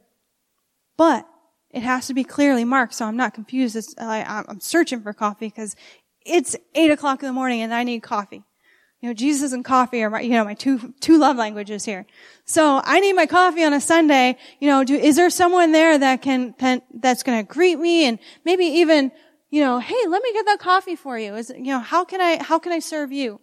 but 0.97 1.25
it 1.71 1.83
has 1.83 2.07
to 2.07 2.13
be 2.13 2.25
clearly 2.25 2.65
marked 2.65 2.93
so 2.93 3.05
I'm 3.05 3.15
not 3.15 3.33
confused. 3.33 3.77
It's, 3.77 3.95
I, 3.97 4.43
I'm 4.47 4.59
searching 4.59 5.01
for 5.01 5.13
coffee 5.13 5.47
because 5.47 5.77
it's 6.25 6.55
8 6.73 6.91
o'clock 6.91 7.23
in 7.23 7.27
the 7.27 7.33
morning 7.33 7.61
and 7.61 7.73
I 7.73 7.83
need 7.83 8.03
coffee. 8.03 8.43
You 9.01 9.09
know, 9.09 9.13
Jesus 9.13 9.53
and 9.53 9.63
coffee 9.63 10.03
are 10.03 10.09
my, 10.09 10.21
you 10.21 10.31
know, 10.31 10.43
my 10.43 10.53
two, 10.53 10.93
two 10.99 11.17
love 11.17 11.37
languages 11.37 11.85
here. 11.85 12.05
So 12.43 12.81
I 12.83 12.99
need 12.99 13.13
my 13.13 13.25
coffee 13.25 13.63
on 13.63 13.71
a 13.71 13.79
Sunday. 13.79 14.37
You 14.59 14.67
know, 14.67 14.83
do, 14.83 14.95
is 14.95 15.15
there 15.15 15.29
someone 15.29 15.71
there 15.71 15.97
that 15.97 16.21
can, 16.21 16.53
can 16.53 16.81
that's 16.93 17.23
going 17.23 17.37
to 17.37 17.53
greet 17.53 17.77
me 17.77 18.05
and 18.05 18.19
maybe 18.43 18.65
even, 18.65 19.11
you 19.55 19.61
know, 19.61 19.79
hey, 19.79 19.95
let 20.09 20.21
me 20.21 20.33
get 20.33 20.45
that 20.47 20.59
coffee 20.59 20.97
for 20.97 21.17
you. 21.17 21.33
Is, 21.35 21.49
you 21.49 21.71
know, 21.71 21.79
how 21.79 22.03
can 22.03 22.19
I, 22.19 22.43
how 22.43 22.59
can 22.59 22.73
I 22.73 22.79
serve 22.79 23.13
you? 23.13 23.39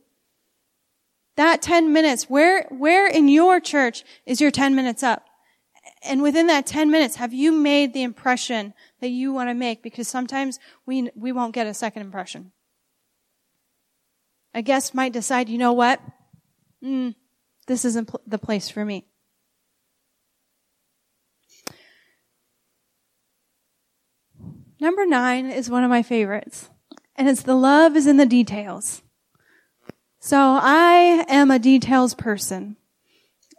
That 1.36 1.62
10 1.62 1.90
minutes, 1.90 2.28
where, 2.28 2.66
where 2.68 3.08
in 3.08 3.28
your 3.28 3.60
church 3.60 4.04
is 4.26 4.38
your 4.38 4.50
10 4.50 4.74
minutes 4.74 5.02
up? 5.02 5.24
And 6.02 6.20
within 6.20 6.48
that 6.48 6.66
10 6.66 6.90
minutes, 6.90 7.16
have 7.16 7.32
you 7.32 7.50
made 7.50 7.94
the 7.94 8.02
impression 8.02 8.74
that 9.00 9.08
you 9.08 9.32
want 9.32 9.48
to 9.48 9.54
make? 9.54 9.82
Because 9.82 10.06
sometimes 10.06 10.58
we, 10.84 11.08
we 11.14 11.32
won't 11.32 11.54
get 11.54 11.66
a 11.66 11.72
second 11.72 12.02
impression. 12.02 12.52
A 14.52 14.60
guest 14.60 14.94
might 14.94 15.14
decide, 15.14 15.48
you 15.48 15.56
know 15.56 15.72
what? 15.72 15.98
Mm, 16.84 17.14
this 17.68 17.86
isn't 17.86 18.08
pl- 18.08 18.20
the 18.26 18.36
place 18.36 18.68
for 18.68 18.84
me. 18.84 19.06
Number 24.82 25.06
nine 25.06 25.48
is 25.48 25.70
one 25.70 25.84
of 25.84 25.90
my 25.90 26.02
favorites, 26.02 26.68
and 27.14 27.28
it's 27.28 27.44
the 27.44 27.54
love 27.54 27.94
is 27.94 28.08
in 28.08 28.16
the 28.16 28.26
details. 28.26 29.00
So 30.18 30.36
I 30.36 31.24
am 31.28 31.52
a 31.52 31.60
details 31.60 32.14
person. 32.14 32.74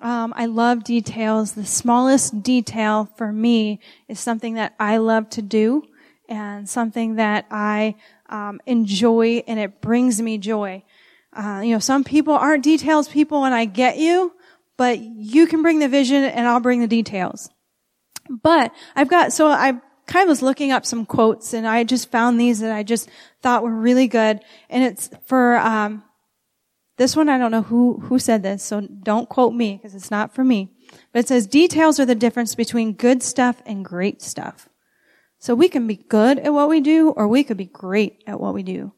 Um, 0.02 0.34
I 0.36 0.48
love 0.48 0.84
details. 0.84 1.54
The 1.54 1.66
smallest 1.66 2.44
detail 2.44 3.10
for 3.16 3.32
me 3.32 3.80
is 4.10 4.20
something 4.20 4.56
that 4.56 4.76
I 4.78 4.98
love 4.98 5.30
to 5.30 5.42
do 5.42 5.84
and 6.28 6.70
something 6.70 7.16
that 7.16 7.46
I 7.50 7.96
um, 8.28 8.60
enjoy 8.66 9.46
and 9.48 9.62
it 9.62 9.80
brings 9.80 10.22
me 10.22 10.38
joy. 10.38 10.84
Uh, 11.32 11.62
you 11.64 11.72
know, 11.72 11.80
some 11.80 12.04
people 12.04 12.34
aren't 12.34 12.66
details 12.66 13.08
people 13.08 13.46
and 13.46 13.56
I 13.56 13.64
get 13.64 13.98
you, 13.98 14.34
but 14.76 15.00
you 15.00 15.48
can 15.48 15.62
bring 15.62 15.80
the 15.80 15.88
vision 15.88 16.26
and 16.26 16.50
I'll 16.50 16.60
bring 16.60 16.82
the 16.82 16.88
details. 16.88 17.50
But 18.30 18.74
I've 18.94 19.10
got, 19.10 19.32
so 19.32 19.48
I 19.48 19.80
kind 20.06 20.24
of 20.24 20.30
was 20.30 20.42
looking 20.42 20.72
up 20.72 20.86
some 20.86 21.06
quotes 21.06 21.54
and 21.54 21.68
I 21.68 21.84
just 21.84 22.12
found 22.12 22.40
these 22.40 22.60
that 22.60 22.72
I 22.72 22.84
just 22.84 23.10
thought 23.42 23.64
were 23.64 23.76
really 23.76 24.08
good. 24.08 24.42
And 24.70 24.84
it's 24.84 25.10
for, 25.26 25.58
um, 25.58 26.04
this 26.98 27.16
one, 27.16 27.28
I 27.30 27.38
don't 27.38 27.52
know 27.52 27.64
who, 27.64 28.00
who 28.02 28.20
said 28.20 28.44
this, 28.44 28.64
so 28.64 28.82
don't 28.82 29.28
quote 29.28 29.54
me 29.54 29.76
because 29.76 29.96
it's 29.96 30.12
not 30.12 30.34
for 30.36 30.44
me. 30.44 30.70
But 31.12 31.20
it 31.20 31.28
says 31.28 31.48
details 31.48 32.00
are 32.00 32.06
the 32.06 32.16
difference 32.16 32.54
between 32.54 32.94
good 32.94 33.24
stuff 33.24 33.62
and 33.66 33.84
great 33.84 34.22
stuff. 34.22 34.70
So 35.40 35.56
we 35.56 35.68
can 35.68 35.88
be 35.88 35.98
good 35.98 36.40
at 36.40 36.54
what 36.54 36.70
we 36.70 36.80
do 36.80 37.10
or 37.10 37.28
we 37.28 37.44
could 37.44 37.58
be 37.58 37.66
great 37.66 38.24
at 38.28 38.40
what 38.40 38.54
we 38.54 38.64
do. 38.64 38.94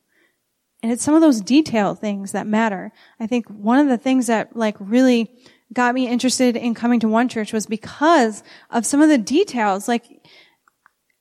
And 0.84 0.91
it's 0.91 1.03
some 1.03 1.16
of 1.16 1.22
those 1.22 1.41
detail 1.41 1.95
things 1.95 2.34
that 2.34 2.45
matter. 2.45 2.91
I 3.20 3.26
think 3.26 3.47
one 3.47 3.80
of 3.80 3.88
the 3.88 3.97
things 3.97 4.28
that 4.28 4.56
like 4.56 4.76
really 4.80 5.32
got 5.74 5.95
me 5.95 6.08
interested 6.08 6.56
in 6.56 6.76
coming 6.76 6.99
to 6.99 7.08
one 7.08 7.30
church 7.30 7.51
was 7.51 7.66
because 7.66 8.43
of 8.70 8.86
some 8.86 9.01
of 9.01 9.10
the 9.10 9.18
details. 9.18 9.88
Like 9.88 10.06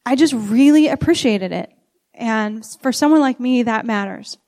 I 0.06 0.16
just 0.16 0.34
really 0.34 0.88
appreciated 0.88 1.52
it. 1.52 1.70
And 2.14 2.64
for 2.82 2.92
someone 2.92 3.20
like 3.20 3.40
me, 3.40 3.62
that 3.62 3.86
matters. 3.86 4.38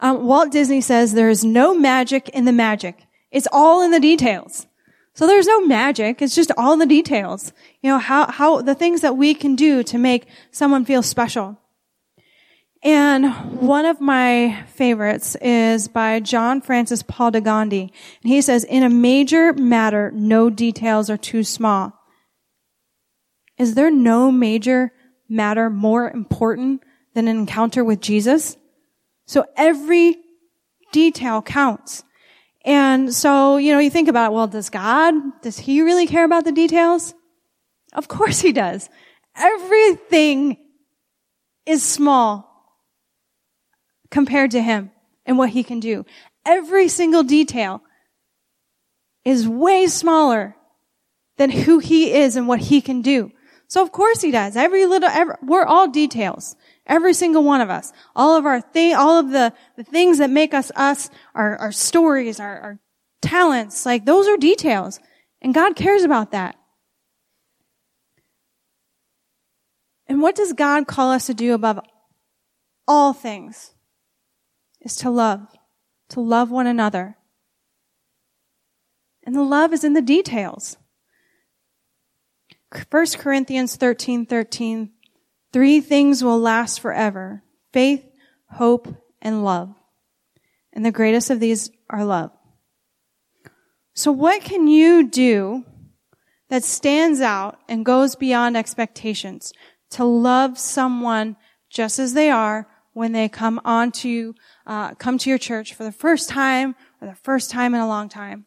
Um, 0.00 0.26
Walt 0.26 0.50
Disney 0.50 0.80
says 0.80 1.12
there 1.12 1.30
is 1.30 1.44
no 1.44 1.74
magic 1.74 2.28
in 2.30 2.44
the 2.44 2.52
magic. 2.52 3.06
It's 3.30 3.48
all 3.52 3.82
in 3.82 3.90
the 3.90 4.00
details. 4.00 4.66
So 5.14 5.26
there's 5.26 5.46
no 5.46 5.64
magic. 5.64 6.20
It's 6.20 6.34
just 6.34 6.52
all 6.56 6.76
the 6.76 6.86
details. 6.86 7.52
You 7.82 7.90
know, 7.90 7.98
how, 7.98 8.30
how, 8.30 8.60
the 8.60 8.74
things 8.74 9.00
that 9.00 9.16
we 9.16 9.34
can 9.34 9.56
do 9.56 9.82
to 9.84 9.98
make 9.98 10.26
someone 10.50 10.84
feel 10.84 11.02
special. 11.02 11.58
And 12.82 13.34
one 13.60 13.86
of 13.86 14.00
my 14.00 14.62
favorites 14.74 15.34
is 15.36 15.88
by 15.88 16.20
John 16.20 16.60
Francis 16.60 17.02
Paul 17.02 17.30
de 17.30 17.40
Gondi. 17.40 17.90
And 18.22 18.32
he 18.32 18.42
says, 18.42 18.62
in 18.62 18.82
a 18.82 18.90
major 18.90 19.54
matter, 19.54 20.12
no 20.14 20.50
details 20.50 21.08
are 21.08 21.16
too 21.16 21.42
small. 21.42 21.95
Is 23.58 23.74
there 23.74 23.90
no 23.90 24.30
major 24.30 24.92
matter 25.28 25.70
more 25.70 26.10
important 26.10 26.82
than 27.14 27.28
an 27.28 27.38
encounter 27.38 27.82
with 27.84 28.00
Jesus? 28.00 28.56
So 29.26 29.44
every 29.56 30.16
detail 30.92 31.42
counts. 31.42 32.04
And 32.64 33.14
so, 33.14 33.56
you 33.56 33.72
know, 33.72 33.78
you 33.78 33.90
think 33.90 34.08
about, 34.08 34.32
well, 34.32 34.46
does 34.46 34.70
God, 34.70 35.14
does 35.40 35.58
he 35.58 35.82
really 35.82 36.06
care 36.06 36.24
about 36.24 36.44
the 36.44 36.52
details? 36.52 37.14
Of 37.92 38.08
course 38.08 38.40
he 38.40 38.52
does. 38.52 38.88
Everything 39.36 40.56
is 41.64 41.82
small 41.82 42.46
compared 44.10 44.52
to 44.52 44.62
him 44.62 44.90
and 45.24 45.38
what 45.38 45.50
he 45.50 45.62
can 45.62 45.80
do. 45.80 46.04
Every 46.44 46.88
single 46.88 47.22
detail 47.22 47.82
is 49.24 49.48
way 49.48 49.86
smaller 49.86 50.56
than 51.36 51.50
who 51.50 51.78
he 51.78 52.12
is 52.12 52.36
and 52.36 52.48
what 52.48 52.60
he 52.60 52.80
can 52.80 53.02
do. 53.02 53.32
So 53.68 53.82
of 53.82 53.92
course 53.92 54.20
he 54.20 54.30
does. 54.30 54.56
Every 54.56 54.86
little, 54.86 55.08
every, 55.08 55.34
we're 55.42 55.64
all 55.64 55.88
details. 55.88 56.56
Every 56.86 57.14
single 57.14 57.42
one 57.42 57.60
of 57.60 57.70
us. 57.70 57.92
All 58.14 58.36
of 58.36 58.46
our 58.46 58.60
thing, 58.60 58.94
all 58.94 59.18
of 59.18 59.30
the, 59.30 59.52
the 59.76 59.84
things 59.84 60.18
that 60.18 60.30
make 60.30 60.54
us 60.54 60.70
us, 60.76 61.10
our, 61.34 61.56
our 61.56 61.72
stories, 61.72 62.38
our, 62.38 62.60
our 62.60 62.78
talents, 63.22 63.84
like 63.84 64.04
those 64.04 64.28
are 64.28 64.36
details. 64.36 65.00
And 65.42 65.52
God 65.52 65.74
cares 65.74 66.02
about 66.02 66.30
that. 66.30 66.56
And 70.06 70.22
what 70.22 70.36
does 70.36 70.52
God 70.52 70.86
call 70.86 71.10
us 71.10 71.26
to 71.26 71.34
do 71.34 71.52
above 71.52 71.80
all 72.86 73.12
things? 73.12 73.74
Is 74.80 74.94
to 74.96 75.10
love. 75.10 75.40
To 76.10 76.20
love 76.20 76.52
one 76.52 76.68
another. 76.68 77.16
And 79.24 79.34
the 79.34 79.42
love 79.42 79.72
is 79.72 79.82
in 79.82 79.94
the 79.94 80.02
details. 80.02 80.76
1 82.90 83.06
Corinthians 83.18 83.76
13, 83.76 84.26
13 84.26 84.92
Three 85.56 85.80
things 85.80 86.22
will 86.22 86.38
last 86.38 86.80
forever. 86.80 87.42
Faith, 87.72 88.04
hope, 88.50 88.94
and 89.22 89.42
love. 89.42 89.74
And 90.74 90.84
the 90.84 90.92
greatest 90.92 91.30
of 91.30 91.40
these 91.40 91.70
are 91.88 92.04
love. 92.04 92.30
So 93.94 94.12
what 94.12 94.42
can 94.42 94.68
you 94.68 95.08
do 95.08 95.64
that 96.50 96.62
stands 96.62 97.22
out 97.22 97.58
and 97.68 97.86
goes 97.86 98.16
beyond 98.16 98.56
expectations 98.56 99.54
to 99.92 100.04
love 100.04 100.58
someone 100.58 101.36
just 101.70 101.98
as 101.98 102.12
they 102.12 102.30
are 102.30 102.68
when 102.92 103.12
they 103.12 103.28
come 103.28 103.58
on 103.64 103.92
to, 103.92 104.34
uh, 104.66 104.94
come 104.96 105.16
to 105.16 105.30
your 105.30 105.38
church 105.38 105.72
for 105.72 105.84
the 105.84 105.92
first 105.92 106.28
time 106.28 106.74
or 107.00 107.08
the 107.08 107.14
first 107.14 107.50
time 107.50 107.74
in 107.74 107.80
a 107.80 107.88
long 107.88 108.10
time? 108.10 108.44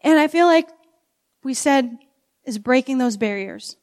And 0.00 0.18
I 0.18 0.26
feel 0.26 0.46
like 0.46 0.68
we 1.44 1.54
said 1.54 1.96
is 2.44 2.58
breaking 2.58 2.98
those 2.98 3.16
barriers. 3.16 3.76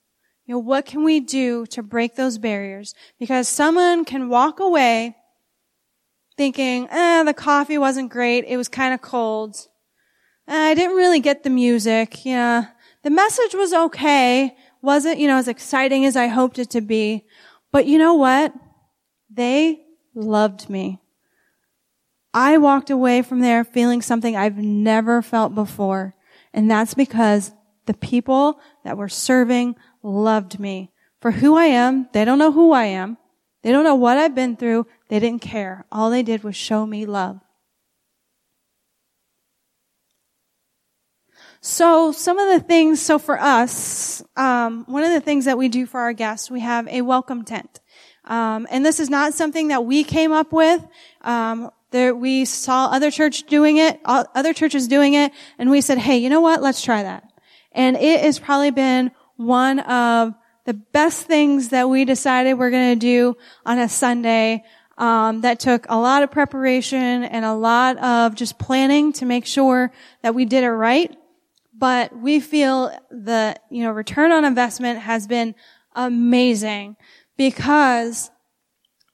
You 0.45 0.55
know, 0.55 0.59
what 0.59 0.85
can 0.85 1.03
we 1.03 1.19
do 1.19 1.65
to 1.67 1.83
break 1.83 2.15
those 2.15 2.37
barriers? 2.37 2.95
Because 3.19 3.47
someone 3.47 4.03
can 4.03 4.29
walk 4.29 4.59
away 4.59 5.15
thinking, 6.37 6.87
eh, 6.89 7.21
the 7.23 7.33
coffee 7.33 7.77
wasn't 7.77 8.09
great. 8.09 8.45
It 8.47 8.57
was 8.57 8.67
kind 8.69 8.93
of 8.93 9.01
cold. 9.01 9.67
Eh, 10.47 10.69
I 10.69 10.73
didn't 10.73 10.95
really 10.95 11.19
get 11.19 11.43
the 11.43 11.49
music. 11.49 12.25
Yeah. 12.25 12.67
The 13.03 13.09
message 13.09 13.53
was 13.53 13.73
okay. 13.73 14.55
Wasn't, 14.81 15.19
you 15.19 15.27
know, 15.27 15.37
as 15.37 15.47
exciting 15.47 16.05
as 16.05 16.15
I 16.15 16.27
hoped 16.27 16.57
it 16.57 16.69
to 16.71 16.81
be. 16.81 17.25
But 17.71 17.85
you 17.85 17.97
know 17.97 18.13
what? 18.13 18.53
They 19.29 19.81
loved 20.15 20.69
me. 20.69 20.99
I 22.33 22.57
walked 22.57 22.89
away 22.89 23.21
from 23.21 23.41
there 23.41 23.63
feeling 23.63 24.01
something 24.01 24.35
I've 24.35 24.57
never 24.57 25.21
felt 25.21 25.53
before. 25.53 26.15
And 26.53 26.71
that's 26.71 26.93
because 26.93 27.51
the 27.89 27.95
people 27.95 28.59
that 28.83 28.99
were 28.99 29.09
serving 29.09 29.75
loved 30.03 30.59
me 30.59 30.91
for 31.21 31.31
who 31.31 31.57
I 31.57 31.65
am. 31.65 32.07
They 32.13 32.23
don't 32.23 32.37
know 32.37 32.51
who 32.51 32.71
I 32.71 32.83
am. 32.83 33.17
They 33.63 33.71
don't 33.71 33.83
know 33.83 33.95
what 33.95 34.15
I've 34.15 34.35
been 34.35 34.55
through. 34.55 34.85
They 35.07 35.19
didn't 35.19 35.41
care. 35.41 35.87
All 35.91 36.11
they 36.11 36.21
did 36.21 36.43
was 36.43 36.55
show 36.55 36.85
me 36.85 37.07
love. 37.07 37.39
So 41.61 42.11
some 42.11 42.37
of 42.37 42.53
the 42.53 42.59
things, 42.59 43.01
so 43.01 43.17
for 43.17 43.41
us, 43.41 44.21
um, 44.37 44.85
one 44.85 45.03
of 45.03 45.11
the 45.11 45.19
things 45.19 45.45
that 45.45 45.57
we 45.57 45.67
do 45.67 45.87
for 45.87 45.99
our 45.99 46.13
guests, 46.13 46.51
we 46.51 46.59
have 46.59 46.87
a 46.89 47.01
welcome 47.01 47.43
tent. 47.43 47.79
Um, 48.25 48.67
and 48.69 48.85
this 48.85 48.99
is 48.99 49.09
not 49.09 49.33
something 49.33 49.69
that 49.69 49.83
we 49.83 50.03
came 50.03 50.31
up 50.31 50.53
with. 50.53 50.85
Um, 51.21 51.71
there, 51.89 52.13
we 52.13 52.45
saw 52.45 52.85
other 52.91 53.09
church 53.09 53.47
doing 53.47 53.77
it, 53.77 53.99
other 54.05 54.53
churches 54.53 54.87
doing 54.87 55.15
it, 55.15 55.31
and 55.57 55.71
we 55.71 55.81
said, 55.81 55.97
"Hey, 55.97 56.19
you 56.19 56.29
know 56.29 56.39
what? 56.39 56.61
Let's 56.61 56.83
try 56.83 57.01
that." 57.01 57.23
And 57.71 57.97
it 57.97 58.21
has 58.21 58.39
probably 58.39 58.71
been 58.71 59.11
one 59.35 59.79
of 59.79 60.33
the 60.65 60.73
best 60.73 61.25
things 61.25 61.69
that 61.69 61.89
we 61.89 62.05
decided 62.05 62.53
we're 62.53 62.71
going 62.71 62.99
to 62.99 62.99
do 62.99 63.37
on 63.65 63.79
a 63.79 63.89
Sunday. 63.89 64.63
Um, 64.97 65.39
that 65.41 65.61
took 65.61 65.85
a 65.87 65.97
lot 65.97 66.23
of 66.23 66.29
preparation 66.31 67.23
and 67.23 67.45
a 67.45 67.53
lot 67.53 67.97
of 67.99 68.35
just 68.35 68.59
planning 68.59 69.13
to 69.13 69.25
make 69.25 69.45
sure 69.45 69.93
that 70.23 70.35
we 70.35 70.43
did 70.43 70.65
it 70.65 70.71
right. 70.71 71.15
But 71.73 72.13
we 72.17 72.41
feel 72.41 72.91
the, 73.09 73.55
you 73.69 73.85
know, 73.85 73.91
return 73.91 74.33
on 74.33 74.43
investment 74.43 74.99
has 74.99 75.25
been 75.25 75.55
amazing 75.95 76.97
because 77.37 78.29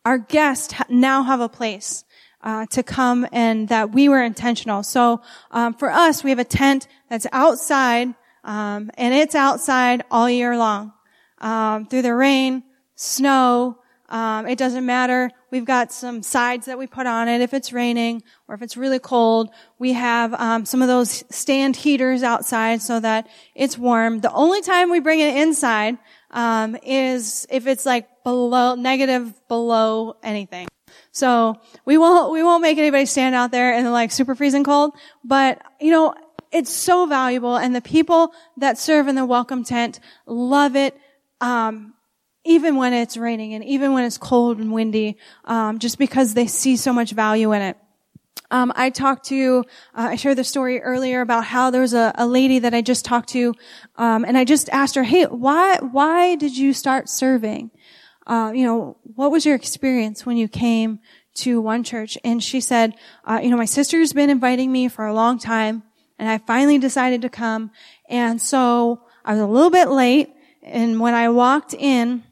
our 0.05 0.17
guests 0.17 0.73
now 0.89 1.21
have 1.21 1.39
a 1.39 1.49
place. 1.49 2.03
uh, 2.45 2.67
to 2.67 2.83
come 2.83 3.27
and 3.31 3.67
that 3.69 3.91
we 3.91 4.07
were 4.07 4.23
intentional. 4.23 4.83
So 4.83 5.21
um, 5.51 5.73
for 5.73 5.89
us, 5.89 6.23
we 6.23 6.29
have 6.29 6.39
a 6.39 6.45
tent 6.45 6.87
that's 7.09 7.25
outside, 7.33 8.13
um, 8.45 8.91
and 8.93 9.13
it's 9.13 9.35
outside 9.35 10.03
all 10.11 10.29
year 10.29 10.55
long, 10.57 10.93
um, 11.39 11.87
through 11.87 12.03
the 12.03 12.15
rain, 12.15 12.63
snow. 12.95 13.79
Um, 14.07 14.47
it 14.47 14.59
doesn't 14.59 14.85
matter. 14.85 15.31
We've 15.49 15.65
got 15.65 15.91
some 15.91 16.21
sides 16.21 16.67
that 16.67 16.77
we 16.77 16.85
put 16.85 17.07
on 17.07 17.27
it 17.27 17.41
if 17.41 17.55
it's 17.55 17.73
raining 17.73 18.21
or 18.47 18.53
if 18.53 18.61
it's 18.61 18.77
really 18.77 18.99
cold. 18.99 19.49
We 19.79 19.93
have 19.93 20.33
um, 20.35 20.65
some 20.65 20.83
of 20.83 20.87
those 20.87 21.23
stand 21.35 21.75
heaters 21.75 22.21
outside 22.21 22.83
so 22.83 22.99
that 22.99 23.27
it's 23.55 23.79
warm. 23.79 24.19
The 24.19 24.31
only 24.31 24.61
time 24.61 24.91
we 24.91 24.99
bring 24.99 25.21
it 25.21 25.35
inside 25.37 25.97
um, 26.29 26.77
is 26.83 27.47
if 27.49 27.65
it's 27.65 27.85
like 27.85 28.23
below 28.23 28.75
negative 28.75 29.33
below 29.47 30.17
anything. 30.21 30.67
So 31.11 31.55
we 31.85 31.97
won't 31.97 32.31
we 32.31 32.43
won't 32.43 32.61
make 32.61 32.77
anybody 32.77 33.05
stand 33.05 33.33
out 33.33 33.51
there 33.51 33.75
in 33.75 33.89
like 33.91 34.11
super 34.11 34.35
freezing 34.35 34.63
cold. 34.63 34.93
But 35.23 35.61
you 35.79 35.89
know, 35.89 36.13
it's 36.55 36.71
so 36.71 37.05
valuable, 37.05 37.57
and 37.57 37.75
the 37.75 37.81
people 37.81 38.33
that 38.57 38.77
serve 38.77 39.07
in 39.07 39.15
the 39.15 39.25
welcome 39.25 39.63
tent 39.63 39.99
love 40.25 40.75
it. 40.75 40.97
Um, 41.41 41.93
even 42.45 42.75
when 42.75 42.93
it's 42.93 43.17
raining 43.17 43.55
and 43.55 43.63
even 43.63 43.91
when 43.93 44.03
it's 44.05 44.17
cold 44.17 44.59
and 44.59 44.71
windy, 44.71 45.17
um, 45.45 45.79
just 45.79 45.97
because 45.97 46.35
they 46.35 46.45
see 46.47 46.77
so 46.77 46.93
much 46.93 47.11
value 47.11 47.51
in 47.51 47.61
it. 47.61 47.77
Um, 48.51 48.71
I 48.75 48.91
talked 48.91 49.25
to, 49.25 49.65
uh, 49.95 50.09
I 50.11 50.15
shared 50.15 50.37
the 50.37 50.43
story 50.43 50.79
earlier 50.79 51.21
about 51.21 51.43
how 51.43 51.71
there 51.71 51.81
was 51.81 51.95
a, 51.95 52.13
a 52.15 52.27
lady 52.27 52.59
that 52.59 52.73
I 52.75 52.81
just 52.81 53.03
talked 53.03 53.29
to, 53.29 53.55
um, 53.95 54.23
and 54.23 54.37
I 54.37 54.45
just 54.45 54.69
asked 54.69 54.95
her, 54.95 55.03
"Hey, 55.03 55.23
why 55.23 55.77
why 55.79 56.35
did 56.35 56.55
you 56.55 56.71
start 56.71 57.09
serving? 57.09 57.71
Uh, 58.27 58.51
you 58.53 58.63
know, 58.63 58.97
what 59.15 59.31
was 59.31 59.45
your 59.45 59.55
experience 59.55 60.25
when 60.25 60.37
you 60.37 60.47
came 60.47 60.99
to 61.35 61.59
one 61.59 61.83
church?" 61.83 62.19
And 62.23 62.41
she 62.41 62.61
said, 62.61 62.93
uh, 63.25 63.39
"You 63.41 63.49
know, 63.49 63.57
my 63.57 63.65
sister's 63.65 64.13
been 64.13 64.29
inviting 64.29 64.71
me 64.71 64.89
for 64.89 65.07
a 65.07 65.13
long 65.13 65.39
time, 65.39 65.81
and 66.17 66.29
I 66.29 66.37
finally 66.39 66.77
decided 66.77 67.21
to 67.23 67.29
come, 67.29 67.71
and 68.09 68.41
so 68.41 69.01
I 69.23 69.33
was 69.33 69.41
a 69.41 69.47
little 69.47 69.71
bit 69.71 69.89
late, 69.89 70.33
and 70.63 70.99
when 70.99 71.13
I 71.13 71.29
walked 71.29 71.73
in." 71.73 72.23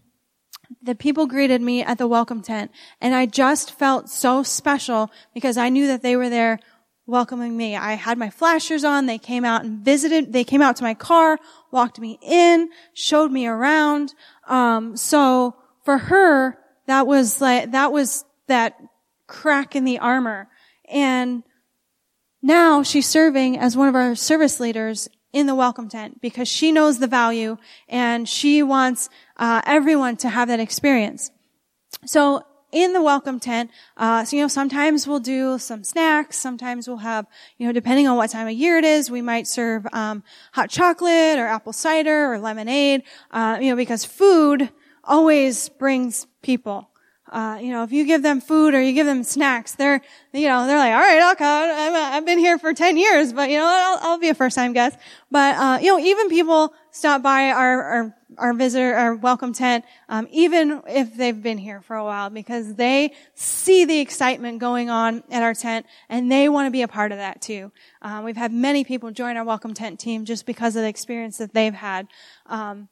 the 0.81 0.95
people 0.95 1.27
greeted 1.27 1.61
me 1.61 1.81
at 1.81 1.97
the 1.97 2.07
welcome 2.07 2.41
tent 2.41 2.69
and 2.99 3.15
I 3.15 3.25
just 3.25 3.77
felt 3.77 4.09
so 4.09 4.43
special 4.43 5.11
because 5.34 5.55
I 5.55 5.69
knew 5.69 5.88
that 5.88 6.01
they 6.01 6.17
were 6.17 6.29
there 6.29 6.59
welcoming 7.05 7.55
me. 7.55 7.75
I 7.75 7.93
had 7.93 8.17
my 8.17 8.29
flashers 8.29 8.84
on. 8.84 9.05
They 9.05 9.17
came 9.17 9.43
out 9.43 9.63
and 9.63 9.79
visited. 9.79 10.31
They 10.31 10.43
came 10.43 10.61
out 10.61 10.77
to 10.77 10.84
my 10.84 10.93
car, 10.93 11.38
walked 11.71 11.99
me 11.99 12.17
in, 12.21 12.69
showed 12.93 13.31
me 13.31 13.47
around. 13.47 14.13
Um, 14.47 14.95
so 14.95 15.55
for 15.84 15.97
her, 15.97 16.57
that 16.88 17.07
was 17.07 17.41
like, 17.41 17.71
that 17.71 17.91
was 17.91 18.25
that 18.47 18.77
crack 19.27 19.75
in 19.75 19.84
the 19.84 19.99
armor. 19.99 20.47
And 20.89 21.43
now 22.43 22.83
she's 22.83 23.07
serving 23.07 23.57
as 23.57 23.75
one 23.75 23.87
of 23.87 23.95
our 23.95 24.15
service 24.15 24.59
leaders 24.59 25.09
in 25.31 25.47
the 25.47 25.55
welcome 25.55 25.89
tent 25.89 26.21
because 26.21 26.47
she 26.47 26.71
knows 26.71 26.99
the 26.99 27.07
value 27.07 27.57
and 27.89 28.29
she 28.29 28.61
wants 28.61 29.09
uh, 29.37 29.61
everyone 29.65 30.17
to 30.17 30.29
have 30.29 30.49
that 30.49 30.59
experience. 30.59 31.31
So 32.05 32.43
in 32.71 32.93
the 32.93 33.01
welcome 33.01 33.39
tent, 33.39 33.71
uh, 33.97 34.25
so 34.25 34.35
you 34.35 34.41
know 34.41 34.47
sometimes 34.47 35.07
we'll 35.07 35.19
do 35.19 35.57
some 35.57 35.83
snacks. 35.83 36.37
Sometimes 36.37 36.87
we'll 36.87 36.97
have 36.97 37.25
you 37.57 37.65
know 37.65 37.71
depending 37.71 38.07
on 38.07 38.17
what 38.17 38.29
time 38.29 38.47
of 38.47 38.53
year 38.53 38.77
it 38.77 38.83
is, 38.83 39.09
we 39.09 39.21
might 39.21 39.47
serve 39.47 39.87
um, 39.93 40.23
hot 40.51 40.69
chocolate 40.69 41.39
or 41.39 41.47
apple 41.47 41.73
cider 41.73 42.33
or 42.33 42.39
lemonade. 42.39 43.03
Uh, 43.31 43.57
you 43.61 43.69
know 43.69 43.75
because 43.75 44.03
food 44.03 44.69
always 45.03 45.69
brings 45.69 46.27
people. 46.41 46.89
Uh, 47.34 47.57
you 47.59 47.71
know, 47.71 47.81
if 47.81 47.91
you 47.91 48.05
give 48.05 48.21
them 48.21 48.39
food 48.39 48.75
or 48.75 48.81
you 48.81 48.93
give 48.93 49.07
them 49.07 49.23
snacks, 49.23 49.71
they're, 49.71 49.99
you 50.34 50.47
know, 50.47 50.67
they're 50.67 50.77
like, 50.77 50.93
all 50.93 50.99
right, 50.99 51.19
I'll 51.19 51.36
come. 51.36 51.47
i 51.47 52.11
have 52.11 52.27
been 52.27 52.38
here 52.38 52.59
for 52.59 52.75
10 52.75 52.95
years, 52.95 53.34
but 53.34 53.49
you 53.49 53.57
know, 53.57 53.65
I'll, 53.65 54.11
I'll 54.11 54.19
be 54.19 54.29
a 54.29 54.36
first 54.36 54.55
time 54.55 54.71
guest. 54.71 54.99
But, 55.31 55.55
uh, 55.55 55.79
you 55.81 55.88
know, 55.88 55.97
even 55.97 56.29
people 56.29 56.75
stop 56.91 57.23
by 57.23 57.49
our, 57.49 57.81
our, 57.81 58.15
our 58.38 58.53
visitor, 58.53 58.93
our 58.93 59.15
welcome 59.15 59.51
tent, 59.51 59.84
um, 60.09 60.27
even 60.29 60.84
if 60.88 61.15
they've 61.17 61.41
been 61.41 61.57
here 61.57 61.81
for 61.81 61.95
a 61.95 62.03
while 62.03 62.29
because 62.29 62.75
they 62.75 63.13
see 63.34 63.84
the 63.84 63.99
excitement 63.99 64.59
going 64.59 64.91
on 64.91 65.23
at 65.31 65.41
our 65.41 65.55
tent 65.55 65.88
and 66.09 66.31
they 66.31 66.49
want 66.49 66.67
to 66.67 66.71
be 66.71 66.84
a 66.84 66.88
part 66.88 67.11
of 67.11 67.17
that 67.17 67.41
too. 67.41 67.71
Um, 68.03 68.25
we've 68.25 68.38
had 68.38 68.53
many 68.53 68.84
people 68.84 69.09
join 69.09 69.38
our 69.38 69.43
welcome 69.43 69.73
tent 69.73 69.99
team 69.99 70.25
just 70.25 70.45
because 70.45 70.75
of 70.75 70.84
the 70.84 70.88
experience 70.88 71.39
that 71.39 71.51
they've 71.51 71.73
had. 71.73 72.07
Um, 72.45 72.89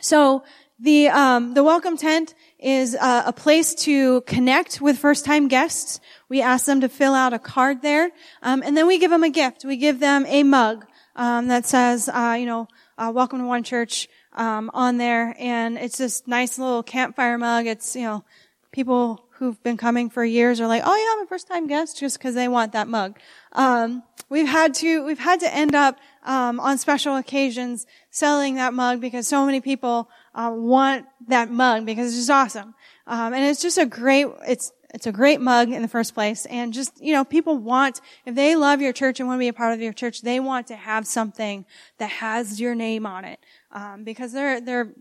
so 0.00 0.44
the 0.78 1.08
um, 1.08 1.54
the 1.54 1.64
welcome 1.64 1.96
tent 1.96 2.34
is 2.58 2.94
uh, 2.94 3.24
a 3.26 3.32
place 3.32 3.74
to 3.74 4.20
connect 4.22 4.80
with 4.80 4.98
first 4.98 5.24
time 5.24 5.48
guests. 5.48 6.00
We 6.28 6.40
ask 6.40 6.66
them 6.66 6.80
to 6.82 6.88
fill 6.88 7.14
out 7.14 7.32
a 7.32 7.38
card 7.38 7.82
there, 7.82 8.10
um, 8.42 8.62
and 8.64 8.76
then 8.76 8.86
we 8.86 8.98
give 8.98 9.10
them 9.10 9.24
a 9.24 9.30
gift. 9.30 9.64
We 9.64 9.76
give 9.76 9.98
them 9.98 10.24
a 10.26 10.44
mug 10.44 10.86
um, 11.16 11.48
that 11.48 11.66
says, 11.66 12.08
uh, 12.08 12.36
you 12.38 12.46
know, 12.46 12.68
uh, 12.96 13.10
"Welcome 13.12 13.40
to 13.40 13.46
One 13.46 13.64
Church" 13.64 14.08
um, 14.34 14.70
on 14.72 14.98
there, 14.98 15.34
and 15.38 15.76
it's 15.78 15.98
this 15.98 16.26
nice 16.26 16.58
little 16.58 16.84
campfire 16.84 17.38
mug. 17.38 17.66
It's 17.66 17.96
you 17.96 18.02
know, 18.02 18.24
people 18.70 19.24
who've 19.32 19.60
been 19.64 19.76
coming 19.76 20.10
for 20.10 20.24
years 20.24 20.60
are 20.60 20.68
like, 20.68 20.82
"Oh 20.84 20.94
yeah, 20.94 21.18
I'm 21.18 21.24
a 21.24 21.28
first 21.28 21.48
time 21.48 21.66
guest," 21.66 21.98
just 21.98 22.18
because 22.18 22.36
they 22.36 22.46
want 22.46 22.72
that 22.72 22.86
mug. 22.86 23.18
Um, 23.52 24.04
we've 24.28 24.48
had 24.48 24.74
to 24.74 25.04
we've 25.04 25.18
had 25.18 25.40
to 25.40 25.52
end 25.52 25.74
up 25.74 25.98
um, 26.24 26.60
on 26.60 26.78
special 26.78 27.16
occasions 27.16 27.86
selling 28.10 28.56
that 28.56 28.74
mug 28.74 29.00
because 29.00 29.26
so 29.26 29.44
many 29.44 29.60
people 29.60 30.08
uh, 30.34 30.52
want 30.54 31.06
that 31.26 31.50
mug 31.50 31.86
because 31.86 32.08
it's 32.08 32.16
just 32.16 32.30
awesome. 32.30 32.74
Um, 33.06 33.32
and 33.34 33.44
it's 33.44 33.62
just 33.62 33.78
a 33.78 33.86
great, 33.86 34.26
it's, 34.46 34.72
it's 34.94 35.06
a 35.06 35.12
great 35.12 35.40
mug 35.40 35.70
in 35.70 35.82
the 35.82 35.88
first 35.88 36.14
place. 36.14 36.46
And 36.46 36.72
just, 36.72 37.00
you 37.00 37.12
know, 37.12 37.24
people 37.24 37.58
want, 37.58 38.00
if 38.24 38.34
they 38.34 38.56
love 38.56 38.80
your 38.80 38.92
church 38.92 39.20
and 39.20 39.28
want 39.28 39.38
to 39.38 39.40
be 39.40 39.48
a 39.48 39.52
part 39.52 39.74
of 39.74 39.80
your 39.80 39.92
church, 39.92 40.22
they 40.22 40.40
want 40.40 40.66
to 40.68 40.76
have 40.76 41.06
something 41.06 41.64
that 41.98 42.10
has 42.10 42.60
your 42.60 42.74
name 42.74 43.06
on 43.06 43.24
it. 43.24 43.40
Um, 43.72 44.04
because 44.04 44.32
they're, 44.32 44.60
they're, 44.60 44.92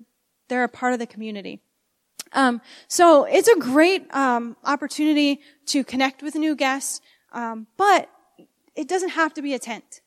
they're 0.49 0.63
a 0.63 0.69
part 0.69 0.93
of 0.93 0.99
the 0.99 1.07
community. 1.07 1.61
Um, 2.33 2.61
so 2.87 3.23
it's 3.23 3.47
a 3.47 3.57
great, 3.57 4.13
um, 4.13 4.57
opportunity 4.65 5.41
to 5.67 5.83
connect 5.83 6.21
with 6.21 6.35
new 6.35 6.55
guests. 6.55 7.01
Um, 7.31 7.67
but 7.77 8.09
it 8.75 8.87
doesn't 8.87 9.09
have 9.09 9.33
to 9.35 9.41
be 9.41 9.53
a 9.53 9.59
tent. 9.59 10.01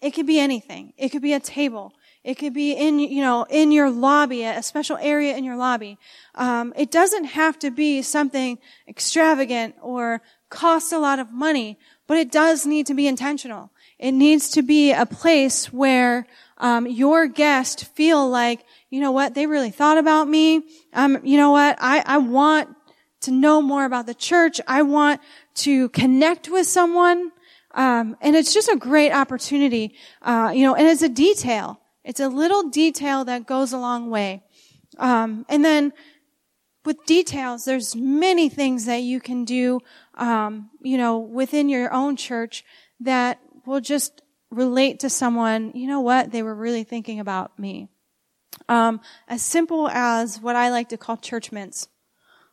It 0.00 0.10
could 0.10 0.26
be 0.26 0.38
anything. 0.38 0.92
It 0.98 1.10
could 1.10 1.22
be 1.22 1.32
a 1.32 1.40
table. 1.40 1.92
It 2.24 2.38
could 2.38 2.54
be 2.54 2.72
in, 2.72 2.98
you 2.98 3.20
know, 3.20 3.46
in 3.50 3.70
your 3.70 3.90
lobby, 3.90 4.44
a 4.44 4.62
special 4.62 4.96
area 4.96 5.36
in 5.36 5.44
your 5.44 5.56
lobby. 5.56 5.98
Um, 6.34 6.72
it 6.74 6.90
doesn't 6.90 7.24
have 7.24 7.58
to 7.58 7.70
be 7.70 8.00
something 8.00 8.58
extravagant 8.88 9.74
or 9.82 10.22
cost 10.48 10.92
a 10.92 10.98
lot 10.98 11.18
of 11.18 11.30
money, 11.30 11.78
but 12.06 12.16
it 12.16 12.32
does 12.32 12.64
need 12.64 12.86
to 12.86 12.94
be 12.94 13.06
intentional. 13.06 13.70
It 13.98 14.12
needs 14.12 14.48
to 14.50 14.62
be 14.62 14.92
a 14.92 15.04
place 15.04 15.70
where 15.70 16.26
um, 16.56 16.86
your 16.86 17.26
guests 17.26 17.82
feel 17.82 18.26
like, 18.28 18.64
you 18.88 19.00
know 19.00 19.12
what, 19.12 19.34
they 19.34 19.46
really 19.46 19.70
thought 19.70 19.98
about 19.98 20.26
me. 20.26 20.62
Um, 20.94 21.18
you 21.24 21.36
know 21.36 21.50
what, 21.50 21.76
I, 21.78 22.02
I 22.06 22.18
want 22.18 22.74
to 23.22 23.32
know 23.32 23.60
more 23.60 23.84
about 23.84 24.06
the 24.06 24.14
church. 24.14 24.60
I 24.66 24.82
want 24.82 25.20
to 25.56 25.90
connect 25.90 26.48
with 26.48 26.66
someone. 26.66 27.32
Um, 27.72 28.16
and 28.20 28.36
it's 28.36 28.54
just 28.54 28.68
a 28.68 28.76
great 28.76 29.12
opportunity, 29.12 29.94
uh, 30.22 30.52
you 30.54 30.62
know, 30.62 30.74
and 30.74 30.86
it's 30.86 31.02
a 31.02 31.08
detail. 31.08 31.80
It's 32.04 32.20
a 32.20 32.28
little 32.28 32.68
detail 32.68 33.24
that 33.24 33.46
goes 33.46 33.72
a 33.72 33.78
long 33.78 34.10
way. 34.10 34.42
Um, 34.98 35.46
and 35.48 35.64
then 35.64 35.92
with 36.84 37.04
details, 37.06 37.64
there's 37.64 37.96
many 37.96 38.48
things 38.48 38.84
that 38.84 39.02
you 39.02 39.20
can 39.20 39.44
do, 39.44 39.80
um, 40.14 40.70
you 40.80 40.98
know, 40.98 41.18
within 41.18 41.68
your 41.68 41.92
own 41.92 42.16
church 42.16 42.64
that 43.00 43.40
will 43.66 43.80
just 43.80 44.22
relate 44.50 45.00
to 45.00 45.10
someone. 45.10 45.72
You 45.74 45.88
know 45.88 46.00
what? 46.00 46.30
They 46.30 46.42
were 46.42 46.54
really 46.54 46.84
thinking 46.84 47.20
about 47.20 47.58
me. 47.58 47.88
Um, 48.68 49.00
as 49.26 49.42
simple 49.42 49.88
as 49.88 50.40
what 50.40 50.56
I 50.56 50.70
like 50.70 50.90
to 50.90 50.96
call 50.96 51.16
church 51.16 51.50
mints. 51.50 51.88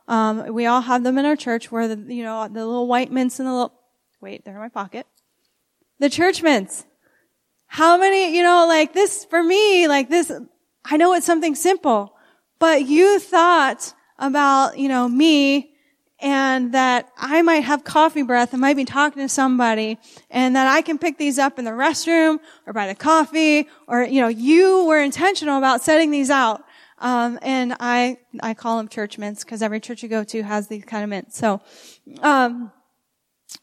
Um, 0.08 0.54
we 0.54 0.66
all 0.66 0.82
have 0.82 1.04
them 1.04 1.18
in 1.18 1.26
our 1.26 1.36
church 1.36 1.72
where 1.72 1.88
the, 1.88 2.14
you 2.14 2.24
know, 2.24 2.48
the 2.48 2.66
little 2.66 2.88
white 2.88 3.12
mints 3.12 3.40
in 3.40 3.46
the 3.46 3.52
little, 3.52 3.74
wait, 4.20 4.44
they're 4.44 4.56
in 4.56 4.60
my 4.60 4.70
pocket. 4.70 5.06
The 6.00 6.10
church 6.10 6.42
mints. 6.42 6.86
How 7.74 7.98
many, 7.98 8.36
you 8.36 8.44
know, 8.44 8.66
like 8.68 8.92
this, 8.92 9.24
for 9.24 9.42
me, 9.42 9.88
like 9.88 10.10
this, 10.10 10.30
I 10.84 10.98
know 10.98 11.14
it's 11.14 11.26
something 11.26 11.56
simple, 11.56 12.14
but 12.60 12.86
you 12.86 13.18
thought 13.18 13.94
about, 14.20 14.78
you 14.78 14.90
know, 14.90 15.08
me 15.08 15.72
and 16.20 16.74
that 16.74 17.08
I 17.18 17.42
might 17.44 17.64
have 17.64 17.86
coffee 17.86 18.24
breath 18.24 18.52
and 18.52 18.60
might 18.60 18.76
be 18.76 18.84
talking 18.84 19.24
to 19.24 19.30
somebody 19.30 20.00
and 20.30 20.54
that 20.58 20.68
I 20.68 20.82
can 20.82 20.98
pick 20.98 21.18
these 21.18 21.40
up 21.40 21.58
in 21.60 21.64
the 21.64 21.72
restroom 21.72 22.40
or 22.68 22.74
by 22.74 22.88
the 22.88 22.94
coffee 22.94 23.70
or, 23.88 24.04
you 24.04 24.20
know, 24.20 24.28
you 24.28 24.84
were 24.84 25.00
intentional 25.00 25.58
about 25.58 25.82
setting 25.82 26.12
these 26.12 26.30
out. 26.30 26.66
Um, 26.98 27.40
and 27.42 27.78
I, 27.80 28.18
I 28.44 28.54
call 28.54 28.80
them 28.80 28.90
church 28.90 29.18
mints 29.18 29.46
because 29.46 29.62
every 29.62 29.80
church 29.80 30.04
you 30.04 30.10
go 30.10 30.26
to 30.26 30.44
has 30.44 30.68
these 30.68 30.84
kind 30.84 31.06
of 31.06 31.10
mints. 31.10 31.38
So, 31.38 31.62
um, 32.22 32.74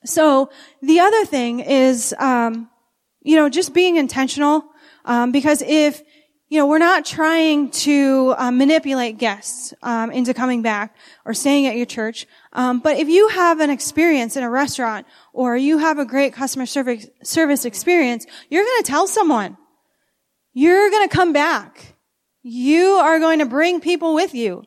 so 0.03 0.49
the 0.81 1.01
other 1.01 1.27
thing 1.27 1.61
is, 1.61 2.15
um, 2.19 2.71
you 3.29 3.37
know, 3.37 3.51
just 3.51 3.75
being 3.75 3.97
intentional. 3.97 4.65
Um, 5.05 5.33
because 5.33 5.61
if 5.61 6.03
you 6.49 6.59
know, 6.59 6.67
we're 6.67 6.79
not 6.79 7.05
trying 7.05 7.71
to 7.71 8.35
uh, 8.39 8.51
manipulate 8.51 9.19
guests 9.19 9.75
um, 9.83 10.11
into 10.11 10.33
coming 10.33 10.63
back 10.63 10.97
or 11.27 11.35
staying 11.35 11.67
at 11.67 11.77
your 11.77 11.85
church. 11.85 12.27
Um, 12.55 12.81
but 12.81 12.97
if 12.97 13.11
you 13.11 13.29
have 13.29 13.61
an 13.61 13.69
experience 13.69 14.35
in 14.35 14.43
a 14.45 14.49
restaurant 14.49 15.07
or 15.35 15.59
you 15.59 15.77
have 15.77 15.99
a 15.99 16.07
great 16.07 16.33
customer 16.33 16.65
service 16.65 17.07
service 17.23 17.67
experience, 17.67 18.25
you're 18.49 18.65
going 18.65 18.83
to 18.83 18.91
tell 18.91 19.07
someone. 19.07 19.59
You're 20.55 20.89
going 20.89 21.07
to 21.07 21.15
come 21.15 21.35
back. 21.35 21.97
You 22.43 22.93
are 22.93 23.19
going 23.19 23.41
to 23.41 23.47
bring 23.47 23.83
people 23.83 24.15
with 24.15 24.35
you. 24.35 24.65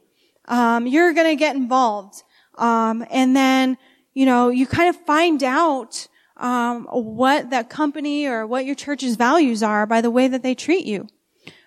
Um, 0.47 0.85
you're 0.85 1.13
going 1.13 1.29
to 1.29 1.35
get 1.35 1.55
involved, 1.55 2.21
um, 2.59 3.03
and 3.09 3.35
then 3.35 3.77
you 4.13 4.27
know 4.27 4.49
you 4.49 4.67
kind 4.67 4.89
of 4.89 4.95
find 5.07 5.41
out 5.43 6.07
um, 6.41 6.87
what 6.91 7.51
that 7.51 7.69
company 7.69 8.25
or 8.25 8.45
what 8.47 8.65
your 8.65 8.75
church's 8.75 9.15
values 9.15 9.61
are 9.61 9.85
by 9.85 10.01
the 10.01 10.11
way 10.11 10.27
that 10.27 10.41
they 10.41 10.55
treat 10.55 10.85
you. 10.85 11.07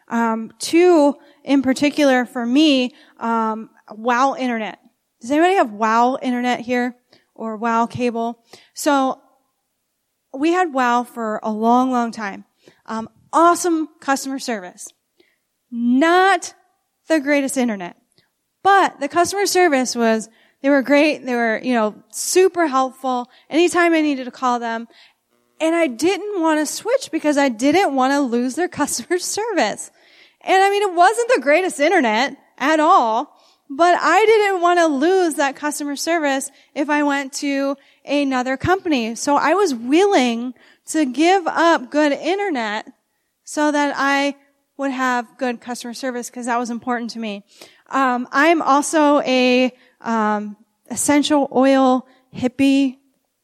Um, 0.09 0.53
two, 0.59 1.15
in 1.45 1.63
particular 1.63 2.27
for 2.27 2.45
me, 2.45 2.93
um, 3.19 3.71
Wow 3.91 4.35
Internet. 4.35 4.81
Does 5.21 5.31
anybody 5.31 5.55
have 5.55 5.73
Wow 5.73 6.19
Internet 6.21 6.61
here 6.61 6.97
or 7.35 7.57
Wow 7.57 7.87
Cable? 7.87 8.45
So 8.75 9.23
we 10.37 10.51
had 10.51 10.75
Wow 10.75 11.05
for 11.05 11.41
a 11.43 11.53
long, 11.53 11.93
long 11.93 12.11
time. 12.11 12.45
Um, 12.85 13.09
awesome 13.33 13.89
customer 14.01 14.41
service. 14.41 14.89
Not 15.71 16.53
the 17.09 17.21
greatest 17.21 17.57
internet, 17.57 17.97
but 18.63 18.99
the 18.99 19.09
customer 19.09 19.47
service 19.47 19.95
was 19.95 20.29
they 20.65 20.71
were 20.71 20.81
great. 20.81 21.27
They 21.27 21.35
were, 21.35 21.61
you 21.63 21.75
know, 21.75 21.95
super 22.09 22.67
helpful. 22.67 23.29
Anytime 23.51 23.93
I 23.93 24.01
needed 24.01 24.25
to 24.25 24.31
call 24.31 24.59
them, 24.59 24.89
and 25.61 25.77
I 25.77 25.89
didn't 25.89 26.41
want 26.41 26.59
to 26.59 26.65
switch 26.65 27.11
because 27.13 27.37
I 27.37 27.51
didn't 27.51 27.95
want 27.95 28.13
to 28.13 28.21
lose 28.21 28.55
their 28.55 28.69
customer 28.81 29.19
service. 29.19 29.91
And 30.41 30.63
I 30.63 30.71
mean, 30.71 30.81
it 30.81 30.95
wasn't 30.95 31.33
the 31.35 31.43
greatest 31.43 31.81
internet 31.81 32.39
at 32.57 32.81
all, 32.81 33.39
but 33.69 33.95
I 34.01 34.25
didn't 34.25 34.63
want 34.63 34.79
to 34.79 34.87
lose 34.87 35.35
that 35.35 35.55
customer 35.55 35.97
service 35.97 36.51
if 36.75 36.89
I 36.89 37.03
went 37.03 37.35
to 37.35 37.77
another 38.07 38.57
company. 38.57 39.17
So 39.17 39.37
I 39.37 39.53
was 39.53 39.75
willing 39.75 40.55
to 40.87 41.05
give 41.05 41.47
up 41.47 41.91
good 41.91 42.13
internet 42.13 42.91
so 43.45 43.71
that 43.71 43.93
I 43.99 44.35
would 44.79 44.93
have 44.93 45.37
good 45.37 45.61
customer 45.61 45.93
service 45.93 46.31
because 46.31 46.47
that 46.47 46.59
was 46.59 46.71
important 46.71 47.11
to 47.11 47.19
me. 47.19 47.45
Um, 47.91 48.27
I'm 48.33 48.63
also 48.63 49.21
a 49.21 49.71
um, 50.05 50.57
essential 50.91 51.49
oil 51.53 52.07
hippie 52.35 52.99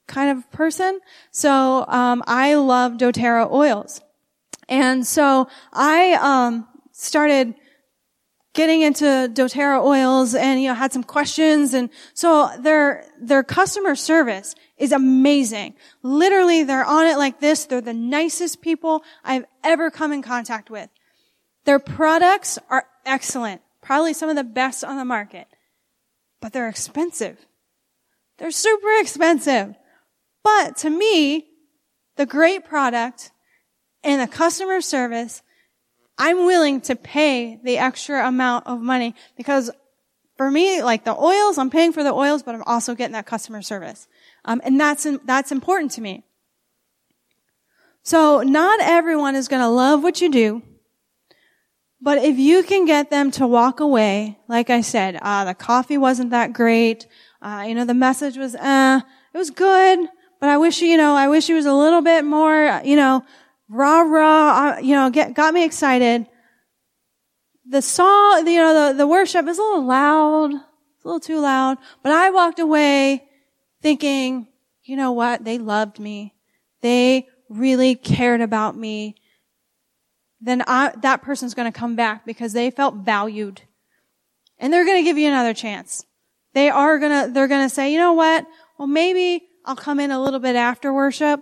kind 0.07 0.37
of 0.37 0.51
person. 0.51 1.01
So 1.31 1.85
um, 1.87 2.23
I 2.27 2.55
love 2.55 2.93
doTERRA 2.93 3.51
oils. 3.51 4.01
And 4.69 5.07
so 5.07 5.49
I 5.73 6.13
um, 6.21 6.69
started 6.93 7.55
getting 8.53 8.83
into 8.83 9.05
doTERRA 9.05 9.83
oils 9.83 10.35
and, 10.35 10.61
you 10.61 10.69
know, 10.69 10.75
had 10.75 10.93
some 10.93 11.05
questions. 11.05 11.73
And 11.75 11.89
so 12.15 12.51
their, 12.59 13.05
their 13.21 13.43
customer 13.43 13.95
service 13.95 14.55
is 14.77 14.93
amazing. 14.93 15.75
Literally, 16.03 16.65
they're 16.65 16.85
on 16.85 17.07
it 17.07 17.17
like 17.17 17.41
this. 17.41 17.67
They're 17.67 17.81
the 17.81 17.95
nicest 17.95 18.61
people 18.61 19.05
I've 19.23 19.45
ever 19.63 19.91
come 19.91 20.13
in 20.13 20.23
contact 20.23 20.71
with. 20.71 20.89
Their 21.65 21.79
products 21.79 22.59
are 22.69 22.87
excellent. 23.07 23.61
Probably 23.83 24.13
some 24.13 24.29
of 24.29 24.37
the 24.37 24.45
best 24.45 24.83
on 24.85 24.97
the 24.97 25.05
market. 25.05 25.47
But 26.41 26.53
they're 26.53 26.69
expensive. 26.69 27.39
They're 28.39 28.51
super 28.51 28.91
expensive. 29.01 29.75
But 30.43 30.77
to 30.79 30.91
me, 30.91 31.47
the 32.17 32.27
great 32.27 32.65
product 32.65 33.31
and 34.03 34.21
the 34.21 34.27
customer 34.27 34.81
service, 34.81 35.43
I'm 36.17 36.47
willing 36.47 36.81
to 36.83 36.97
pay 36.97 37.59
the 37.63 37.79
extra 37.79 38.27
amount 38.27 38.67
of 38.67 38.81
money 38.81 39.15
because 39.37 39.71
for 40.37 40.51
me, 40.51 40.83
like 40.83 41.05
the 41.05 41.15
oils, 41.15 41.59
I'm 41.59 41.69
paying 41.69 41.93
for 41.93 42.03
the 42.03 42.15
oils, 42.15 42.43
but 42.43 42.55
I'm 42.55 42.63
also 42.65 42.95
getting 42.95 43.13
that 43.13 43.27
customer 43.27 43.61
service. 43.61 44.09
Um, 44.47 44.63
and 44.65 44.81
that's, 44.81 45.07
that's 45.25 45.53
important 45.53 45.93
to 45.93 46.01
me. 46.01 46.25
So 48.03 48.41
not 48.43 48.81
everyone 48.81 49.35
is 49.37 49.49
going 49.49 49.61
to 49.61 49.69
love 49.69 50.03
what 50.03 50.23
you 50.23 50.31
do. 50.31 50.63
But 52.03 52.19
if 52.25 52.39
you 52.39 52.63
can 52.63 52.87
get 52.87 53.11
them 53.11 53.31
to 53.33 53.47
walk 53.47 53.81
away, 53.81 54.39
like 54.49 54.71
I 54.71 54.81
said, 54.81 55.19
uh, 55.21 55.45
the 55.45 55.55
coffee 55.55 55.99
wasn't 55.99 56.31
that 56.31 56.53
great. 56.53 57.07
Uh, 57.43 57.65
you 57.69 57.75
know, 57.75 57.85
the 57.85 57.95
message 57.95 58.39
was, 58.39 58.55
uh, 58.55 59.01
it 59.35 59.39
was 59.39 59.51
good, 59.51 60.09
but 60.41 60.49
I 60.49 60.57
wish, 60.57 60.81
you 60.81 60.97
know, 60.97 61.15
I 61.15 61.29
wish 61.29 61.51
it 61.51 61.55
was 61.55 61.67
a 61.67 61.75
little 61.75 62.01
bit 62.01 62.25
more, 62.25 62.81
you 62.85 62.97
know, 62.97 63.23
rah 63.69 64.01
rah, 64.01 64.77
uh, 64.77 64.79
you 64.79 64.95
know, 64.95 65.11
get, 65.11 65.35
got 65.35 65.53
me 65.53 65.65
excited. 65.65 66.27
The 67.67 67.83
song, 67.83 68.47
you 68.47 68.61
know, 68.61 68.89
the, 68.89 68.99
the 68.99 69.07
worship 69.07 69.47
is 69.47 69.59
a 69.59 69.63
little 69.63 69.85
loud, 69.85 70.53
a 70.53 70.63
little 71.05 71.21
too 71.21 71.41
loud, 71.41 71.77
but 72.03 72.13
I 72.13 72.31
walked 72.31 72.59
away 72.59 73.29
thinking, 73.83 74.49
you 74.85 74.97
know 74.97 75.13
what? 75.13 75.45
They 75.45 75.59
loved 75.59 75.99
me. 75.99 76.35
They 76.81 77.29
really 77.51 77.95
cared 77.95 78.41
about 78.41 78.77
me. 78.77 79.17
Then 80.41 80.63
I, 80.67 80.93
that 81.03 81.23
person's 81.23 81.55
going 81.55 81.71
to 81.71 81.79
come 81.79 81.97
back 81.97 82.25
because 82.25 82.53
they 82.53 82.71
felt 82.71 82.97
valued. 82.97 83.63
And 84.59 84.73
they're 84.73 84.85
going 84.85 84.99
to 84.99 85.05
give 85.05 85.19
you 85.19 85.29
another 85.29 85.55
chance. 85.55 86.05
They 86.55 86.69
are 86.69 86.99
going 86.99 87.27
to, 87.27 87.33
they're 87.33 87.49
going 87.49 87.69
to 87.69 87.75
say, 87.75 87.93
you 87.93 87.99
know 87.99 88.15
what? 88.15 88.47
Well, 88.79 88.89
maybe 88.89 89.47
I'll 89.65 89.77
come 89.77 90.01
in 90.01 90.11
a 90.11 90.23
little 90.23 90.41
bit 90.41 90.57
after 90.57 90.93
worship. 90.93 91.41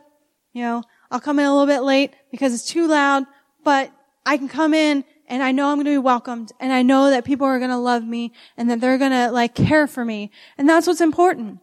You 0.52 0.62
know, 0.62 0.82
I'll 1.10 1.20
come 1.20 1.38
in 1.38 1.46
a 1.46 1.52
little 1.52 1.66
bit 1.66 1.82
late 1.82 2.12
because 2.30 2.52
it's 2.52 2.66
too 2.66 2.86
loud, 2.88 3.24
but 3.64 3.92
I 4.26 4.36
can 4.36 4.48
come 4.48 4.74
in 4.74 5.04
and 5.28 5.42
I 5.42 5.52
know 5.52 5.68
I'm 5.68 5.76
going 5.76 5.86
to 5.86 5.92
be 5.92 5.98
welcomed 5.98 6.52
and 6.58 6.72
I 6.72 6.82
know 6.82 7.10
that 7.10 7.24
people 7.24 7.46
are 7.46 7.58
going 7.58 7.70
to 7.70 7.76
love 7.76 8.04
me 8.04 8.32
and 8.56 8.70
that 8.70 8.80
they're 8.80 8.98
going 8.98 9.12
to 9.12 9.30
like 9.30 9.54
care 9.54 9.86
for 9.86 10.04
me. 10.04 10.30
And 10.56 10.68
that's 10.68 10.86
what's 10.86 11.00
important. 11.00 11.60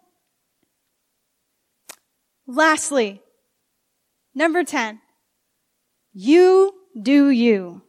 Lastly, 2.48 3.22
number 4.34 4.64
10, 4.64 5.02
you 6.14 6.74
do 7.00 7.30
you. 7.30 7.82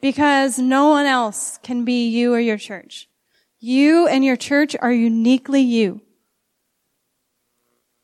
Because 0.00 0.58
no 0.58 0.88
one 0.88 1.06
else 1.06 1.58
can 1.62 1.84
be 1.84 2.08
you 2.08 2.34
or 2.34 2.40
your 2.40 2.58
church. 2.58 3.08
You 3.58 4.06
and 4.06 4.24
your 4.24 4.36
church 4.36 4.76
are 4.80 4.92
uniquely 4.92 5.62
you. 5.62 6.02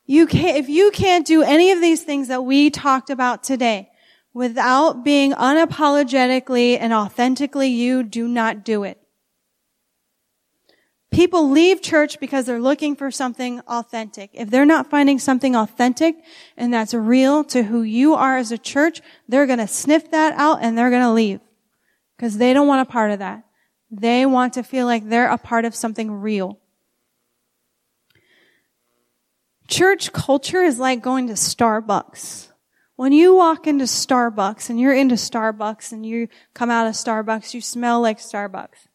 You 0.05 0.27
can't, 0.27 0.57
if 0.57 0.67
you 0.67 0.91
can't 0.91 1.25
do 1.25 1.43
any 1.43 1.71
of 1.71 1.79
these 1.79 2.03
things 2.03 2.27
that 2.27 2.43
we 2.43 2.69
talked 2.69 3.09
about 3.09 3.43
today 3.43 3.89
without 4.33 5.03
being 5.03 5.31
unapologetically 5.33 6.77
and 6.79 6.91
authentically 6.93 7.69
you, 7.69 8.03
do 8.03 8.27
not 8.27 8.63
do 8.63 8.83
it. 8.83 9.00
People 11.11 11.49
leave 11.49 11.81
church 11.81 12.21
because 12.21 12.45
they're 12.45 12.61
looking 12.61 12.95
for 12.95 13.11
something 13.11 13.59
authentic. 13.67 14.29
If 14.33 14.49
they're 14.49 14.65
not 14.65 14.89
finding 14.89 15.19
something 15.19 15.57
authentic 15.57 16.15
and 16.55 16.73
that's 16.73 16.93
real 16.93 17.43
to 17.45 17.63
who 17.63 17.81
you 17.81 18.13
are 18.13 18.37
as 18.37 18.53
a 18.53 18.57
church, 18.57 19.01
they're 19.27 19.45
going 19.45 19.59
to 19.59 19.67
sniff 19.67 20.09
that 20.11 20.33
out 20.37 20.59
and 20.61 20.77
they're 20.77 20.89
going 20.89 21.03
to 21.03 21.11
leave 21.11 21.41
because 22.15 22.37
they 22.37 22.53
don't 22.53 22.67
want 22.67 22.87
a 22.87 22.91
part 22.91 23.11
of 23.11 23.19
that. 23.19 23.43
They 23.91 24.25
want 24.25 24.53
to 24.53 24.63
feel 24.63 24.85
like 24.85 25.09
they're 25.09 25.29
a 25.29 25.37
part 25.37 25.65
of 25.65 25.75
something 25.75 26.09
real. 26.09 26.59
Church 29.67 30.13
culture 30.13 30.63
is 30.63 30.79
like 30.79 31.01
going 31.01 31.27
to 31.27 31.33
Starbucks. 31.33 32.47
When 32.95 33.11
you 33.11 33.35
walk 33.35 33.67
into 33.67 33.83
Starbucks 33.83 34.69
and 34.69 34.79
you're 34.79 34.93
into 34.93 35.15
Starbucks 35.15 35.91
and 35.91 36.05
you 36.05 36.29
come 36.53 36.69
out 36.69 36.87
of 36.87 36.93
Starbucks, 36.93 37.53
you 37.53 37.59
smell 37.59 37.99
like 37.99 38.19
Starbucks. 38.19 38.87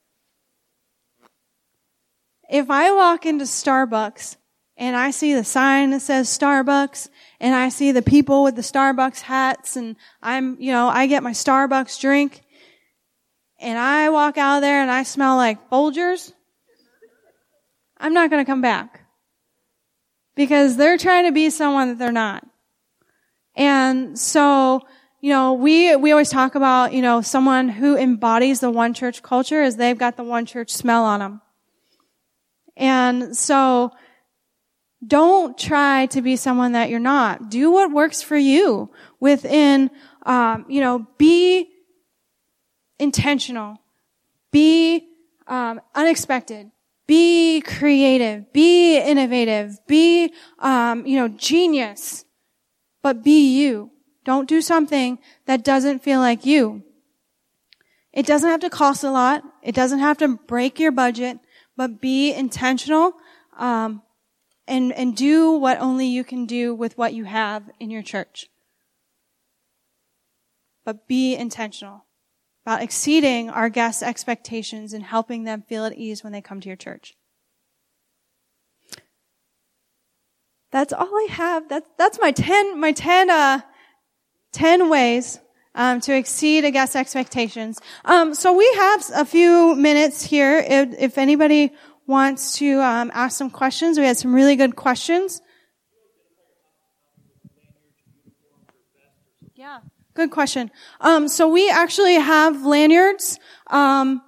If 2.48 2.70
I 2.70 2.92
walk 2.92 3.26
into 3.26 3.44
Starbucks 3.44 4.36
and 4.76 4.94
I 4.94 5.10
see 5.10 5.34
the 5.34 5.44
sign 5.44 5.90
that 5.90 6.00
says 6.00 6.28
Starbucks 6.28 7.08
and 7.40 7.54
I 7.54 7.70
see 7.70 7.92
the 7.92 8.02
people 8.02 8.44
with 8.44 8.56
the 8.56 8.62
Starbucks 8.62 9.20
hats 9.20 9.76
and 9.76 9.96
I'm, 10.22 10.60
you 10.60 10.72
know, 10.72 10.88
I 10.88 11.06
get 11.06 11.22
my 11.22 11.32
Starbucks 11.32 12.00
drink 12.00 12.42
and 13.58 13.78
I 13.78 14.10
walk 14.10 14.38
out 14.38 14.56
of 14.56 14.62
there 14.62 14.80
and 14.80 14.90
I 14.90 15.02
smell 15.02 15.36
like 15.36 15.70
Folgers, 15.70 16.32
I'm 17.98 18.12
not 18.12 18.30
going 18.30 18.44
to 18.44 18.48
come 18.50 18.60
back 18.60 19.00
because 20.34 20.76
they're 20.76 20.98
trying 20.98 21.24
to 21.24 21.32
be 21.32 21.50
someone 21.50 21.88
that 21.88 21.98
they're 21.98 22.12
not. 22.12 22.46
And 23.56 24.18
so, 24.18 24.82
you 25.20 25.30
know, 25.30 25.54
we, 25.54 25.96
we 25.96 26.12
always 26.12 26.28
talk 26.28 26.54
about, 26.54 26.92
you 26.92 27.00
know, 27.00 27.22
someone 27.22 27.70
who 27.70 27.96
embodies 27.96 28.60
the 28.60 28.70
one 28.70 28.92
church 28.92 29.22
culture 29.22 29.62
is 29.62 29.76
they've 29.76 29.98
got 29.98 30.18
the 30.18 30.22
one 30.22 30.44
church 30.44 30.70
smell 30.70 31.04
on 31.04 31.20
them. 31.20 31.40
And 32.76 33.36
so 33.36 33.92
don't 35.06 35.56
try 35.56 36.06
to 36.06 36.22
be 36.22 36.36
someone 36.36 36.72
that 36.72 36.90
you're 36.90 37.00
not. 37.00 37.50
Do 37.50 37.70
what 37.70 37.92
works 37.92 38.22
for 38.22 38.36
you 38.36 38.90
within, 39.20 39.90
um, 40.24 40.66
you 40.68 40.80
know, 40.80 41.06
be 41.18 41.70
intentional, 42.98 43.78
be 44.50 45.06
um, 45.46 45.80
unexpected, 45.94 46.70
be 47.06 47.60
creative, 47.60 48.52
be 48.52 48.98
innovative, 48.98 49.78
be, 49.86 50.32
um, 50.58 51.06
you 51.06 51.16
know, 51.16 51.28
genius, 51.28 52.24
but 53.02 53.22
be 53.22 53.56
you. 53.56 53.90
Don't 54.24 54.48
do 54.48 54.60
something 54.60 55.18
that 55.46 55.62
doesn't 55.62 56.02
feel 56.02 56.18
like 56.18 56.44
you. 56.44 56.82
It 58.12 58.26
doesn't 58.26 58.50
have 58.50 58.60
to 58.60 58.70
cost 58.70 59.04
a 59.04 59.10
lot. 59.10 59.44
It 59.62 59.74
doesn't 59.74 60.00
have 60.00 60.18
to 60.18 60.36
break 60.36 60.80
your 60.80 60.90
budget, 60.90 61.38
but 61.76 62.00
be 62.00 62.32
intentional, 62.32 63.14
um, 63.58 64.02
and, 64.66 64.92
and 64.92 65.16
do 65.16 65.52
what 65.52 65.80
only 65.80 66.06
you 66.06 66.24
can 66.24 66.46
do 66.46 66.74
with 66.74 66.98
what 66.98 67.14
you 67.14 67.24
have 67.24 67.70
in 67.78 67.90
your 67.90 68.02
church. 68.02 68.48
But 70.84 71.06
be 71.06 71.34
intentional 71.34 72.04
about 72.64 72.82
exceeding 72.82 73.48
our 73.48 73.68
guests' 73.68 74.02
expectations 74.02 74.92
and 74.92 75.04
helping 75.04 75.44
them 75.44 75.62
feel 75.68 75.84
at 75.84 75.96
ease 75.96 76.24
when 76.24 76.32
they 76.32 76.40
come 76.40 76.60
to 76.60 76.68
your 76.68 76.76
church. 76.76 77.14
That's 80.72 80.92
all 80.92 81.06
I 81.06 81.28
have. 81.30 81.68
That's, 81.68 81.88
that's 81.96 82.18
my 82.20 82.32
10, 82.32 82.78
my 82.80 82.92
10, 82.92 83.30
uh, 83.30 83.60
10 84.52 84.88
ways 84.88 85.38
um, 85.76 86.00
to 86.00 86.16
exceed 86.16 86.64
a 86.64 86.72
guest's 86.72 86.96
expectations. 86.96 87.80
Um, 88.04 88.34
so 88.34 88.52
we 88.52 88.68
have 88.74 89.04
a 89.14 89.24
few 89.24 89.76
minutes 89.76 90.24
here. 90.24 90.58
If, 90.58 90.94
if 90.98 91.18
anybody 91.18 91.72
wants 92.06 92.58
to 92.58 92.80
um, 92.80 93.12
ask 93.14 93.36
some 93.36 93.50
questions, 93.50 93.98
we 93.98 94.06
had 94.06 94.16
some 94.16 94.34
really 94.34 94.56
good 94.56 94.74
questions. 94.74 95.42
Yeah, 99.54 99.80
good 100.14 100.30
question. 100.30 100.70
Um, 101.00 101.28
so 101.28 101.48
we 101.48 101.70
actually 101.70 102.14
have 102.14 102.64
lanyards, 102.64 103.38
um, 103.68 104.22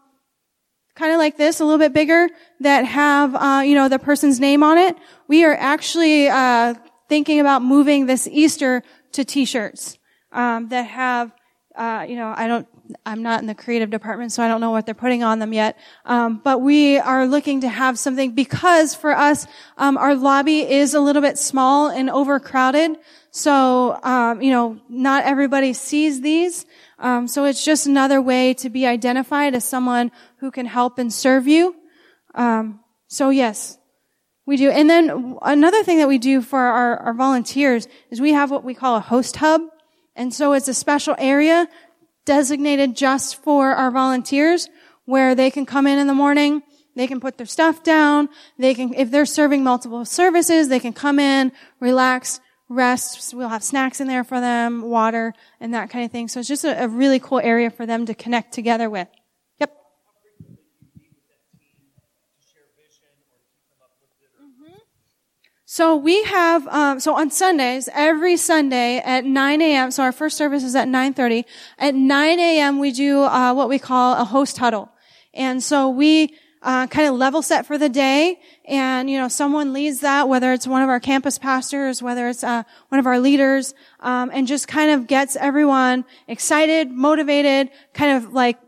kind 0.95 1.13
of 1.13 1.19
like 1.19 1.37
this, 1.37 1.61
a 1.61 1.65
little 1.65 1.79
bit 1.79 1.93
bigger, 1.93 2.29
that 2.61 2.85
have 2.85 3.35
uh, 3.35 3.63
you 3.65 3.75
know 3.75 3.89
the 3.89 3.99
person's 3.99 4.41
name 4.41 4.63
on 4.63 4.79
it. 4.79 4.97
We 5.29 5.45
are 5.45 5.55
actually 5.55 6.29
uh, 6.29 6.75
thinking 7.09 7.41
about 7.41 7.63
moving 7.63 8.07
this 8.07 8.27
Easter 8.27 8.83
to 9.13 9.25
T-shirts 9.25 9.99
um, 10.33 10.69
that 10.69 10.83
have 10.83 11.33
uh, 11.79 12.05
you 12.09 12.17
know, 12.17 12.35
I 12.37 12.49
don't, 12.49 12.67
I'm 13.07 13.23
not 13.23 13.41
in 13.41 13.47
the 13.47 13.55
creative 13.55 13.89
department, 13.89 14.33
so 14.33 14.43
I 14.43 14.49
don't 14.49 14.61
know 14.61 14.73
what 14.73 14.85
they're 14.85 14.95
putting 14.95 15.23
on 15.23 15.39
them 15.39 15.53
yet. 15.53 15.79
Um, 16.05 16.41
but 16.43 16.61
we 16.61 16.99
are 16.99 17.27
looking 17.27 17.61
to 17.61 17.69
have 17.69 17.99
something 17.99 18.33
because 18.33 18.95
for 18.95 19.17
us, 19.17 19.47
um, 19.77 19.97
our 19.97 20.15
lobby 20.15 20.61
is 20.61 20.95
a 20.95 21.01
little 21.01 21.23
bit 21.23 21.39
small 21.39 21.89
and 21.89 22.11
overcrowded. 22.11 22.97
So, 23.31 23.99
um, 24.03 24.43
you 24.43 24.51
know, 24.51 24.81
not 24.89 25.25
everybody 25.25 25.73
sees 25.73 26.21
these. 26.21 26.67
Um, 26.99 27.29
so 27.29 27.45
it's 27.45 27.65
just 27.65 27.87
another 27.87 28.21
way 28.21 28.55
to 28.55 28.71
be 28.71 28.85
identified 28.85 29.55
as 29.55 29.65
someone 29.65 30.11
who 30.39 30.51
can 30.51 30.67
help 30.67 30.99
and 30.99 31.13
serve 31.13 31.47
you. 31.47 31.77
Um, 32.35 32.81
so 33.07 33.31
yes, 33.31 33.79
we 34.47 34.57
do. 34.57 34.71
And 34.71 34.91
then 34.91 35.37
another 35.43 35.85
thing 35.85 35.99
that 35.99 36.09
we 36.09 36.19
do 36.19 36.43
for 36.43 36.59
our, 36.59 36.97
our 36.97 37.15
volunteers 37.15 37.87
is 38.11 38.21
we 38.21 38.33
have 38.33 38.51
what 38.51 38.65
we 38.65 38.75
call 38.75 38.97
a 38.97 39.01
host 39.01 39.37
hub. 39.37 39.61
And 40.19 40.35
so 40.35 40.53
it's 40.53 40.67
a 40.67 40.75
special 40.75 41.15
area 41.17 41.69
designated 42.27 42.97
just 42.97 43.43
for 43.43 43.71
our 43.71 43.93
volunteers 43.93 44.69
where 45.05 45.37
they 45.37 45.49
can 45.51 45.65
come 45.65 45.87
in 45.87 45.97
in 45.97 46.09
the 46.09 46.13
morning, 46.13 46.63
they 46.97 47.07
can 47.07 47.21
put 47.21 47.39
their 47.39 47.47
stuff 47.47 47.85
down, 47.85 48.29
they 48.59 48.75
can, 48.75 48.93
if 48.95 49.13
they're 49.13 49.25
serving 49.25 49.63
multiple 49.63 50.05
services, 50.05 50.69
they 50.69 50.81
can 50.81 50.93
come 50.93 51.21
in, 51.21 51.53
relax, 51.79 52.41
rest. 52.69 53.33
We'll 53.33 53.49
have 53.49 53.63
snacks 53.63 54.01
in 54.01 54.09
there 54.09 54.25
for 54.25 54.41
them, 54.41 54.83
water, 54.83 55.35
and 55.61 55.73
that 55.73 55.89
kind 55.89 56.05
of 56.05 56.11
thing. 56.11 56.27
So 56.27 56.41
it's 56.41 56.49
just 56.49 56.65
a, 56.65 56.83
a 56.85 56.89
really 56.89 57.21
cool 57.21 57.41
area 57.41 57.71
for 57.71 57.87
them 57.87 58.05
to 58.07 58.15
connect 58.15 58.53
together 58.53 58.91
with. 58.91 59.09
So 65.79 65.95
we 65.95 66.25
have, 66.25 66.67
um, 66.67 66.99
so 66.99 67.15
on 67.15 67.31
Sundays, 67.31 67.89
every 67.95 68.37
Sunday 68.37 68.99
at 68.99 69.25
9 69.25 69.63
a.m., 69.63 69.93
so 69.93 70.03
our 70.03 70.11
first 70.11 70.37
service 70.37 70.65
is 70.65 70.75
at 70.75 70.89
9.30. 70.89 71.45
At 71.79 71.95
9 71.95 72.41
a.m. 72.41 72.81
we 72.81 72.91
do 72.91 73.23
uh, 73.23 73.55
what 73.55 73.69
we 73.69 73.79
call 73.79 74.21
a 74.21 74.25
host 74.25 74.59
huddle. 74.59 74.91
And 75.35 75.63
so 75.63 75.89
we 75.89 76.35
uh, 76.63 76.89
kind 76.89 77.07
of 77.07 77.15
level 77.15 77.43
set 77.43 77.65
for 77.65 77.79
the 77.79 77.89
day, 77.89 78.41
and 78.65 79.09
you 79.09 79.19
know, 79.19 79.29
someone 79.29 79.73
leads 79.73 80.01
that, 80.01 80.29
whether 80.29 80.53
it's 80.53 80.67
one 80.67 80.83
of 80.83 80.89
our 80.89 80.99
campus 80.99 81.39
pastors, 81.39 82.03
whether 82.03 82.29
it's 82.29 82.43
uh, 82.43 82.65
one 82.89 82.99
of 82.99 83.07
our 83.07 83.21
leaders, 83.21 83.73
um, 84.01 84.33
and 84.35 84.49
just 84.49 84.67
kind 84.67 84.91
of 84.91 85.07
gets 85.07 85.37
everyone 85.37 86.05
excited, 86.27 86.91
motivated, 86.91 87.71
kind 87.95 88.17
of 88.17 88.33
like 88.33 88.59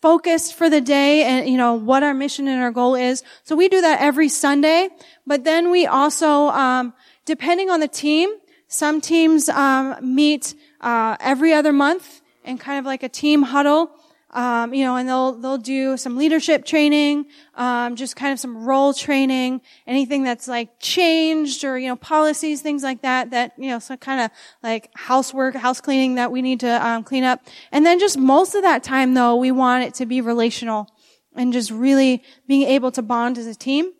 focused 0.00 0.54
for 0.54 0.70
the 0.70 0.80
day 0.80 1.24
and, 1.24 1.48
you 1.48 1.56
know, 1.56 1.74
what 1.74 2.02
our 2.02 2.14
mission 2.14 2.48
and 2.48 2.62
our 2.62 2.70
goal 2.70 2.94
is. 2.94 3.22
So 3.42 3.56
we 3.56 3.68
do 3.68 3.80
that 3.80 4.00
every 4.00 4.28
Sunday. 4.28 4.88
But 5.26 5.44
then 5.44 5.70
we 5.70 5.86
also, 5.86 6.48
um, 6.48 6.94
depending 7.24 7.70
on 7.70 7.80
the 7.80 7.88
team, 7.88 8.30
some 8.68 9.00
teams 9.00 9.48
um, 9.48 9.96
meet 10.02 10.54
uh, 10.80 11.16
every 11.20 11.52
other 11.52 11.72
month 11.72 12.20
and 12.44 12.60
kind 12.60 12.78
of 12.78 12.84
like 12.84 13.02
a 13.02 13.08
team 13.08 13.42
huddle. 13.42 13.90
Um, 14.38 14.72
you 14.72 14.84
know, 14.84 14.94
and 14.94 15.08
they'll 15.08 15.32
they'll 15.32 15.58
do 15.58 15.96
some 15.96 16.16
leadership 16.16 16.64
training, 16.64 17.26
um, 17.56 17.96
just 17.96 18.14
kind 18.14 18.32
of 18.32 18.38
some 18.38 18.64
role 18.64 18.94
training, 18.94 19.62
anything 19.84 20.22
that's 20.22 20.46
like 20.46 20.78
changed 20.78 21.64
or 21.64 21.76
you 21.76 21.88
know 21.88 21.96
policies, 21.96 22.62
things 22.62 22.84
like 22.84 23.02
that. 23.02 23.32
That 23.32 23.54
you 23.58 23.68
know, 23.68 23.80
some 23.80 23.96
kind 23.96 24.20
of 24.20 24.30
like 24.62 24.90
housework, 24.94 25.56
house 25.56 25.80
cleaning 25.80 26.14
that 26.14 26.30
we 26.30 26.40
need 26.40 26.60
to 26.60 26.86
um, 26.86 27.02
clean 27.02 27.24
up. 27.24 27.40
And 27.72 27.84
then 27.84 27.98
just 27.98 28.16
most 28.16 28.54
of 28.54 28.62
that 28.62 28.84
time, 28.84 29.14
though, 29.14 29.34
we 29.34 29.50
want 29.50 29.82
it 29.82 29.94
to 29.94 30.06
be 30.06 30.20
relational 30.20 30.88
and 31.34 31.52
just 31.52 31.72
really 31.72 32.22
being 32.46 32.62
able 32.62 32.92
to 32.92 33.02
bond 33.02 33.38
as 33.38 33.48
a 33.48 33.56
team. 33.56 33.90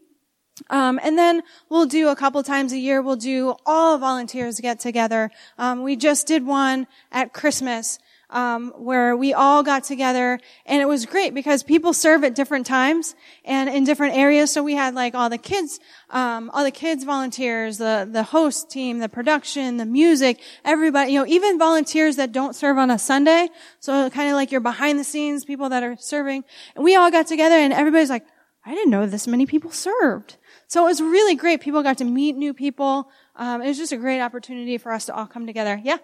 Um, 0.70 1.01
and 1.03 1.18
then 1.18 1.43
we'll 1.68 1.86
do 1.86 2.11
a 2.11 2.16
couple 2.16 2.41
times 2.45 2.72
a 2.72 2.78
year. 2.78 3.03
We'll 3.03 3.16
do 3.16 3.57
all 3.66 3.99
volunteers 3.99 4.61
get 4.61 4.78
together. 4.78 5.32
Um, 5.59 5.82
we 5.82 5.97
just 5.97 6.28
did 6.28 6.47
one 6.47 6.86
at 7.11 7.32
Christmas 7.32 7.99
um, 8.31 8.72
where 8.76 9.16
we 9.16 9.33
all 9.33 9.62
got 9.62 9.85
together 9.85 10.39
and 10.66 10.83
it 10.83 10.87
was 10.87 11.07
great 11.07 11.33
because 11.33 11.62
people 11.62 11.93
serve 11.93 12.24
at 12.24 12.35
different 12.35 12.66
times 12.66 13.14
and 13.45 13.70
in 13.70 13.85
different 13.85 14.16
areas. 14.16 14.51
So 14.51 14.62
we 14.62 14.74
had 14.74 14.95
like 14.95 15.14
all 15.14 15.31
the 15.31 15.39
kids 15.39 15.81
um, 16.11 16.51
all 16.53 16.64
the 16.64 16.70
kids 16.70 17.05
volunteers 17.05 17.79
the 17.79 18.09
the 18.11 18.22
host 18.22 18.70
team 18.70 18.99
the 18.99 19.09
production 19.09 19.76
the 19.76 19.87
music 19.87 20.41
everybody 20.64 21.12
you 21.12 21.18
know 21.18 21.26
even 21.26 21.59
volunteers 21.59 22.16
that 22.16 22.33
don't 22.33 22.55
serve 22.55 22.76
on 22.76 22.91
a 22.91 22.99
sunday. 22.99 23.49
So 23.81 24.11
kind 24.11 24.29
of 24.29 24.35
like 24.35 24.53
your 24.53 24.61
behind 24.61 24.99
the 24.99 25.05
scenes 25.05 25.45
people 25.45 25.70
that 25.70 25.83
are 25.83 25.97
serving. 25.99 26.45
And 26.74 26.85
we 26.85 26.97
all 26.97 27.11
got 27.11 27.26
together 27.26 27.55
and 27.55 27.72
everybody's 27.72 28.11
like 28.11 28.26
i 28.64 28.74
didn't 28.74 28.91
know 28.91 29.07
this 29.07 29.26
many 29.26 29.47
people 29.47 29.70
served. 29.70 30.37
So 30.66 30.83
it 30.83 30.85
was 30.85 31.01
really 31.01 31.35
great. 31.35 31.62
People 31.62 31.83
got 31.83 31.97
to 31.99 32.05
meet 32.05 32.37
new 32.37 32.53
people. 32.53 33.09
Um, 33.37 33.62
it 33.62 33.68
was 33.68 33.79
just 33.79 33.93
a 33.93 33.97
great 33.97 34.20
opportunity 34.20 34.76
for 34.76 34.93
us 34.93 35.07
to 35.07 35.14
all 35.14 35.26
come 35.26 35.47
together. 35.47 35.81
Yeah 35.83 35.97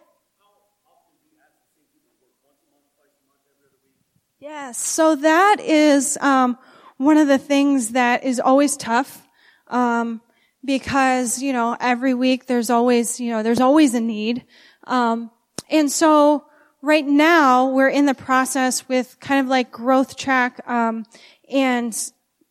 Yes. 4.45 4.77
So 4.77 5.17
that 5.17 5.57
is 5.59 6.19
um, 6.21 6.59
one 6.99 7.17
of 7.17 7.29
the 7.29 7.39
things 7.39 7.93
that 7.93 8.25
is 8.25 8.39
always 8.39 8.77
tough 8.77 9.27
um, 9.69 10.21
because 10.63 11.41
you 11.41 11.55
know 11.55 11.75
every 11.81 12.13
week 12.13 12.45
there's 12.45 12.69
always 12.69 13.19
you 13.19 13.31
know 13.31 13.43
there's 13.43 13.63
always 13.63 13.95
a 13.95 14.03
need, 14.03 14.45
um, 14.87 15.31
and 15.71 15.91
so 15.91 16.45
right 16.83 17.07
now 17.07 17.71
we're 17.71 17.89
in 17.89 18.05
the 18.05 18.13
process 18.13 18.87
with 18.87 19.19
kind 19.19 19.41
of 19.41 19.47
like 19.49 19.73
growth 19.73 20.15
track, 20.15 20.61
um, 20.69 21.07
and 21.51 21.97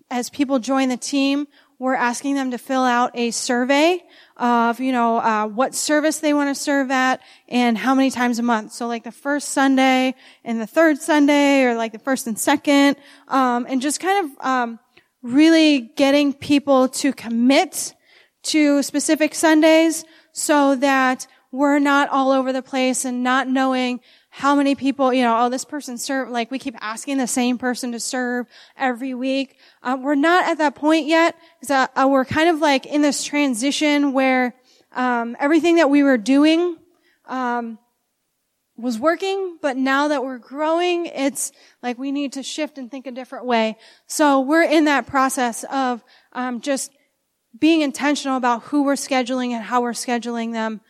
as 0.09 0.31
people 0.31 0.57
join 0.57 0.89
the 0.89 0.97
team, 0.97 1.45
we're 1.77 1.93
asking 1.93 2.33
them 2.33 2.49
to 2.49 2.57
fill 2.57 2.85
out 2.85 3.11
a 3.13 3.29
survey 3.29 4.01
of, 4.37 4.79
you 4.79 4.91
know, 4.91 5.17
uh, 5.17 5.47
what 5.47 5.75
service 5.75 6.19
they 6.19 6.33
want 6.33 6.55
to 6.55 6.59
serve 6.59 6.91
at 6.91 7.21
and 7.47 7.77
how 7.77 7.93
many 7.93 8.09
times 8.09 8.39
a 8.39 8.43
month. 8.43 8.73
So 8.73 8.87
like 8.87 9.03
the 9.03 9.11
first 9.11 9.49
Sunday 9.49 10.15
and 10.43 10.59
the 10.59 10.67
third 10.67 10.97
Sunday 10.99 11.63
or 11.63 11.75
like 11.75 11.91
the 11.91 11.99
first 11.99 12.27
and 12.27 12.37
second, 12.37 12.97
um, 13.27 13.65
and 13.69 13.81
just 13.81 13.99
kind 13.99 14.25
of, 14.25 14.45
um, 14.45 14.79
really 15.21 15.79
getting 15.95 16.33
people 16.33 16.89
to 16.89 17.13
commit 17.13 17.93
to 18.43 18.83
specific 18.83 19.33
Sundays 19.33 20.03
so 20.33 20.75
that 20.75 21.27
we're 21.51 21.79
not 21.79 22.09
all 22.09 22.31
over 22.31 22.51
the 22.51 22.61
place 22.61 23.05
and 23.05 23.23
not 23.23 23.47
knowing 23.47 24.01
how 24.35 24.55
many 24.55 24.73
people, 24.73 25.13
you 25.13 25.21
know, 25.21 25.45
oh, 25.45 25.49
this 25.49 25.63
person 25.63 25.95
served, 25.95 26.31
like 26.31 26.49
we 26.49 26.57
keep 26.57 26.75
asking 26.81 27.19
the 27.19 27.27
same 27.27 27.59
person 27.59 27.91
to 27.91 27.99
serve 27.99 28.47
every 28.75 29.13
week. 29.13 29.57
Uh, 29.83 29.95
we're 30.01 30.15
not 30.15 30.47
at 30.47 30.57
that 30.57 30.73
point 30.73 31.05
yet. 31.05 31.35
Uh, 31.69 31.85
uh, 31.95 32.07
we're 32.09 32.25
kind 32.25 32.49
of 32.49 32.57
like 32.57 32.87
in 32.87 33.03
this 33.03 33.23
transition 33.23 34.11
where 34.11 34.55
um, 34.93 35.37
everything 35.39 35.75
that 35.75 35.91
we 35.91 36.01
were 36.01 36.17
doing 36.17 36.77
um, 37.25 37.77
was 38.75 38.97
working, 38.97 39.59
but 39.61 39.77
now 39.77 40.07
that 40.07 40.23
we're 40.23 40.39
growing, 40.39 41.05
it's 41.05 41.51
like 41.83 41.99
we 41.99 42.11
need 42.11 42.33
to 42.33 42.41
shift 42.41 42.79
and 42.79 42.89
think 42.89 43.05
a 43.05 43.11
different 43.11 43.45
way. 43.45 43.77
So 44.07 44.39
we're 44.39 44.63
in 44.63 44.85
that 44.85 45.05
process 45.05 45.63
of 45.65 46.03
um, 46.31 46.59
just 46.59 46.91
being 47.59 47.81
intentional 47.81 48.37
about 48.37 48.63
who 48.63 48.81
we're 48.81 48.95
scheduling 48.95 49.51
and 49.51 49.63
how 49.63 49.83
we're 49.83 49.91
scheduling 49.91 50.53
them. 50.53 50.81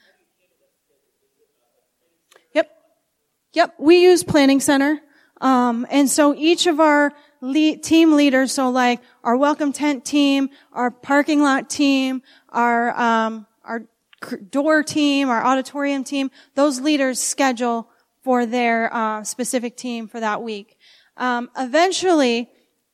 Yep, 3.54 3.76
we 3.78 4.02
use 4.02 4.24
Planning 4.24 4.60
Center. 4.60 5.00
Um, 5.40 5.86
and 5.92 6.10
so 6.10 6.34
each 6.36 6.66
of 6.66 6.80
our 6.80 7.14
team 7.44 8.14
leaders, 8.14 8.52
so 8.52 8.72
like 8.72 9.00
our 9.24 9.38
welcome 9.38 9.72
tent 9.72 10.06
team, 10.06 10.50
our 10.72 10.90
parking 10.90 11.42
lot 11.42 11.70
team, 11.70 12.24
our 12.50 13.00
um, 13.00 13.46
our 13.64 13.84
door 14.50 14.82
team, 14.82 15.30
our 15.30 15.46
auditorium 15.46 16.04
team, 16.04 16.32
those 16.56 16.80
leaders 16.82 17.20
schedule 17.20 17.90
for 18.24 18.48
their 18.48 18.92
uh, 18.92 19.24
specific 19.24 19.78
team 19.78 20.08
for 20.08 20.20
that 20.20 20.42
week. 20.42 20.78
Um, 21.18 21.52
eventually, 21.56 22.50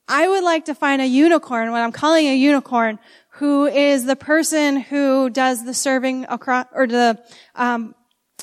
I 0.08 0.28
would 0.28 0.44
like 0.44 0.66
to 0.66 0.74
find 0.74 1.00
a 1.00 1.06
unicorn, 1.06 1.70
what 1.70 1.80
I'm 1.80 1.92
calling 1.92 2.26
a 2.26 2.34
unicorn, 2.34 2.98
who 3.34 3.64
is 3.64 4.04
the 4.04 4.16
person 4.16 4.76
who 4.76 5.30
does 5.30 5.64
the 5.64 5.72
serving 5.72 6.26
across, 6.28 6.66
or 6.74 6.86
the 6.86 7.18
um, 7.54 7.94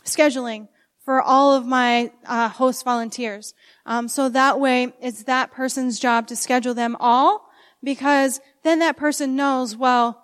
scheduling 0.03 0.69
for 1.07 1.21
all 1.21 1.55
of 1.55 1.65
my 1.65 2.11
uh, 2.25 2.49
host 2.49 2.83
volunteers. 2.83 3.53
Um, 3.85 4.09
so 4.09 4.27
that 4.27 4.59
way, 4.59 4.91
it's 5.01 5.23
that 5.23 5.51
person's 5.51 5.99
job 5.99 6.27
to 6.27 6.35
schedule 6.35 6.73
them 6.73 6.97
all, 6.99 7.49
because 7.81 8.41
then 8.63 8.79
that 8.79 8.97
person 8.97 9.37
knows, 9.37 9.73
well, 9.73 10.21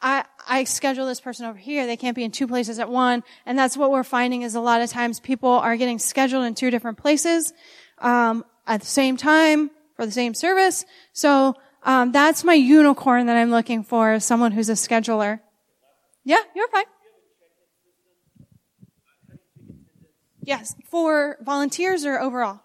I, 0.00 0.24
I 0.46 0.62
schedule 0.62 1.06
this 1.08 1.20
person 1.20 1.46
over 1.46 1.58
here. 1.58 1.88
They 1.88 1.96
can't 1.96 2.14
be 2.14 2.22
in 2.22 2.30
two 2.30 2.46
places 2.46 2.78
at 2.78 2.88
one. 2.88 3.24
And 3.46 3.58
that's 3.58 3.76
what 3.76 3.90
we're 3.90 4.04
finding 4.04 4.42
is 4.42 4.54
a 4.54 4.60
lot 4.60 4.80
of 4.80 4.90
times 4.90 5.18
people 5.18 5.50
are 5.50 5.76
getting 5.76 5.98
scheduled 5.98 6.44
in 6.44 6.54
two 6.54 6.70
different 6.70 6.98
places, 6.98 7.52
um, 7.98 8.44
at 8.64 8.82
the 8.82 8.86
same 8.86 9.16
time 9.16 9.72
for 9.96 10.06
the 10.06 10.12
same 10.12 10.34
service. 10.34 10.84
So, 11.14 11.56
um, 11.82 12.12
that's 12.12 12.44
my 12.44 12.54
unicorn 12.54 13.26
that 13.26 13.36
I'm 13.36 13.50
looking 13.50 13.82
for, 13.82 14.20
someone 14.20 14.52
who's 14.52 14.68
a 14.68 14.74
scheduler. 14.74 15.40
Yeah, 16.22 16.42
you're 16.54 16.68
fine. 16.68 16.84
Yes, 20.46 20.76
for 20.84 21.38
volunteers 21.42 22.04
or 22.04 22.20
overall? 22.20 22.60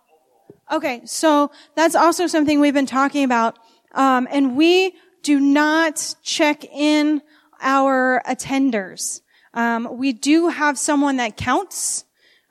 Okay, 0.72 1.02
so 1.06 1.50
that's 1.74 1.96
also 1.96 2.28
something 2.28 2.60
we've 2.60 2.76
been 2.76 2.86
talking 2.86 3.24
about. 3.24 3.58
Um, 3.94 4.28
and 4.30 4.56
we 4.56 4.94
do 5.24 5.40
not 5.40 6.16
check 6.22 6.64
in 6.64 7.24
our 7.60 8.22
attenders. 8.28 9.22
Um, 9.56 9.98
we 9.98 10.14
do 10.14 10.50
have 10.50 10.78
someone 10.78 11.18
that 11.18 11.38
counts. 11.38 12.06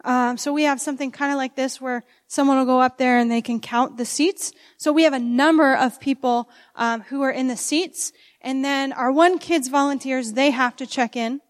Um, 0.04 0.36
so 0.36 0.52
we 0.52 0.64
have 0.64 0.80
something 0.80 1.12
kind 1.12 1.30
of 1.30 1.38
like 1.38 1.54
this 1.54 1.80
where 1.80 2.02
someone 2.26 2.58
will 2.58 2.64
go 2.64 2.80
up 2.80 2.98
there 2.98 3.18
and 3.18 3.30
they 3.30 3.40
can 3.40 3.60
count 3.60 3.98
the 3.98 4.04
seats. 4.04 4.52
So 4.78 4.92
we 4.92 5.04
have 5.04 5.12
a 5.12 5.20
number 5.20 5.76
of 5.76 6.00
people 6.00 6.50
um, 6.74 7.02
who 7.02 7.22
are 7.22 7.30
in 7.30 7.46
the 7.46 7.56
seats, 7.56 8.12
and 8.40 8.64
then 8.64 8.92
our 8.92 9.12
one 9.12 9.38
kids 9.38 9.68
volunteers 9.68 10.32
they 10.32 10.50
have 10.50 10.74
to 10.76 10.86
check 10.86 11.14
in, 11.14 11.40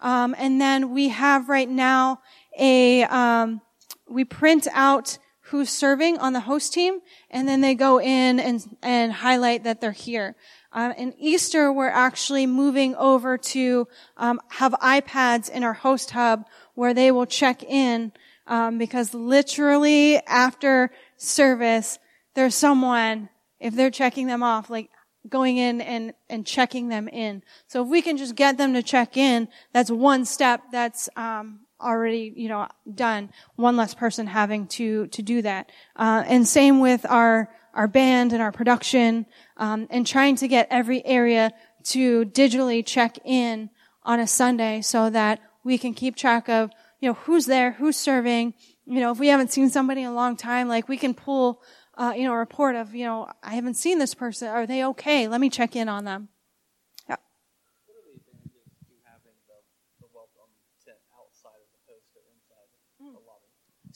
um, 0.00 0.34
and 0.38 0.60
then 0.60 0.90
we 0.90 1.08
have 1.08 1.48
right 1.48 1.68
now 1.68 2.20
a 2.58 3.04
um, 3.04 3.60
we 4.08 4.24
print 4.24 4.66
out 4.72 5.18
who's 5.50 5.70
serving 5.70 6.18
on 6.18 6.32
the 6.32 6.40
host 6.40 6.72
team, 6.72 7.00
and 7.30 7.48
then 7.48 7.60
they 7.60 7.74
go 7.74 8.00
in 8.00 8.40
and 8.40 8.76
and 8.82 9.12
highlight 9.12 9.64
that 9.64 9.80
they're 9.80 9.92
here. 9.92 10.34
Um, 10.72 10.92
in 10.92 11.14
Easter, 11.18 11.72
we're 11.72 11.88
actually 11.88 12.46
moving 12.46 12.94
over 12.96 13.38
to 13.38 13.88
um, 14.16 14.40
have 14.50 14.72
iPads 14.72 15.48
in 15.48 15.64
our 15.64 15.72
host 15.72 16.10
hub 16.10 16.44
where 16.74 16.92
they 16.92 17.10
will 17.10 17.26
check 17.26 17.62
in 17.62 18.12
um, 18.46 18.76
because 18.76 19.14
literally 19.14 20.18
after 20.26 20.90
service, 21.16 21.98
there's 22.34 22.54
someone 22.54 23.28
if 23.58 23.74
they're 23.74 23.90
checking 23.90 24.26
them 24.26 24.42
off, 24.42 24.68
like 24.68 24.90
going 25.28 25.56
in 25.56 25.80
and 25.80 26.12
and 26.28 26.46
checking 26.46 26.88
them 26.88 27.08
in. 27.08 27.42
So 27.68 27.82
if 27.82 27.88
we 27.88 28.02
can 28.02 28.16
just 28.16 28.34
get 28.34 28.58
them 28.58 28.74
to 28.74 28.82
check 28.82 29.16
in, 29.16 29.48
that's 29.72 29.90
one 29.90 30.24
step 30.24 30.60
that's 30.72 31.08
um, 31.16 31.60
already 31.80 32.32
you 32.34 32.48
know 32.48 32.68
done. 32.92 33.30
One 33.56 33.76
less 33.76 33.94
person 33.94 34.26
having 34.26 34.66
to 34.68 35.06
to 35.08 35.22
do 35.22 35.42
that. 35.42 35.70
Uh, 35.94 36.24
and 36.26 36.46
same 36.46 36.80
with 36.80 37.04
our 37.06 37.50
our 37.74 37.86
band 37.86 38.32
and 38.32 38.42
our 38.42 38.52
production, 38.52 39.26
um, 39.58 39.86
and 39.90 40.06
trying 40.06 40.36
to 40.36 40.48
get 40.48 40.66
every 40.70 41.04
area 41.04 41.52
to 41.84 42.24
digitally 42.26 42.84
check 42.84 43.18
in 43.24 43.70
on 44.02 44.18
a 44.18 44.26
Sunday 44.26 44.80
so 44.80 45.10
that 45.10 45.40
we 45.62 45.76
can 45.78 45.92
keep 45.92 46.16
track 46.16 46.48
of, 46.48 46.70
you 47.00 47.08
know, 47.08 47.14
who's 47.14 47.46
there, 47.46 47.72
who's 47.72 47.96
serving. 47.96 48.54
You 48.86 49.00
know, 49.00 49.12
if 49.12 49.18
we 49.18 49.28
haven't 49.28 49.52
seen 49.52 49.68
somebody 49.68 50.02
in 50.02 50.08
a 50.08 50.14
long 50.14 50.36
time, 50.36 50.68
like 50.68 50.88
we 50.88 50.96
can 50.96 51.12
pull, 51.12 51.60
uh, 51.98 52.14
you 52.16 52.24
know, 52.24 52.32
a 52.32 52.38
report 52.38 52.76
of, 52.76 52.94
you 52.94 53.04
know, 53.04 53.28
I 53.42 53.54
haven't 53.54 53.74
seen 53.74 53.98
this 53.98 54.14
person. 54.14 54.48
Are 54.48 54.66
they 54.66 54.84
okay? 54.84 55.28
Let 55.28 55.40
me 55.40 55.50
check 55.50 55.76
in 55.76 55.88
on 55.88 56.04
them. 56.04 56.28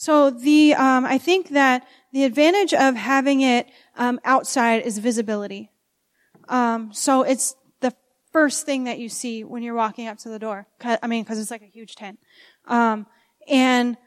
So 0.01 0.31
the 0.31 0.73
um, 0.77 1.05
I 1.05 1.19
think 1.19 1.51
that 1.51 1.87
the 2.15 2.25
advantage 2.25 2.73
of 2.73 2.95
having 2.95 3.43
it 3.43 3.67
um, 3.97 4.19
outside 4.25 4.87
is 4.87 4.97
visibility. 4.97 5.71
Um, 6.49 6.91
so 6.95 7.21
it's 7.21 7.55
the 7.81 7.93
first 8.33 8.65
thing 8.65 8.85
that 8.85 8.99
you 8.99 9.11
see 9.11 9.45
when 9.45 9.63
you're 9.63 9.75
walking 9.75 10.09
up 10.09 10.17
to 10.21 10.31
the 10.31 10.39
door. 10.39 10.67
I 10.83 11.07
mean, 11.07 11.23
because 11.23 11.39
it's 11.39 11.51
like 11.51 11.61
a 11.61 11.67
huge 11.67 11.97
tent. 11.97 12.19
Um, 12.65 13.05
and 13.47 13.99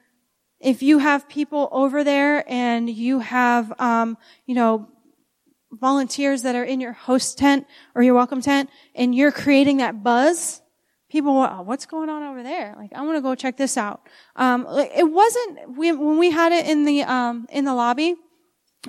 if 0.59 0.81
you 0.81 0.97
have 0.97 1.29
people 1.29 1.69
over 1.71 2.03
there 2.03 2.43
and 2.51 2.89
you 2.89 3.19
have, 3.19 3.71
um, 3.79 4.17
you 4.47 4.55
know, 4.55 4.89
volunteers 5.71 6.41
that 6.41 6.55
are 6.55 6.63
in 6.63 6.81
your 6.81 6.93
host 6.93 7.37
tent 7.37 7.67
or 7.93 8.01
your 8.01 8.15
welcome 8.15 8.41
tent, 8.41 8.71
and 8.95 9.13
you're 9.13 9.31
creating 9.31 9.77
that 9.77 10.01
buzz, 10.01 10.62
people 11.13 11.37
oh, 11.37 11.61
what's 11.61 11.85
going 11.85 12.09
on 12.09 12.23
over 12.23 12.41
there? 12.41 12.73
Like 12.75 12.91
i 12.91 13.01
want 13.03 13.17
to 13.17 13.21
go 13.21 13.35
check 13.35 13.55
this 13.55 13.77
out. 13.77 14.01
Um, 14.35 14.65
it 14.67 15.09
wasn't 15.09 15.77
we, 15.77 15.91
when 15.91 16.17
we 16.17 16.31
had 16.31 16.51
it 16.51 16.65
in 16.67 16.85
the 16.85 17.03
um, 17.03 17.45
in 17.51 17.65
the 17.65 17.75
lobby 17.75 18.15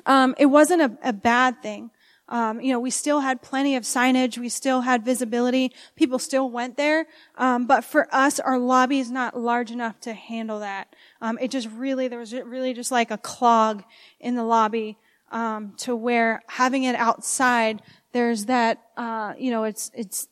um, 0.06 0.34
it 0.38 0.46
wasn't 0.46 0.80
a, 0.80 1.08
a 1.10 1.12
bad 1.12 1.62
thing. 1.62 1.90
Um, 2.30 2.62
you 2.62 2.72
know 2.72 2.80
we 2.80 2.88
still 2.88 3.20
had 3.20 3.42
plenty 3.42 3.76
of 3.76 3.82
signage 3.82 4.38
we 4.38 4.48
still 4.48 4.80
had 4.80 5.04
visibility 5.04 5.72
people 5.94 6.18
still 6.18 6.48
went 6.48 6.78
there 6.78 7.06
um, 7.36 7.66
but 7.66 7.84
for 7.84 8.08
us 8.10 8.40
our 8.40 8.58
lobby 8.58 8.98
is 8.98 9.10
not 9.10 9.38
large 9.38 9.70
enough 9.70 10.00
to 10.00 10.14
handle 10.14 10.60
that. 10.60 10.96
Um, 11.20 11.38
it 11.42 11.50
just 11.50 11.68
really 11.68 12.08
there 12.08 12.18
was 12.18 12.32
really 12.32 12.72
just 12.72 12.90
like 12.90 13.10
a 13.10 13.18
clog 13.18 13.84
in 14.18 14.34
the 14.34 14.44
lobby 14.44 14.96
um, 15.30 15.74
to 15.84 15.94
where 15.94 16.42
having 16.48 16.84
it 16.84 16.96
outside 16.96 17.82
there's 18.12 18.46
that 18.46 18.80
uh, 18.96 19.34
you 19.36 19.50
know 19.50 19.64
it's 19.64 19.90
it's 19.94 20.28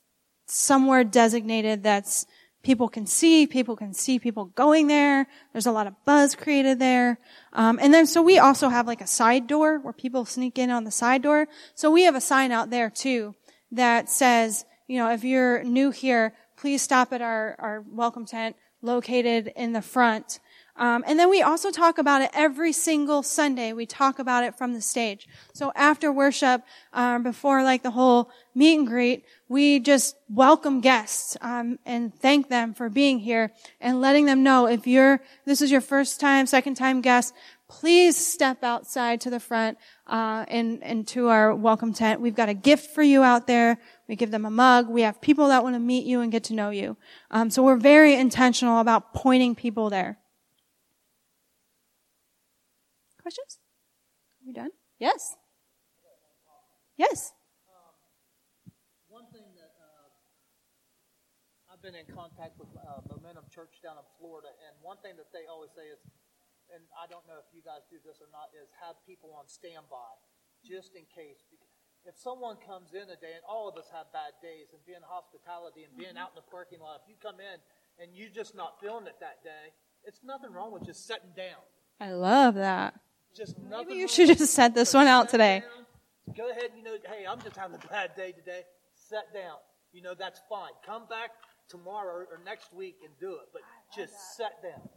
somewhere 0.53 1.05
designated 1.05 1.83
that's 1.83 2.27
people 2.63 2.89
can 2.89 3.07
see, 3.07 3.47
people 3.47 3.75
can 3.75 3.93
see 3.93 4.19
people 4.19 4.47
going 4.47 4.87
there. 4.87 5.27
There's 5.53 5.67
a 5.67 5.73
lot 5.73 5.87
of 5.87 5.95
buzz 6.05 6.35
created 6.35 6.79
there. 6.79 7.19
Um, 7.53 7.79
and 7.83 7.93
then 7.93 8.07
so 8.07 8.23
we 8.23 8.39
also 8.39 8.69
have 8.69 8.87
like 8.87 9.01
a 9.01 9.07
side 9.07 9.47
door 9.47 9.79
where 9.79 9.93
people 9.93 10.25
sneak 10.25 10.59
in 10.59 10.71
on 10.71 10.85
the 10.85 10.91
side 10.91 11.23
door. 11.23 11.49
So 11.75 11.91
we 11.91 12.05
have 12.05 12.15
a 12.15 12.21
sign 12.21 12.53
out 12.53 12.71
there 12.71 12.91
too 12.91 13.35
that 13.73 14.09
says, 14.09 14.65
you 14.87 14.99
know, 14.99 15.11
if 15.11 15.25
you're 15.25 15.65
new 15.65 15.91
here, 15.91 16.35
please 16.57 16.83
stop 16.83 17.13
at 17.13 17.23
our, 17.23 17.57
our 17.59 17.85
welcome 17.89 18.27
tent 18.27 18.57
located 18.83 19.53
in 19.57 19.73
the 19.73 19.83
front. 19.83 20.39
Um, 20.77 21.05
and 21.07 21.19
then 21.19 21.29
we 21.29 21.43
also 21.43 21.71
talk 21.71 21.99
about 21.99 22.23
it 22.23 22.31
every 22.33 22.73
single 22.73 23.23
Sunday. 23.23 23.75
We 23.75 23.85
talk 23.85 24.19
about 24.19 24.45
it 24.45 24.57
from 24.57 24.73
the 24.73 24.81
stage. 24.81 25.29
So 25.53 25.71
after 25.77 26.11
worship, 26.11 26.63
um, 26.95 27.23
before 27.23 27.63
like 27.63 27.83
the 27.83 27.91
whole 27.91 28.31
meet 28.55 28.79
and 28.79 28.87
greet, 28.87 29.25
we 29.49 29.81
just 29.81 30.17
welcome 30.31 30.81
guests 30.81 31.37
um, 31.43 31.79
and 31.85 32.15
thank 32.15 32.49
them 32.49 32.73
for 32.73 32.89
being 32.89 33.19
here 33.19 33.53
and 33.83 34.01
letting 34.01 34.25
them 34.25 34.43
know 34.43 34.67
if 34.67 34.87
you're 34.87 35.21
this 35.45 35.61
is 35.61 35.71
your 35.71 35.83
first 35.83 36.21
time, 36.21 36.47
second 36.47 36.75
time 36.75 37.03
guest, 37.03 37.35
please 37.69 38.17
step 38.17 38.65
outside 38.65 39.21
to 39.21 39.31
the 39.31 39.41
front 39.41 39.77
uh, 40.07 40.47
and 40.49 40.83
and 40.83 41.07
to 41.09 41.29
our 41.29 41.55
welcome 41.55 41.93
tent. 41.93 42.23
We've 42.23 42.35
got 42.35 42.49
a 42.49 42.55
gift 42.55 42.95
for 42.95 43.03
you 43.03 43.23
out 43.23 43.47
there. 43.47 43.79
We 44.09 44.17
give 44.17 44.31
them 44.31 44.47
a 44.47 44.51
mug. 44.51 44.89
We 44.89 45.03
have 45.03 45.21
people 45.21 45.49
that 45.49 45.63
want 45.63 45.75
to 45.75 45.81
meet 45.81 46.07
you 46.07 46.23
and 46.23 46.33
get 46.33 46.45
to 46.45 46.55
know 46.55 46.71
you. 46.71 46.97
Um, 47.31 47.51
so 47.51 47.63
we're 47.63 47.77
very 47.77 48.15
intentional 48.15 48.81
about 48.81 49.13
pointing 49.13 49.55
people 49.55 49.91
there. 49.91 50.19
Questions? 53.23 53.63
Are 54.43 54.47
we 54.47 54.53
done? 54.53 54.75
Yes. 54.99 55.39
Yes. 56.99 57.31
Um, 57.71 57.95
one 59.07 59.27
thing 59.31 59.47
that 59.55 59.71
uh, 59.79 60.11
I've 61.71 61.79
been 61.79 61.95
in 61.95 62.11
contact 62.11 62.59
with 62.59 62.67
uh, 62.75 62.99
Momentum 63.07 63.47
Church 63.55 63.79
down 63.79 63.95
in 63.95 64.07
Florida, 64.19 64.51
and 64.67 64.75
one 64.83 64.99
thing 65.07 65.15
that 65.23 65.31
they 65.31 65.47
always 65.47 65.71
say 65.71 65.87
is, 65.87 66.03
and 66.75 66.83
I 66.99 67.07
don't 67.07 67.23
know 67.31 67.39
if 67.39 67.47
you 67.55 67.63
guys 67.63 67.87
do 67.87 68.03
this 68.03 68.19
or 68.19 68.27
not, 68.35 68.51
is 68.59 68.67
have 68.83 68.99
people 69.07 69.31
on 69.39 69.47
standby 69.47 70.19
just 70.67 70.99
in 70.99 71.07
case. 71.07 71.47
If 72.03 72.19
someone 72.19 72.59
comes 72.59 72.91
in 72.99 73.07
a 73.07 73.15
day, 73.15 73.39
and 73.39 73.47
all 73.47 73.71
of 73.71 73.79
us 73.79 73.87
have 73.95 74.11
bad 74.11 74.35
days, 74.43 74.75
and 74.75 74.83
being 74.83 75.07
hospitality 75.07 75.87
and 75.87 75.95
being 75.95 76.19
out 76.19 76.35
in 76.35 76.43
the 76.43 76.49
parking 76.51 76.83
lot, 76.83 76.99
if 76.99 77.07
you 77.07 77.15
come 77.23 77.39
in 77.39 77.63
and 78.03 78.11
you're 78.19 78.35
just 78.35 78.59
not 78.59 78.83
feeling 78.83 79.07
it 79.07 79.23
that 79.23 79.47
day, 79.47 79.71
it's 80.03 80.19
nothing 80.27 80.51
wrong 80.51 80.75
with 80.75 80.83
just 80.83 81.07
sitting 81.07 81.31
down. 81.39 81.63
I 82.03 82.11
love 82.11 82.59
that. 82.59 82.99
Just 83.37 83.57
Maybe 83.59 83.95
you 83.95 84.09
should 84.09 84.37
just 84.37 84.53
set 84.53 84.75
this 84.75 84.93
one 84.93 85.07
out 85.07 85.29
today. 85.29 85.61
Down. 85.61 86.37
Go 86.37 86.51
ahead, 86.51 86.71
you 86.77 86.83
know, 86.83 86.97
hey, 87.09 87.25
I'm 87.29 87.41
just 87.41 87.57
having 87.57 87.77
a 87.77 87.89
bad 87.89 88.15
day 88.17 88.33
today. 88.33 88.63
Sit 88.95 89.33
down. 89.35 89.57
You 89.93 90.03
know, 90.03 90.15
that's 90.15 90.41
fine. 90.49 90.71
Come 90.87 91.07
back 91.09 91.31
tomorrow 91.69 92.25
or 92.31 92.41
next 92.45 92.73
week 92.75 92.97
and 93.05 93.13
do 93.21 93.33
it, 93.35 93.49
but 93.53 93.63
just 93.95 94.13
sit 94.37 94.53
down. 94.63 94.89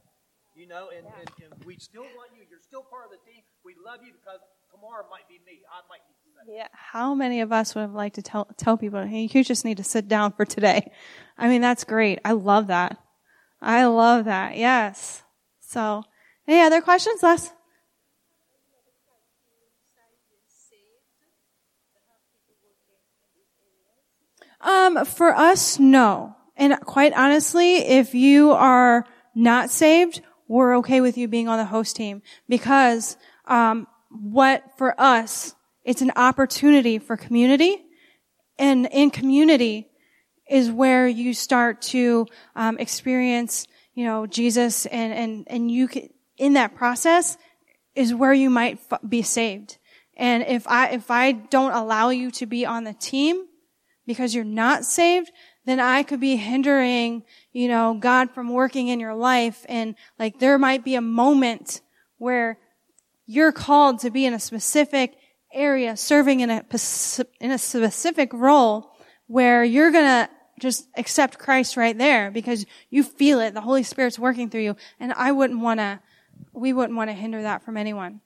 You 0.56 0.68
know, 0.68 0.90
and, 0.96 1.06
yeah. 1.06 1.20
and, 1.20 1.52
and, 1.52 1.66
we 1.66 1.78
still 1.78 2.04
want 2.04 2.32
you. 2.34 2.44
You're 2.50 2.62
still 2.62 2.84
part 2.84 3.06
of 3.06 3.12
the 3.12 3.30
team. 3.30 3.44
We 3.66 3.76
love 3.86 4.00
you 4.06 4.14
because 4.14 4.40
tomorrow 4.72 5.04
might 5.12 5.28
be 5.28 5.42
me. 5.46 5.60
I 5.68 5.84
might 5.90 6.00
need 6.08 6.16
to. 6.16 6.58
Yeah. 6.58 6.68
How 6.72 7.14
many 7.14 7.42
of 7.42 7.52
us 7.52 7.76
would 7.76 7.82
have 7.82 7.94
liked 7.94 8.16
to 8.16 8.22
tell 8.22 8.48
tell 8.58 8.78
people, 8.78 9.06
hey, 9.06 9.30
you 9.32 9.44
just 9.44 9.66
need 9.66 9.78
to 9.78 9.84
sit 9.84 10.08
down 10.08 10.32
for 10.32 10.46
today? 10.46 10.92
I 11.38 11.50
mean, 11.50 11.60
that's 11.60 11.84
great. 11.84 12.20
I 12.24 12.32
love 12.32 12.68
that. 12.68 12.98
I 13.62 13.86
love 13.86 14.26
that. 14.26 14.56
Yes. 14.56 15.24
So, 15.60 16.04
any 16.48 16.62
other 16.62 16.82
questions, 16.82 17.22
Les? 17.22 17.52
Um, 24.66 25.05
for 25.05 25.34
us, 25.34 25.80
no. 25.80 26.36
And 26.57 26.76
quite 26.82 27.13
honestly, 27.13 27.76
if 27.78 28.16
you 28.16 28.51
are 28.51 29.05
not 29.36 29.70
saved, 29.70 30.22
we're 30.47 30.78
okay 30.78 31.01
with 31.01 31.18
you 31.20 31.28
being 31.28 31.47
on 31.47 31.59
the 31.59 31.66
host 31.66 31.95
team 31.95 32.24
because 32.49 33.16
um, 33.45 33.88
what 34.09 34.63
for 34.78 34.99
us, 34.99 35.53
it's 35.84 36.01
an 36.01 36.11
opportunity 36.16 36.97
for 36.97 37.16
community, 37.16 37.78
and 38.57 38.88
in 38.91 39.11
community 39.11 39.88
is 40.49 40.72
where 40.72 41.07
you 41.07 41.36
start 41.36 41.82
to 41.82 42.26
um, 42.55 42.80
experience, 42.80 43.68
you 43.93 44.03
know, 44.03 44.26
Jesus, 44.26 44.88
and 44.88 45.13
and 45.13 45.43
and 45.47 45.70
you 45.70 45.88
can, 45.88 46.09
in 46.38 46.53
that 46.53 46.74
process 46.74 47.38
is 47.93 48.16
where 48.16 48.34
you 48.34 48.49
might 48.49 48.80
f- 48.91 48.99
be 49.07 49.22
saved. 49.22 49.78
And 50.18 50.41
if 50.43 50.68
I 50.68 50.89
if 50.89 51.11
I 51.11 51.34
don't 51.34 51.74
allow 51.74 52.09
you 52.09 52.32
to 52.32 52.47
be 52.47 52.66
on 52.66 52.84
the 52.84 52.93
team 52.93 53.45
because 54.06 54.36
you're 54.36 54.43
not 54.43 54.86
saved, 54.86 55.32
then 55.66 55.80
I 55.80 56.03
could 56.03 56.20
be 56.20 56.36
hindering, 56.36 57.24
you 57.51 57.68
know, 57.68 57.95
God 57.99 58.32
from 58.32 58.49
working 58.49 58.88
in 58.88 58.99
your 58.99 59.16
life. 59.16 59.66
And 59.68 59.95
like 60.20 60.39
there 60.39 60.58
might 60.58 60.84
be 60.84 60.95
a 60.95 61.01
moment 61.01 61.82
where 62.18 62.60
you're 63.26 63.51
called 63.51 63.99
to 63.99 64.12
be 64.12 64.26
in 64.26 64.34
a 64.34 64.39
specific 64.39 65.16
area, 65.51 65.97
serving 65.97 66.41
in 66.41 66.49
a, 66.49 66.66
in 67.39 67.51
a 67.51 67.58
specific 67.58 68.32
role 68.34 68.91
where 69.28 69.64
you're 69.64 69.91
gonna 69.91 70.30
just 70.60 70.88
accept 70.95 71.38
Christ 71.38 71.78
right 71.78 71.97
there 71.97 72.32
because 72.32 72.66
you 72.89 73.03
feel 73.03 73.39
it. 73.39 73.53
The 73.53 73.62
Holy 73.62 73.84
Spirit's 73.84 74.20
working 74.20 74.49
through 74.49 74.62
you. 74.62 74.76
And 74.99 75.14
I 75.14 75.32
wouldn't 75.32 75.60
want 75.60 75.80
to, 75.80 75.99
we 76.53 76.74
wouldn't 76.74 76.95
want 76.95 77.10
to 77.10 77.14
hinder 77.14 77.41
that 77.41 77.64
from 77.64 77.78
anyone. 77.78 78.22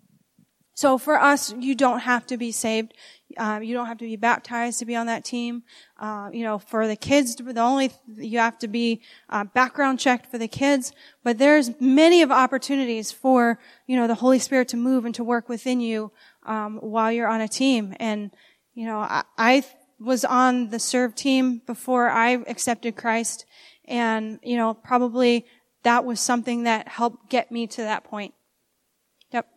So 0.75 0.97
for 0.97 1.19
us, 1.19 1.53
you 1.59 1.75
don't 1.75 1.99
have 1.99 2.25
to 2.27 2.37
be 2.37 2.51
saved. 2.51 2.93
Uh, 3.37 3.59
you 3.61 3.73
don't 3.73 3.85
have 3.85 3.97
to 3.97 4.05
be 4.05 4.15
baptized 4.15 4.79
to 4.79 4.85
be 4.85 4.95
on 4.95 5.05
that 5.07 5.23
team. 5.23 5.63
Uh, 5.99 6.29
you 6.33 6.43
know, 6.43 6.57
for 6.57 6.87
the 6.87 6.95
kids, 6.95 7.35
the 7.35 7.59
only 7.59 7.91
you 8.15 8.39
have 8.39 8.57
to 8.59 8.67
be 8.67 9.01
uh, 9.29 9.43
background 9.43 9.99
checked 9.99 10.31
for 10.31 10.37
the 10.37 10.47
kids. 10.47 10.91
But 11.23 11.37
there's 11.37 11.79
many 11.79 12.21
of 12.21 12.31
opportunities 12.31 13.11
for 13.11 13.59
you 13.87 13.95
know 13.95 14.07
the 14.07 14.15
Holy 14.15 14.39
Spirit 14.39 14.67
to 14.69 14.77
move 14.77 15.05
and 15.05 15.13
to 15.15 15.23
work 15.23 15.47
within 15.47 15.79
you 15.79 16.11
um, 16.45 16.77
while 16.77 17.11
you're 17.11 17.27
on 17.27 17.41
a 17.41 17.47
team. 17.47 17.95
And 17.99 18.31
you 18.73 18.85
know, 18.85 18.99
I, 18.99 19.23
I 19.37 19.63
was 19.99 20.25
on 20.25 20.69
the 20.69 20.79
serve 20.79 21.13
team 21.15 21.61
before 21.65 22.09
I 22.09 22.29
accepted 22.47 22.95
Christ, 22.95 23.45
and 23.85 24.39
you 24.43 24.57
know, 24.57 24.73
probably 24.73 25.45
that 25.83 26.05
was 26.05 26.19
something 26.19 26.63
that 26.63 26.87
helped 26.87 27.29
get 27.29 27.51
me 27.51 27.67
to 27.67 27.81
that 27.81 28.03
point. 28.03 28.33
Yep. 29.31 29.47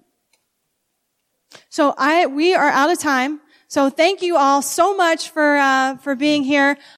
So 1.68 1.94
I, 1.96 2.26
we 2.26 2.54
are 2.54 2.68
out 2.68 2.90
of 2.90 2.98
time. 2.98 3.40
So 3.72 3.88
thank 3.88 4.20
you 4.20 4.36
all 4.36 4.60
so 4.60 4.94
much 4.94 5.30
for 5.30 5.56
uh, 5.56 5.96
for 5.96 6.14
being 6.14 6.42
here. 6.42 6.76